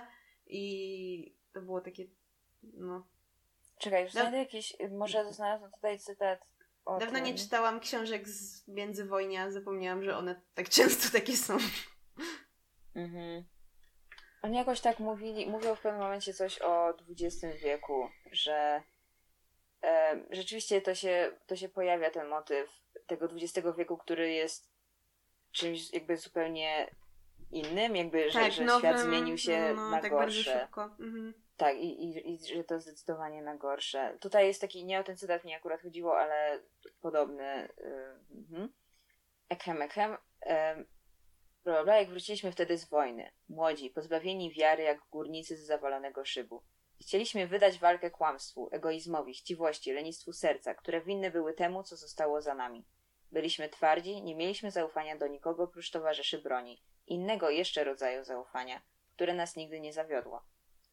i 0.47 1.35
to 1.53 1.61
było 1.61 1.81
takie, 1.81 2.05
no... 2.63 3.07
Czekaj, 3.77 4.03
już 4.03 4.11
znajdę 4.11 4.37
jakiś, 4.37 4.75
może 4.91 5.33
znalazłam 5.33 5.71
tutaj 5.71 5.99
cytat 5.99 6.39
Dawno 6.85 7.15
tym. 7.15 7.23
nie 7.23 7.33
czytałam 7.35 7.79
książek 7.79 8.27
z 8.27 8.67
międzywojnia, 8.67 9.51
zapomniałam, 9.51 10.03
że 10.03 10.17
one 10.17 10.41
tak 10.53 10.69
często 10.79 11.17
takie 11.17 11.37
są. 11.37 11.57
Mhm. 12.95 13.43
Oni 14.41 14.57
jakoś 14.57 14.81
tak 14.81 14.99
mówili, 14.99 15.47
mówią 15.47 15.75
w 15.75 15.81
pewnym 15.81 16.01
momencie 16.01 16.33
coś 16.33 16.61
o 16.61 16.93
XX 17.09 17.45
wieku, 17.63 18.09
że 18.31 18.83
e, 19.83 20.23
rzeczywiście 20.29 20.81
to 20.81 20.95
się, 20.95 21.31
to 21.47 21.55
się 21.55 21.69
pojawia 21.69 22.11
ten 22.11 22.27
motyw 22.27 22.69
tego 23.07 23.25
XX 23.25 23.67
wieku, 23.77 23.97
który 23.97 24.31
jest 24.31 24.71
czymś 25.51 25.93
jakby 25.93 26.17
zupełnie 26.17 26.95
innym, 27.51 27.95
jakby, 27.95 28.31
że, 28.31 28.39
tak, 28.39 28.51
że 28.51 28.63
nowym, 28.63 28.79
świat 28.79 28.99
zmienił 28.99 29.37
się 29.37 29.73
no, 29.75 29.89
na 29.89 30.01
tak 30.01 30.11
gorsze. 30.11 30.67
Mhm. 30.99 31.33
Tak, 31.59 31.77
i, 31.77 32.03
i, 32.03 32.33
i 32.33 32.55
że 32.55 32.63
to 32.63 32.79
zdecydowanie 32.79 33.41
na 33.41 33.55
gorsze. 33.57 34.17
Tutaj 34.19 34.47
jest 34.47 34.61
taki, 34.61 34.85
nie 34.85 34.99
o 34.99 35.03
ten 35.03 35.17
cytat 35.17 35.43
mi 35.43 35.53
akurat 35.53 35.81
chodziło, 35.81 36.19
ale 36.19 36.59
podobny. 37.01 37.69
Ekem, 39.49 39.81
ekem. 39.81 40.17
Yy, 41.65 41.85
jak 41.85 42.09
wróciliśmy 42.09 42.51
wtedy 42.51 42.77
z 42.77 42.89
wojny, 42.89 43.31
młodzi, 43.49 43.89
pozbawieni 43.89 44.53
wiary 44.53 44.83
jak 44.83 44.99
górnicy 45.11 45.57
z 45.57 45.65
zawalonego 45.65 46.25
szybu. 46.25 46.63
Chcieliśmy 47.01 47.47
wydać 47.47 47.79
walkę 47.79 48.11
kłamstwu, 48.11 48.69
egoizmowi, 48.71 49.33
chciwości, 49.33 49.93
lenistwu 49.93 50.33
serca, 50.33 50.73
które 50.73 51.01
winne 51.01 51.31
były 51.31 51.53
temu, 51.53 51.83
co 51.83 51.97
zostało 51.97 52.41
za 52.41 52.55
nami. 52.55 52.85
Byliśmy 53.31 53.69
twardzi, 53.69 54.21
nie 54.23 54.35
mieliśmy 54.35 54.71
zaufania 54.71 55.17
do 55.17 55.27
nikogo 55.27 55.67
prócz 55.67 55.91
towarzyszy 55.91 56.37
broni 56.41 56.81
innego 57.07 57.49
jeszcze 57.49 57.83
rodzaju 57.83 58.23
zaufania, 58.23 58.81
które 59.15 59.33
nas 59.33 59.55
nigdy 59.55 59.79
nie 59.79 59.93
zawiodło. 59.93 60.45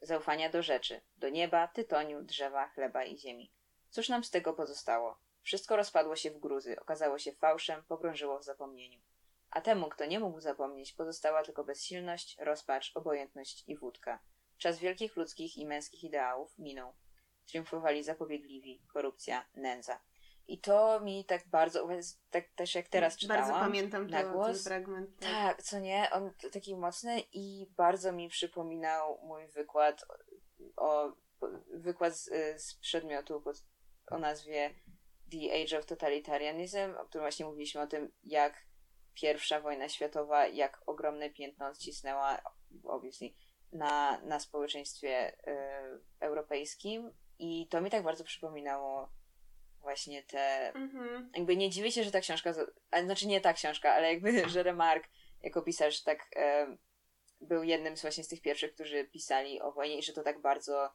Zaufania 0.06 0.50
do 0.50 0.62
rzeczy, 0.62 1.00
do 1.16 1.28
nieba, 1.28 1.68
tytoniu, 1.68 2.22
drzewa, 2.22 2.68
chleba 2.68 3.04
i 3.04 3.18
ziemi. 3.18 3.52
Cóż 3.90 4.08
nam 4.08 4.24
z 4.24 4.30
tego 4.30 4.52
pozostało? 4.52 5.18
Wszystko 5.42 5.76
rozpadło 5.76 6.16
się 6.16 6.30
w 6.30 6.38
gruzy, 6.38 6.80
okazało 6.80 7.18
się 7.18 7.32
fałszem, 7.32 7.82
pogrążyło 7.82 8.38
w 8.38 8.44
zapomnieniu. 8.44 9.00
A 9.50 9.60
temu, 9.60 9.88
kto 9.88 10.06
nie 10.06 10.20
mógł 10.20 10.40
zapomnieć, 10.40 10.92
pozostała 10.92 11.42
tylko 11.42 11.64
bezsilność, 11.64 12.36
rozpacz, 12.38 12.92
obojętność 12.94 13.64
i 13.66 13.76
wódka. 13.76 14.18
Czas 14.58 14.78
wielkich 14.78 15.16
ludzkich 15.16 15.56
i 15.56 15.66
męskich 15.66 16.04
ideałów 16.04 16.58
minął. 16.58 16.92
Triumfowali 17.46 18.04
zapobiegliwi, 18.04 18.82
korupcja, 18.92 19.46
nędza. 19.54 20.00
I 20.48 20.58
to 20.60 21.00
mi 21.00 21.24
tak 21.24 21.48
bardzo, 21.48 21.88
tak 22.30 22.48
też 22.48 22.74
jak 22.74 22.88
teraz 22.88 23.16
czytałam. 23.16 23.42
Bardzo 23.42 23.60
pamiętam 23.60 24.10
na 24.10 24.22
to, 24.22 24.30
głos, 24.30 24.46
ten 24.46 24.64
fragment. 24.64 25.20
Tak. 25.20 25.30
tak, 25.30 25.62
co 25.62 25.78
nie? 25.78 26.10
On 26.12 26.30
taki 26.52 26.76
mocny 26.76 27.22
i 27.32 27.66
bardzo 27.76 28.12
mi 28.12 28.28
przypominał 28.28 29.18
mój 29.22 29.48
wykład 29.48 30.04
o, 30.76 31.12
wykład 31.74 32.16
z, 32.16 32.30
z 32.62 32.74
przedmiotu 32.74 33.42
o 34.10 34.18
nazwie 34.18 34.70
The 35.30 35.62
Age 35.62 35.78
of 35.78 35.86
Totalitarianism, 35.86 36.96
o 36.98 37.04
którym 37.04 37.24
właśnie 37.24 37.46
mówiliśmy 37.46 37.80
o 37.80 37.86
tym, 37.86 38.12
jak 38.24 38.66
pierwsza 39.14 39.60
wojna 39.60 39.88
światowa, 39.88 40.46
jak 40.46 40.82
ogromne 40.86 41.30
piętno 41.30 41.66
odcisnęła 41.66 42.42
obviously, 42.84 43.30
na, 43.72 44.20
na 44.20 44.40
społeczeństwie 44.40 45.32
y, 45.32 46.00
europejskim 46.20 47.12
i 47.38 47.68
to 47.68 47.80
mi 47.80 47.90
tak 47.90 48.02
bardzo 48.02 48.24
przypominało 48.24 49.08
właśnie 49.86 50.22
te. 50.22 50.74
Mhm. 50.74 51.30
Jakby 51.36 51.56
nie 51.56 51.70
dziwię 51.70 51.92
się, 51.92 52.04
że 52.04 52.10
ta 52.10 52.20
książka. 52.20 52.54
Ale 52.90 53.04
znaczy 53.04 53.26
nie 53.26 53.40
ta 53.40 53.52
książka, 53.52 53.92
ale 53.92 54.12
jakby, 54.12 54.48
że 54.48 54.62
Remark 54.62 55.08
jako 55.42 55.62
pisarz 55.62 56.02
tak 56.02 56.26
e, 56.36 56.76
był 57.40 57.62
jednym 57.62 57.96
z 57.96 58.02
właśnie 58.02 58.24
z 58.24 58.28
tych 58.28 58.42
pierwszych, 58.42 58.74
którzy 58.74 59.04
pisali 59.04 59.60
o 59.60 59.72
wojnie 59.72 59.98
i 59.98 60.02
że 60.02 60.12
to 60.12 60.22
tak 60.22 60.40
bardzo 60.40 60.90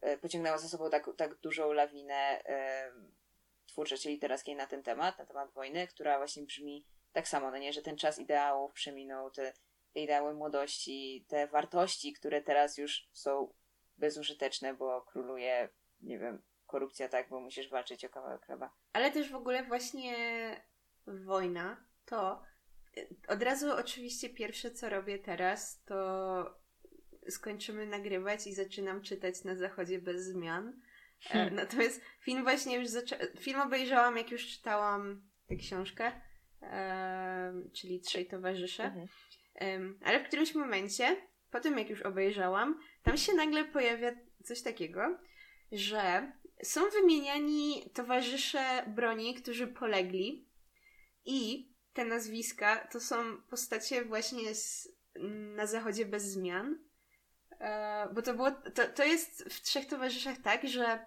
e, 0.00 0.18
pociągnęło 0.18 0.58
za 0.58 0.68
sobą 0.68 0.90
tak, 0.90 1.10
tak 1.16 1.34
dużą 1.34 1.72
lawinę 1.72 2.44
e, 2.44 2.92
twórczości 3.66 4.08
literackiej 4.08 4.56
na 4.56 4.66
ten 4.66 4.82
temat, 4.82 5.18
na 5.18 5.26
temat 5.26 5.52
wojny, 5.52 5.86
która 5.86 6.18
właśnie 6.18 6.42
brzmi 6.42 6.86
tak 7.12 7.28
samo, 7.28 7.50
no 7.50 7.58
nie, 7.58 7.72
że 7.72 7.82
ten 7.82 7.96
czas 7.96 8.18
ideałów 8.18 8.72
przeminął, 8.72 9.30
te, 9.30 9.52
te 9.94 10.00
ideały 10.00 10.34
młodości, 10.34 11.24
te 11.28 11.46
wartości, 11.46 12.12
które 12.12 12.42
teraz 12.42 12.78
już 12.78 13.08
są 13.12 13.54
bezużyteczne, 13.98 14.74
bo 14.74 15.02
króluje, 15.02 15.68
nie 16.00 16.18
wiem, 16.18 16.42
korupcja 16.68 17.08
tak, 17.08 17.28
bo 17.28 17.40
musisz 17.40 17.68
walczyć 17.70 18.04
o 18.04 18.08
kawałek 18.08 18.46
chleba. 18.46 18.70
Ale 18.92 19.10
też 19.10 19.30
w 19.30 19.34
ogóle 19.34 19.64
właśnie 19.64 20.14
wojna 21.06 21.84
to 22.04 22.42
y, 22.96 23.08
od 23.28 23.42
razu 23.42 23.72
oczywiście 23.72 24.30
pierwsze 24.30 24.70
co 24.70 24.88
robię 24.88 25.18
teraz 25.18 25.82
to 25.84 26.58
skończymy 27.28 27.86
nagrywać 27.86 28.46
i 28.46 28.54
zaczynam 28.54 29.02
czytać 29.02 29.44
na 29.44 29.56
zachodzie 29.56 29.98
bez 29.98 30.24
zmian. 30.24 30.68
E, 30.68 31.28
Hmm. 31.28 31.54
Natomiast 31.54 32.00
film 32.20 32.42
właśnie 32.42 32.76
już 32.76 32.88
zaczę- 32.88 33.38
film 33.40 33.60
obejrzałam 33.60 34.16
jak 34.16 34.30
już 34.30 34.46
czytałam 34.46 35.22
tę 35.46 35.56
książkę, 35.56 36.12
czyli 37.72 38.00
Trzej 38.00 38.26
Towarzysze. 38.26 38.84
Mhm. 39.54 39.98
Ale 40.04 40.24
w 40.24 40.26
którymś 40.28 40.54
momencie, 40.54 41.16
po 41.50 41.60
tym 41.60 41.78
jak 41.78 41.90
już 41.90 42.02
obejrzałam, 42.02 42.80
tam 43.02 43.16
się 43.16 43.32
nagle 43.34 43.64
pojawia 43.64 44.12
coś 44.44 44.62
takiego, 44.62 45.18
że 45.72 46.32
są 46.62 46.90
wymieniani 46.90 47.90
towarzysze 47.94 48.84
broni, 48.86 49.34
którzy 49.34 49.66
polegli 49.66 50.48
i 51.24 51.68
te 51.92 52.04
nazwiska 52.04 52.76
to 52.76 53.00
są 53.00 53.42
postacie 53.50 54.04
właśnie 54.04 54.54
z, 54.54 54.88
na 55.56 55.66
zachodzie 55.66 56.06
bez 56.06 56.22
zmian. 56.24 56.78
E, 57.60 58.08
bo 58.14 58.22
to 58.22 58.34
było, 58.34 58.50
to, 58.50 58.88
to 58.88 59.04
jest 59.04 59.44
w 59.44 59.62
Trzech 59.62 59.86
Towarzyszach 59.86 60.36
tak, 60.38 60.68
że 60.68 61.06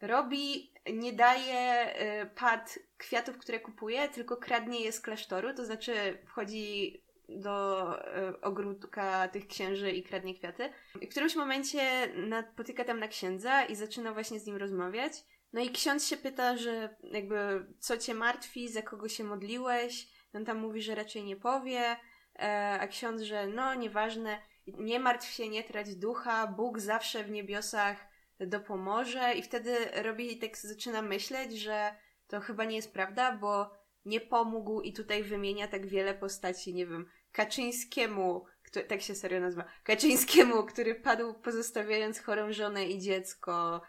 Robi 0.00 0.72
nie 0.92 1.12
daje 1.12 1.60
e, 1.60 2.26
pad 2.26 2.78
kwiatów, 2.98 3.38
które 3.38 3.60
kupuje, 3.60 4.08
tylko 4.08 4.36
kradnie 4.36 4.80
je 4.80 4.92
z 4.92 5.00
klasztoru, 5.00 5.54
to 5.54 5.64
znaczy 5.64 6.18
wchodzi 6.26 7.02
do 7.38 7.86
e, 8.16 8.40
ogródka 8.40 9.28
tych 9.28 9.46
księży 9.46 9.90
i 9.90 10.02
kradnie 10.02 10.34
kwiaty. 10.34 10.70
I 11.00 11.06
w 11.06 11.10
którymś 11.10 11.36
momencie 11.36 12.12
napotyka 12.16 12.84
tam 12.84 13.00
na 13.00 13.08
księdza 13.08 13.64
i 13.64 13.76
zaczyna 13.76 14.12
właśnie 14.12 14.40
z 14.40 14.46
nim 14.46 14.56
rozmawiać. 14.56 15.12
No 15.52 15.60
i 15.60 15.70
ksiądz 15.70 16.06
się 16.06 16.16
pyta, 16.16 16.56
że 16.56 16.96
jakby 17.02 17.66
co 17.78 17.98
cię 17.98 18.14
martwi, 18.14 18.68
za 18.68 18.82
kogo 18.82 19.08
się 19.08 19.24
modliłeś. 19.24 20.08
On 20.34 20.44
tam 20.44 20.58
mówi, 20.58 20.82
że 20.82 20.94
raczej 20.94 21.24
nie 21.24 21.36
powie, 21.36 21.96
e, 22.38 22.78
a 22.80 22.86
ksiądz, 22.88 23.22
że 23.22 23.46
no 23.46 23.74
nieważne, 23.74 24.38
nie 24.66 25.00
martw 25.00 25.28
się, 25.28 25.48
nie 25.48 25.64
trać 25.64 25.96
ducha, 25.96 26.46
Bóg 26.46 26.78
zawsze 26.78 27.24
w 27.24 27.30
niebiosach 27.30 28.10
dopomoże 28.40 29.34
i 29.34 29.42
wtedy 29.42 29.76
robi 30.02 30.38
tak 30.38 30.56
zaczyna 30.56 31.02
myśleć, 31.02 31.60
że 31.60 31.94
to 32.26 32.40
chyba 32.40 32.64
nie 32.64 32.76
jest 32.76 32.92
prawda, 32.92 33.32
bo 33.32 33.70
nie 34.04 34.20
pomógł 34.20 34.80
i 34.80 34.92
tutaj 34.92 35.22
wymienia 35.22 35.68
tak 35.68 35.86
wiele 35.86 36.14
postaci, 36.14 36.74
nie 36.74 36.86
wiem, 36.86 37.06
Kaczyńskiemu, 37.32 38.44
który, 38.62 38.84
tak 38.84 39.02
się 39.02 39.14
serio 39.14 39.40
nazywa, 39.40 39.64
Kaczyńskiemu, 39.84 40.64
który 40.64 40.94
padł 40.94 41.34
pozostawiając 41.34 42.20
chorą 42.20 42.52
żonę 42.52 42.86
i 42.86 42.98
dziecko, 42.98 43.80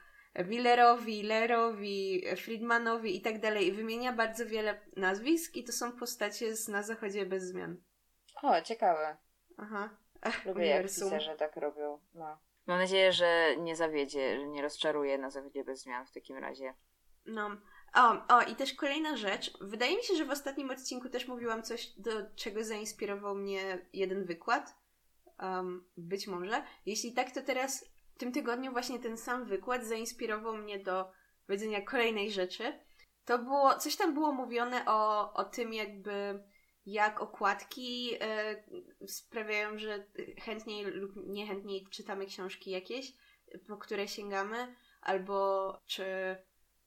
Millerowi, 0.48 1.24
Lerowi, 1.24 2.24
Friedmanowi 2.38 3.18
i 3.18 3.22
tak 3.22 3.40
dalej. 3.40 3.68
I 3.68 3.72
wymienia 3.72 4.14
bardzo 4.14 4.46
wiele 4.46 4.82
nazwisk 4.96 5.56
i 5.56 5.64
to 5.64 5.72
są 5.72 5.92
postacie 5.92 6.56
z 6.56 6.68
Na 6.68 6.84
Zachodzie 6.84 7.26
bez 7.26 7.44
zmian. 7.44 7.78
O, 8.42 8.62
ciekawe. 8.62 9.18
Aha. 9.58 9.90
Ach, 10.22 10.46
Lubię 10.46 10.66
jak 10.66 10.76
uniwersum. 10.76 11.04
pisarze 11.10 11.36
tak 11.36 11.56
robią. 11.56 12.00
No. 12.14 12.38
Mam 12.68 12.80
nadzieję, 12.80 13.12
że 13.14 13.58
nie 13.58 13.76
zawiedzie, 13.76 14.40
że 14.40 14.48
nie 14.48 14.62
rozczaruje 14.62 15.18
na 15.18 15.30
zawiedzie 15.30 15.64
bez 15.64 15.82
zmian 15.82 16.06
w 16.06 16.12
takim 16.12 16.38
razie. 16.38 16.74
No. 17.26 17.50
O, 17.94 18.36
o, 18.36 18.42
i 18.42 18.56
też 18.56 18.74
kolejna 18.74 19.18
rzecz. 19.18 19.58
Wydaje 19.62 19.98
mi 19.98 20.04
się, 20.04 20.16
że 20.16 20.26
w 20.26 20.32
ostatnim 20.32 20.72
odcinku 20.72 21.10
też 21.10 21.28
mówiłam 21.28 21.64
coś, 21.64 21.88
do 21.98 22.12
czego 22.36 22.64
zainspirował 22.64 23.36
mnie 23.36 23.86
jeden 23.94 24.26
wykład. 24.26 24.76
Um, 25.42 25.86
być 25.98 26.28
może. 26.28 26.64
Jeśli 26.86 27.14
tak, 27.14 27.32
to 27.32 27.42
teraz 27.42 27.86
w 28.16 28.18
tym 28.18 28.32
tygodniu 28.32 28.72
właśnie 28.72 29.00
ten 29.00 29.18
sam 29.18 29.46
wykład 29.46 29.86
zainspirował 29.86 30.58
mnie 30.58 30.80
do 30.80 31.12
powiedzenia 31.48 31.82
kolejnej 31.82 32.32
rzeczy. 32.32 32.80
To 33.26 33.40
było, 33.40 33.76
coś 33.76 33.96
tam 33.96 34.14
było 34.14 34.32
mówione 34.32 34.86
o, 34.86 35.34
o 35.34 35.44
tym 35.44 35.74
jakby 35.74 36.44
jak 36.86 37.22
okładki 37.22 38.14
e, 38.22 38.64
sprawiają, 39.08 39.78
że 39.78 40.06
chętniej 40.42 40.86
lub 40.86 41.12
niechętniej 41.16 41.88
czytamy 41.92 42.26
książki 42.26 42.72
jakieś, 42.72 43.14
po 43.68 43.78
które 43.78 44.08
sięgamy, 44.08 44.76
albo 45.02 45.74
czy 45.86 46.06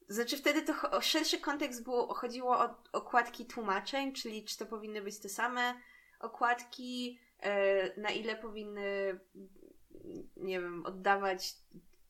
znaczy 0.07 0.37
wtedy 0.37 0.61
to 0.61 0.73
cho- 0.73 1.01
szerszy 1.01 1.39
kontekst 1.39 1.83
było, 1.83 2.13
chodziło 2.13 2.59
o 2.59 2.75
okładki 2.91 3.45
tłumaczeń, 3.45 4.13
czyli 4.13 4.45
czy 4.45 4.57
to 4.57 4.65
powinny 4.65 5.01
być 5.01 5.19
te 5.19 5.29
same 5.29 5.73
okładki, 6.19 7.19
e, 7.39 8.01
na 8.01 8.09
ile 8.09 8.35
powinny, 8.35 9.19
nie 10.37 10.61
wiem, 10.61 10.85
oddawać 10.85 11.55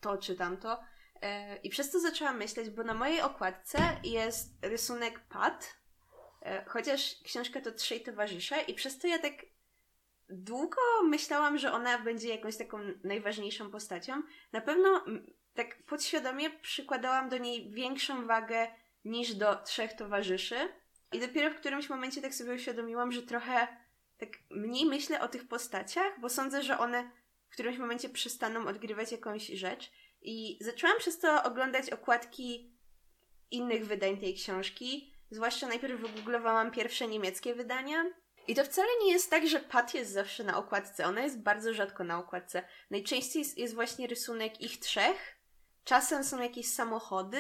to 0.02 0.18
czy 0.18 0.36
tamto. 0.36 0.80
E, 1.22 1.58
I 1.58 1.70
przez 1.70 1.92
to 1.92 2.00
zaczęłam 2.00 2.38
myśleć, 2.38 2.70
bo 2.70 2.84
na 2.84 2.94
mojej 2.94 3.22
okładce 3.22 3.78
jest 4.04 4.50
rysunek 4.62 5.20
Pat, 5.20 5.78
e, 6.42 6.66
chociaż 6.66 7.16
książka 7.24 7.62
to 7.62 7.72
Trzej 7.72 8.02
Towarzysze 8.02 8.62
i 8.62 8.74
przez 8.74 9.00
to 9.00 9.08
ja 9.08 9.20
tak 9.20 9.34
długo 10.30 10.78
myślałam, 11.04 11.58
że 11.58 11.72
ona 11.72 12.00
będzie 12.00 12.30
jakąś 12.30 12.58
taką 12.58 12.78
najważniejszą 13.04 13.72
postacią. 13.72 14.22
Na 14.52 14.62
pewno 14.62 15.06
tak 15.56 15.84
podświadomie 15.84 16.50
przykładałam 16.50 17.30
do 17.30 17.38
niej 17.38 17.72
większą 17.72 18.28
wagę 18.28 18.68
niż 19.06 19.34
do 19.34 19.56
trzech 19.56 19.94
towarzyszy. 19.94 20.56
I 21.14 21.20
dopiero 21.20 21.52
w 21.52 21.56
którymś 21.56 21.90
momencie 21.90 22.22
tak 22.22 22.36
sobie 22.36 22.54
uświadomiłam, 22.54 23.12
że 23.12 23.22
trochę 23.22 23.68
tak 24.18 24.30
mniej 24.50 24.86
myślę 24.86 25.22
o 25.22 25.28
tych 25.28 25.48
postaciach, 25.48 26.20
bo 26.20 26.30
sądzę, 26.30 26.64
że 26.64 26.78
one 26.78 27.12
w 27.50 27.54
którymś 27.54 27.78
momencie 27.78 28.10
przestaną 28.10 28.68
odgrywać 28.68 29.12
jakąś 29.12 29.48
rzecz. 29.48 29.92
I 30.22 30.58
zaczęłam 30.62 30.98
przez 31.00 31.20
to 31.20 31.44
oglądać 31.44 31.90
okładki 31.90 32.72
innych 33.52 33.86
wydań 33.86 34.18
tej 34.18 34.36
książki. 34.36 35.14
Zwłaszcza 35.32 35.68
najpierw 35.68 36.02
wygooglowałam 36.02 36.72
pierwsze 36.72 37.08
niemieckie 37.08 37.56
wydania. 37.56 38.06
I 38.48 38.56
to 38.56 38.64
wcale 38.64 38.88
nie 39.04 39.12
jest 39.12 39.30
tak, 39.30 39.48
że 39.48 39.60
Pat 39.60 39.94
jest 39.94 40.12
zawsze 40.12 40.44
na 40.44 40.58
okładce. 40.58 41.06
Ona 41.06 41.22
jest 41.22 41.42
bardzo 41.42 41.74
rzadko 41.74 42.04
na 42.04 42.20
okładce. 42.20 42.64
Najczęściej 42.92 43.40
jest, 43.40 43.58
jest 43.58 43.76
właśnie 43.76 44.08
rysunek 44.08 44.62
ich 44.62 44.80
trzech. 44.80 45.35
Czasem 45.86 46.24
są 46.24 46.42
jakieś 46.42 46.74
samochody. 46.74 47.40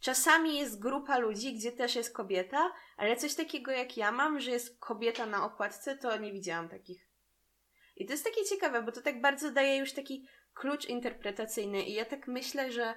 Czasami 0.00 0.58
jest 0.58 0.78
grupa 0.78 1.18
ludzi, 1.18 1.54
gdzie 1.54 1.72
też 1.72 1.94
jest 1.94 2.14
kobieta, 2.14 2.72
ale 2.96 3.16
coś 3.16 3.34
takiego 3.34 3.70
jak 3.70 3.96
ja 3.96 4.12
mam, 4.12 4.40
że 4.40 4.50
jest 4.50 4.78
kobieta 4.78 5.26
na 5.26 5.44
okładce, 5.44 5.98
to 5.98 6.16
nie 6.16 6.32
widziałam 6.32 6.68
takich. 6.68 7.08
I 7.96 8.06
to 8.06 8.12
jest 8.12 8.24
takie 8.24 8.44
ciekawe, 8.44 8.82
bo 8.82 8.92
to 8.92 9.02
tak 9.02 9.20
bardzo 9.20 9.50
daje 9.50 9.76
już 9.76 9.92
taki 9.92 10.26
klucz 10.54 10.84
interpretacyjny. 10.84 11.82
I 11.82 11.92
ja 11.92 12.04
tak 12.04 12.28
myślę, 12.28 12.72
że 12.72 12.94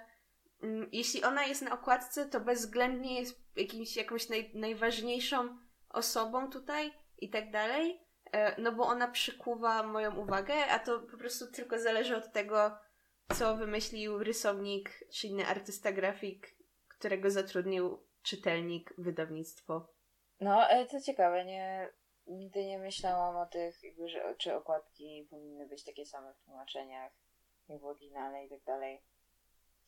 mm, 0.62 0.90
jeśli 0.92 1.24
ona 1.24 1.46
jest 1.46 1.62
na 1.62 1.74
okładce, 1.74 2.26
to 2.26 2.40
bezwzględnie 2.40 3.20
jest 3.20 3.42
jakimś, 3.56 3.96
jakąś 3.96 4.30
naj, 4.30 4.52
najważniejszą 4.56 5.58
osobą 5.90 6.50
tutaj 6.50 6.94
i 7.18 7.30
tak 7.30 7.52
dalej. 7.52 8.00
E, 8.32 8.62
No 8.62 8.72
bo 8.72 8.84
ona 8.84 9.08
przykuwa 9.08 9.84
moją 9.84 10.16
uwagę, 10.16 10.68
a 10.68 10.80
to 10.80 11.00
po 11.00 11.18
prostu 11.18 11.52
tylko 11.52 11.80
zależy 11.80 12.18
od 12.18 12.34
tego, 12.34 12.78
co 13.34 13.58
wymyślił 13.58 14.24
rysownik 14.24 15.04
czy 15.12 15.28
inny 15.28 15.46
artysta 15.46 15.92
grafik, 15.92 16.56
którego 16.88 17.32
zatrudnił 17.32 18.04
czytelnik, 18.24 18.94
wydawnictwo. 18.98 19.88
No, 20.40 20.68
ale 20.68 20.86
to 20.86 21.02
ciekawe, 21.02 21.46
nie, 21.46 21.90
nigdy 22.28 22.66
nie 22.66 22.80
myślałam 22.80 23.36
o 23.36 23.46
tych, 23.46 23.84
jakby, 23.84 24.10
że, 24.10 24.36
czy 24.38 24.56
okładki 24.56 25.28
powinny 25.30 25.68
być 25.68 25.84
takie 25.84 26.06
same 26.06 26.34
w 26.34 26.46
tłumaczeniach, 26.46 27.12
jak 27.70 27.82
w 27.82 27.86
oryginale 27.86 28.46
i 28.46 28.50
tak 28.50 28.64
dalej. 28.64 29.02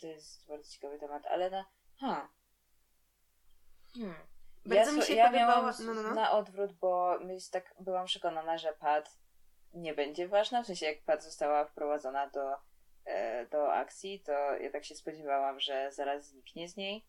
To 0.02 0.08
jest 0.08 0.48
bardzo 0.48 0.72
ciekawy 0.72 1.00
temat, 1.00 1.26
ale 1.26 1.50
na... 1.50 1.66
Ha. 2.00 2.30
Hmm. 3.94 4.16
Bardzo 4.66 4.92
ja, 4.92 4.98
mi 4.98 5.04
się 5.04 5.14
ja 5.14 5.26
podobało- 5.26 5.48
miałam 5.48 5.74
no, 5.86 5.94
no, 5.94 6.04
no. 6.04 6.14
na 6.14 6.32
odwrót, 6.32 6.74
bo 6.74 7.20
myśl, 7.20 7.52
tak 7.52 7.76
byłam 7.80 8.06
przekonana, 8.06 8.58
że 8.58 8.74
pad 8.74 9.18
nie 9.74 9.94
będzie 9.94 10.28
ważna, 10.28 10.64
w 10.64 10.66
sensie 10.66 10.86
jak 10.86 11.04
pad 11.04 11.24
została 11.24 11.66
wprowadzona 11.66 12.30
do, 12.30 12.54
e, 12.54 12.58
do 13.52 13.74
akcji, 13.74 14.20
to 14.26 14.32
ja 14.56 14.72
tak 14.72 14.86
się 14.86 14.96
spodziewałam, 14.96 15.60
że 15.60 15.92
zaraz 15.92 16.28
zniknie 16.28 16.70
z 16.70 16.78
niej, 16.78 17.06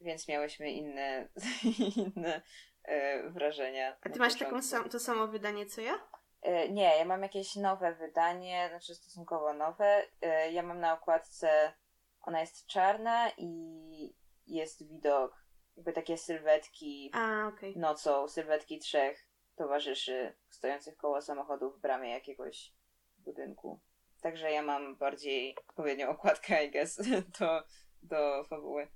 więc 0.00 0.28
miałyśmy 0.28 0.70
inne, 0.70 1.28
inne 2.16 2.42
e, 2.82 3.22
wrażenia. 3.30 3.96
A 4.02 4.08
ty 4.08 4.18
masz 4.18 4.38
taką 4.38 4.62
sam, 4.62 4.88
to 4.88 5.00
samo 5.00 5.26
wydanie 5.28 5.66
co 5.66 5.80
ja? 5.80 6.08
E, 6.42 6.68
Nie, 6.68 6.96
ja 6.98 7.04
mam 7.04 7.22
jakieś 7.22 7.56
nowe 7.56 7.94
wydanie, 7.94 8.66
znaczy 8.68 8.94
stosunkowo 8.94 9.52
nowe. 9.52 10.02
E, 10.22 10.52
Ja 10.52 10.62
mam 10.62 10.80
na 10.80 10.92
okładce, 10.94 11.72
ona 12.20 12.40
jest 12.40 12.66
czarna 12.66 13.30
i 13.36 14.14
jest 14.46 14.88
widok, 14.88 15.44
jakby 15.76 15.92
takie 15.92 16.18
sylwetki 16.18 17.10
A, 17.14 17.46
okej. 17.48 17.76
nocą, 17.78 18.28
sylwetki 18.28 18.78
trzech 18.78 19.26
towarzyszy 19.56 20.34
stojących 20.48 20.96
koło 20.96 21.22
samochodu 21.22 21.70
w 21.70 21.80
bramie 21.80 22.10
jakiegoś 22.10 22.74
budynku. 23.18 23.80
Także 24.20 24.50
ja 24.50 24.62
mam 24.62 24.96
bardziej 24.96 25.56
odpowiednią 25.68 26.08
okładkę, 26.08 26.66
I 26.66 26.70
guess, 26.70 27.00
do, 27.40 27.62
do 28.02 28.44
fabuły. 28.44 28.88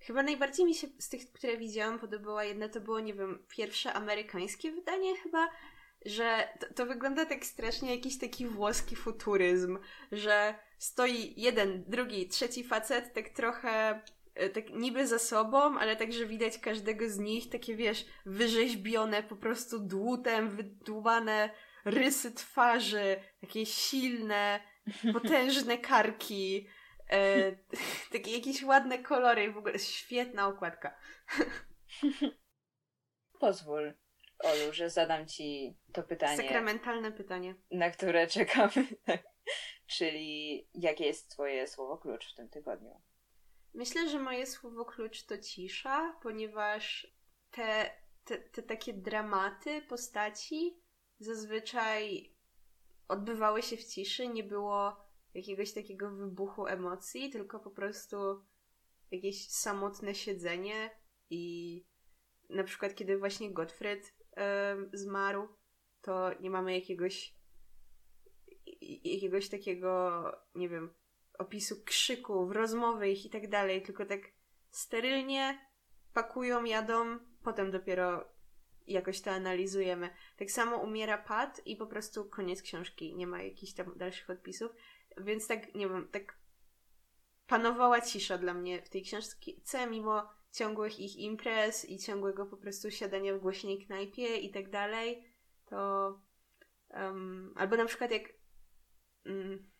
Chyba 0.00 0.22
najbardziej 0.22 0.66
mi 0.66 0.74
się 0.74 0.88
z 0.98 1.08
tych, 1.08 1.32
które 1.32 1.56
widziałam, 1.56 1.98
podobała 1.98 2.44
jedna, 2.44 2.68
to 2.68 2.80
było, 2.80 3.00
nie 3.00 3.14
wiem, 3.14 3.46
pierwsze 3.48 3.92
amerykańskie 3.92 4.72
wydanie 4.72 5.16
chyba, 5.16 5.48
że 6.06 6.48
to, 6.60 6.74
to, 6.74 6.86
wygląda 6.86 7.26
tak 7.26 7.44
strasznie 7.44 7.94
jakiś 7.94 8.18
taki 8.18 8.46
włoski 8.46 8.96
futuryzm, 8.96 9.78
że 10.12 10.54
stoi 10.78 11.34
jeden, 11.36 11.84
drugi, 11.86 12.28
trzeci 12.28 12.64
facet, 12.64 13.12
tak 13.12 13.28
trochę 13.28 14.00
e, 14.34 14.48
tak 14.48 14.70
niby 14.70 15.06
za 15.06 15.18
sobą, 15.18 15.78
ale 15.78 15.96
także 15.96 16.26
widać 16.26 16.58
każdego 16.58 17.10
z 17.10 17.18
nich, 17.18 17.50
takie 17.50 17.76
wiesz, 17.76 18.06
wyrzeźbione 18.26 19.22
po 19.22 19.36
prostu 19.36 19.78
dłutem, 19.78 20.48
wydłubane 20.48 21.50
rysy 21.84 22.32
twarzy, 22.32 23.16
takie 23.40 23.66
silne, 23.66 24.60
potężne 25.12 25.78
karki, 25.78 26.68
e, 27.10 27.52
takie 28.12 28.30
jakieś 28.30 28.62
ładne 28.62 28.98
kolory, 28.98 29.52
w 29.52 29.58
ogóle 29.58 29.78
świetna 29.78 30.48
okładka. 30.48 30.98
Pozwól, 33.40 33.94
Olu, 34.38 34.72
że 34.72 34.90
zadam 34.90 35.26
ci 35.26 35.76
to 35.92 36.02
pytanie. 36.02 36.36
Sakramentalne 36.36 37.12
pytanie. 37.12 37.54
Na 37.70 37.90
które 37.90 38.26
czekamy. 38.26 38.86
Czyli 39.86 40.68
jakie 40.74 41.06
jest 41.06 41.30
twoje 41.30 41.66
słowo 41.66 41.98
klucz 41.98 42.32
w 42.32 42.36
tym 42.36 42.48
tygodniu? 42.48 43.00
Myślę, 43.74 44.08
że 44.08 44.18
moje 44.18 44.46
słowo 44.46 44.84
klucz 44.84 45.24
to 45.24 45.38
cisza, 45.38 46.18
ponieważ 46.22 47.06
te, 47.50 47.90
te, 48.24 48.38
te 48.38 48.62
takie 48.62 48.92
dramaty 48.92 49.82
postaci 49.82 50.80
zazwyczaj 51.18 52.32
odbywały 53.10 53.62
się 53.62 53.76
w 53.76 53.84
ciszy, 53.84 54.28
nie 54.28 54.44
było 54.44 54.96
jakiegoś 55.34 55.72
takiego 55.72 56.10
wybuchu 56.10 56.66
emocji, 56.66 57.30
tylko 57.30 57.60
po 57.60 57.70
prostu 57.70 58.16
jakieś 59.10 59.48
samotne 59.48 60.14
siedzenie 60.14 60.90
i 61.30 61.84
na 62.50 62.64
przykład 62.64 62.94
kiedy 62.94 63.18
właśnie 63.18 63.52
Gottfried 63.52 64.14
zmarł, 64.92 65.48
to 66.02 66.30
nie 66.40 66.50
mamy 66.50 66.74
jakiegoś 66.74 67.40
jakiegoś 69.04 69.48
takiego, 69.48 70.22
nie 70.54 70.68
wiem, 70.68 70.94
opisu 71.38 71.84
krzyków, 71.84 72.52
rozmowy 72.52 73.10
ich 73.10 73.26
i 73.26 73.30
tak 73.30 73.48
dalej, 73.48 73.82
tylko 73.82 74.06
tak 74.06 74.20
sterylnie 74.70 75.70
pakują, 76.12 76.64
jadą, 76.64 77.18
potem 77.44 77.70
dopiero 77.70 78.32
jakoś 78.92 79.20
to 79.20 79.30
analizujemy. 79.30 80.10
Tak 80.36 80.50
samo 80.50 80.76
umiera 80.76 81.18
Pat 81.18 81.66
i 81.66 81.76
po 81.76 81.86
prostu 81.86 82.24
koniec 82.24 82.62
książki, 82.62 83.14
nie 83.14 83.26
ma 83.26 83.42
jakichś 83.42 83.72
tam 83.72 83.98
dalszych 83.98 84.30
odpisów, 84.30 84.70
więc 85.16 85.46
tak, 85.46 85.74
nie 85.74 85.88
wiem, 85.88 86.08
tak 86.12 86.38
panowała 87.46 88.00
cisza 88.00 88.38
dla 88.38 88.54
mnie 88.54 88.82
w 88.82 88.88
tej 88.88 89.02
książce, 89.02 89.86
mimo 89.90 90.28
ciągłych 90.52 91.00
ich 91.00 91.16
imprez 91.16 91.84
i 91.84 91.98
ciągłego 91.98 92.46
po 92.46 92.56
prostu 92.56 92.90
siadania 92.90 93.34
w 93.34 93.40
głośnej 93.40 93.86
knajpie 93.86 94.36
i 94.36 94.50
tak 94.50 94.70
dalej, 94.70 95.24
to 95.66 96.20
um, 96.88 97.54
albo 97.56 97.76
na 97.76 97.84
przykład 97.84 98.10
jak 98.10 98.22
um, 99.26 99.70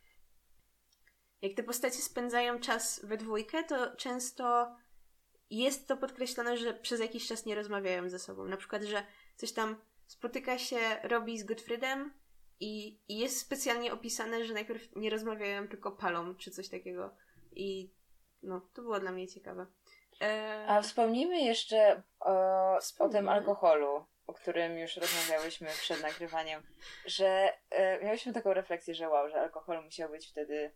jak 1.43 1.55
te 1.55 1.63
postacie 1.63 1.99
spędzają 1.99 2.61
czas 2.61 3.01
we 3.05 3.17
dwójkę, 3.17 3.65
to 3.65 3.97
często 3.97 4.77
jest 5.51 5.89
to 5.89 5.97
podkreślone, 5.97 6.57
że 6.57 6.75
przez 6.75 7.01
jakiś 7.01 7.27
czas 7.27 7.47
nie 7.47 7.55
rozmawiają 7.55 8.11
ze 8.11 8.19
sobą. 8.19 8.45
Na 8.45 8.57
przykład, 8.57 8.83
że 8.83 9.03
coś 9.37 9.53
tam 9.53 9.77
spotyka 10.07 10.59
się, 10.59 10.79
robi 11.03 11.39
z 11.39 11.45
Gottfriedem 11.45 12.13
i, 12.61 12.99
i 13.09 13.19
jest 13.19 13.41
specjalnie 13.41 13.93
opisane, 13.93 14.45
że 14.45 14.55
najpierw 14.55 14.97
nie 14.97 15.11
rozmawiają, 15.11 15.69
tylko 15.69 15.93
palą, 15.93 16.35
czy 16.35 16.51
coś 16.51 16.69
takiego. 16.69 17.17
I 17.53 17.91
no, 18.43 18.61
to 18.75 18.83
było 18.83 19.01
dla 19.01 19.13
mnie 19.13 19.29
ciekawe. 19.29 19.67
E... 20.21 20.65
A 20.69 20.83
wspomnijmy 20.83 21.41
jeszcze 21.41 22.03
o, 22.21 22.79
o 22.99 23.09
tym 23.09 23.29
alkoholu, 23.29 24.05
o 24.27 24.33
którym 24.33 24.79
już 24.79 24.97
rozmawiałyśmy 24.97 25.67
przed 25.67 26.03
nagrywaniem, 26.03 26.63
że 27.07 27.53
e, 27.71 28.05
miałyśmy 28.05 28.33
taką 28.33 28.53
refleksję, 28.53 28.95
że 28.95 29.09
wow, 29.09 29.29
że 29.29 29.41
alkohol 29.41 29.85
musiał 29.85 30.11
być 30.11 30.29
wtedy 30.29 30.73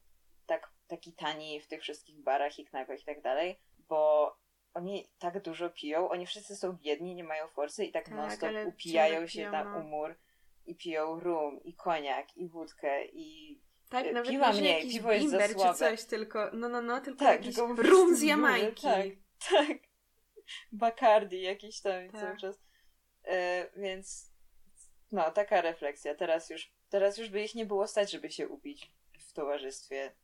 tak, 0.46 0.70
taki 0.86 1.12
tani 1.12 1.60
w 1.60 1.66
tych 1.66 1.82
wszystkich 1.82 2.22
barach 2.22 2.58
i 2.58 2.64
knajpach 2.64 3.00
i 3.00 3.04
tak 3.04 3.22
dalej, 3.22 3.60
bo 3.78 4.36
oni 4.74 5.08
tak 5.18 5.42
dużo 5.42 5.70
piją, 5.70 6.08
oni 6.08 6.26
wszyscy 6.26 6.56
są 6.56 6.72
biedni, 6.72 7.14
nie 7.14 7.24
mają 7.24 7.48
forsy 7.48 7.84
i 7.84 7.92
tak, 7.92 8.04
tak 8.04 8.14
non-stop 8.14 8.50
upijają 8.66 9.26
się 9.26 9.50
na 9.50 9.64
no. 9.64 9.78
umór 9.78 10.16
i 10.66 10.74
piją 10.74 11.20
rum, 11.20 11.60
i 11.64 11.74
koniak, 11.74 12.36
i 12.36 12.48
wódkę, 12.48 13.06
i 13.06 13.60
tak, 13.88 14.12
nawet 14.12 14.30
piwa 14.30 14.52
mniej, 14.52 14.90
piwo 14.90 15.12
jest 15.12 15.30
za 15.30 15.48
słabe. 15.48 15.72
czy 15.72 15.78
coś, 15.78 16.04
tylko, 16.04 16.50
no, 16.52 16.68
no, 16.68 16.82
no, 16.82 17.00
tylko 17.00 17.18
tak, 17.18 17.40
jakiś 17.40 17.56
tylko 17.56 17.82
rum 17.82 18.16
z 18.16 18.22
Jamajki. 18.22 18.82
Tak, 18.82 19.06
tak. 19.50 19.78
Bacardi 20.72 21.42
jakiś 21.42 21.80
tam 21.80 22.10
tak. 22.10 22.20
cały 22.20 22.36
czas. 22.36 22.60
E, 23.24 23.66
więc 23.76 24.32
no, 25.12 25.30
taka 25.30 25.60
refleksja. 25.60 26.14
Teraz 26.14 26.50
już, 26.50 26.72
teraz 26.88 27.18
już 27.18 27.28
by 27.28 27.42
ich 27.42 27.54
nie 27.54 27.66
było 27.66 27.88
stać, 27.88 28.10
żeby 28.10 28.30
się 28.30 28.48
upić 28.48 28.92
w 29.18 29.32
towarzystwie. 29.32 30.14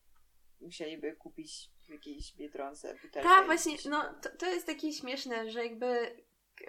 Musieliby 0.61 1.17
kupić 1.17 1.71
w 1.91 1.93
jakiejś 1.93 2.37
biedronce 2.37 2.95
butelkę. 3.03 3.29
Tak, 3.29 3.47
właśnie, 3.47 3.77
no 3.91 4.15
to, 4.23 4.29
to 4.39 4.47
jest 4.47 4.67
takie 4.67 4.93
śmieszne, 4.93 5.51
że 5.51 5.65
jakby 5.65 6.17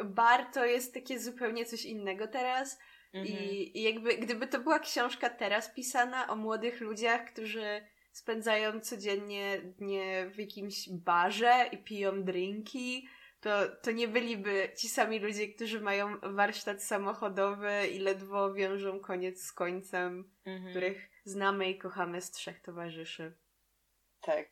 bar 0.04 0.46
to 0.54 0.66
jest 0.66 0.94
takie 0.94 1.20
zupełnie 1.20 1.66
coś 1.66 1.86
innego 1.86 2.28
teraz. 2.28 2.80
Mhm. 3.14 3.40
I, 3.40 3.72
I 3.80 3.82
jakby 3.82 4.18
gdyby 4.18 4.48
to 4.48 4.60
była 4.60 4.80
książka 4.80 5.30
teraz 5.30 5.74
pisana 5.74 6.28
o 6.28 6.36
młodych 6.36 6.82
ludziach, 6.82 7.32
którzy 7.32 7.82
spędzają 8.12 8.80
codziennie 8.80 9.62
dnie 9.78 10.32
w 10.36 10.40
jakimś 10.40 10.90
barze 10.90 11.70
i 11.72 11.78
piją 11.78 12.24
drinki, 12.24 13.08
to, 13.42 13.68
to 13.84 13.92
nie 13.92 14.08
byliby 14.08 14.70
ci 14.78 14.90
sami 14.90 15.20
ludzie, 15.20 15.48
którzy 15.48 15.82
mają 15.82 16.20
warsztat 16.20 16.84
samochodowy 16.84 17.88
i 17.94 18.00
ledwo 18.00 18.54
wiążą 18.54 19.00
koniec 19.00 19.44
z 19.44 19.54
końcem, 19.54 20.32
mhm. 20.46 20.72
których 20.72 21.10
znamy 21.24 21.70
i 21.70 21.78
kochamy 21.78 22.22
z 22.22 22.32
trzech 22.32 22.62
towarzyszy. 22.62 23.34
Tak. 24.22 24.50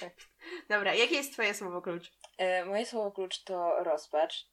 Dobra, 0.70 0.94
jakie 0.94 1.14
jest 1.14 1.32
twoje 1.32 1.54
słowo 1.54 1.82
klucz? 1.82 2.12
E, 2.38 2.64
moje 2.64 2.86
słowo 2.86 3.12
klucz 3.12 3.42
to 3.42 3.84
rozpacz, 3.84 4.46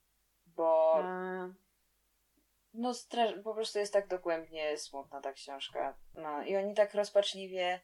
bo 0.45 0.95
A... 0.95 1.49
no 2.73 2.91
straż- 2.91 3.43
po 3.43 3.53
prostu 3.53 3.79
jest 3.79 3.93
tak 3.93 4.07
dogłębnie 4.07 4.77
smutna 4.77 5.21
ta 5.21 5.33
książka. 5.33 5.97
No 6.13 6.43
i 6.43 6.55
oni 6.55 6.75
tak 6.75 6.93
rozpaczliwie 6.93 7.79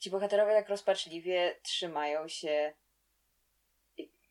ci 0.00 0.10
bohaterowie 0.10 0.52
tak 0.52 0.68
rozpaczliwie 0.68 1.56
trzymają 1.62 2.28
się 2.28 2.74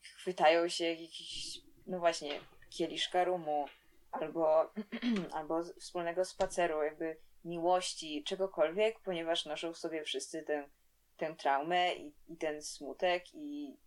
chwytają 0.02 0.68
się 0.68 0.86
jakiś 0.86 1.62
no 1.88 2.00
właśnie, 2.00 2.40
kieliszka 2.70 3.24
rumu 3.24 3.66
albo, 4.12 4.74
albo 5.38 5.64
wspólnego 5.64 6.26
spaceru, 6.26 6.84
jakby 6.84 7.18
miłości, 7.46 8.24
czegokolwiek, 8.24 9.00
ponieważ 9.00 9.46
noszą 9.46 9.74
w 9.74 9.78
sobie 9.78 10.04
wszyscy 10.04 10.44
ten 10.44 10.70
tę 11.18 11.36
traumę 11.36 11.96
i, 11.96 12.14
i 12.28 12.38
ten 12.38 12.62
smutek 12.62 13.24
i 13.34 13.78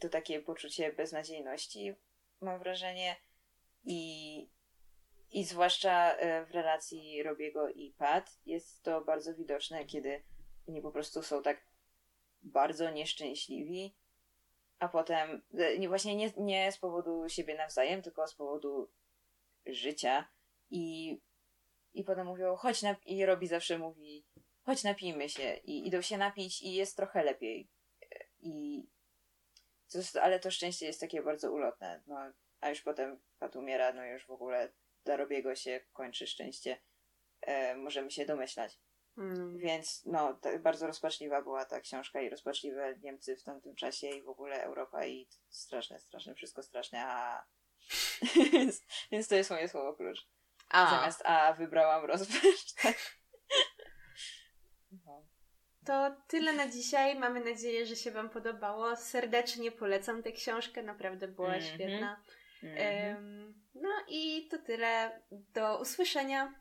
to 0.00 0.08
takie 0.08 0.40
poczucie 0.42 0.92
beznadziejności, 0.92 1.94
mam 2.40 2.58
wrażenie. 2.58 3.16
I, 3.84 4.50
i 5.30 5.44
zwłaszcza 5.44 6.16
e, 6.16 6.46
w 6.46 6.50
relacji 6.50 7.22
Robiego 7.22 7.68
i 7.68 7.94
Pat 7.98 8.38
jest 8.46 8.82
to 8.82 9.00
bardzo 9.00 9.34
widoczne, 9.34 9.84
kiedy 9.84 10.22
oni 10.68 10.82
po 10.82 10.90
prostu 10.90 11.22
są 11.22 11.42
tak 11.42 11.66
bardzo 12.42 12.90
nieszczęśliwi, 12.90 13.96
a 14.78 14.88
potem 14.88 15.42
e, 15.58 15.78
nie, 15.78 15.88
właśnie 15.88 16.16
nie, 16.16 16.32
nie 16.36 16.72
z 16.72 16.78
powodu 16.78 17.28
siebie 17.28 17.54
nawzajem, 17.54 18.02
tylko 18.02 18.26
z 18.26 18.34
powodu 18.34 18.90
życia 19.66 20.28
i, 20.70 21.16
i 21.94 22.04
potem 22.04 22.26
mówią, 22.26 22.56
chodź 22.56 22.82
na... 22.82 22.96
i 23.06 23.26
Robi 23.26 23.46
zawsze 23.46 23.78
mówi, 23.78 24.24
chodź 24.66 24.84
napijmy 24.84 25.28
się 25.28 25.54
i 25.64 25.86
idą 25.86 26.02
się 26.02 26.18
napić 26.18 26.62
i 26.62 26.74
jest 26.74 26.96
trochę 26.96 27.24
lepiej. 27.24 27.68
I 28.40 28.86
ale 30.22 30.40
to 30.40 30.50
szczęście 30.50 30.86
jest 30.86 31.00
takie 31.00 31.22
bardzo 31.22 31.52
ulotne. 31.52 32.02
No, 32.06 32.16
a 32.60 32.68
już 32.68 32.80
potem 32.80 33.20
Pat 33.38 33.56
umiera, 33.56 33.92
no 33.92 34.04
już 34.04 34.26
w 34.26 34.30
ogóle 34.30 34.72
dla 35.04 35.16
Robiego 35.16 35.54
się 35.54 35.80
kończy 35.92 36.26
szczęście. 36.26 36.80
E, 37.40 37.76
możemy 37.76 38.10
się 38.10 38.26
domyślać. 38.26 38.78
Mm. 39.18 39.58
Więc 39.58 40.02
no, 40.04 40.34
tak 40.34 40.62
bardzo 40.62 40.86
rozpaczliwa 40.86 41.42
była 41.42 41.64
ta 41.64 41.80
książka 41.80 42.20
i 42.20 42.30
rozpaczliwe 42.30 42.98
Niemcy 43.02 43.36
w 43.36 43.42
tamtym 43.42 43.74
czasie 43.74 44.06
i 44.06 44.22
w 44.22 44.28
ogóle 44.28 44.62
Europa 44.62 45.06
i 45.06 45.28
straszne, 45.48 46.00
straszne, 46.00 46.34
wszystko 46.34 46.62
straszne, 46.62 47.04
a 47.06 47.44
więc, 48.52 48.82
więc 49.12 49.28
to 49.28 49.34
jest 49.34 49.50
moje 49.50 49.68
słowo 49.68 49.94
klucz. 49.94 50.26
A. 50.68 50.90
Zamiast 50.90 51.22
A 51.24 51.52
wybrałam 51.52 52.04
rozpacz. 52.04 52.72
Tak. 52.82 52.96
To 55.86 56.16
tyle 56.28 56.52
na 56.52 56.68
dzisiaj. 56.68 57.18
Mamy 57.18 57.40
nadzieję, 57.40 57.86
że 57.86 57.96
się 57.96 58.10
Wam 58.10 58.30
podobało. 58.30 58.96
Serdecznie 58.96 59.72
polecam 59.72 60.22
tę 60.22 60.32
książkę, 60.32 60.82
naprawdę 60.82 61.28
była 61.28 61.48
mm 61.48 61.60
-hmm. 61.60 61.74
świetna. 61.74 62.20
Mhm. 62.62 63.16
Em, 63.16 63.54
no 63.74 63.90
i 64.08 64.48
to 64.50 64.58
tyle. 64.58 65.20
Do 65.30 65.80
usłyszenia. 65.80 66.54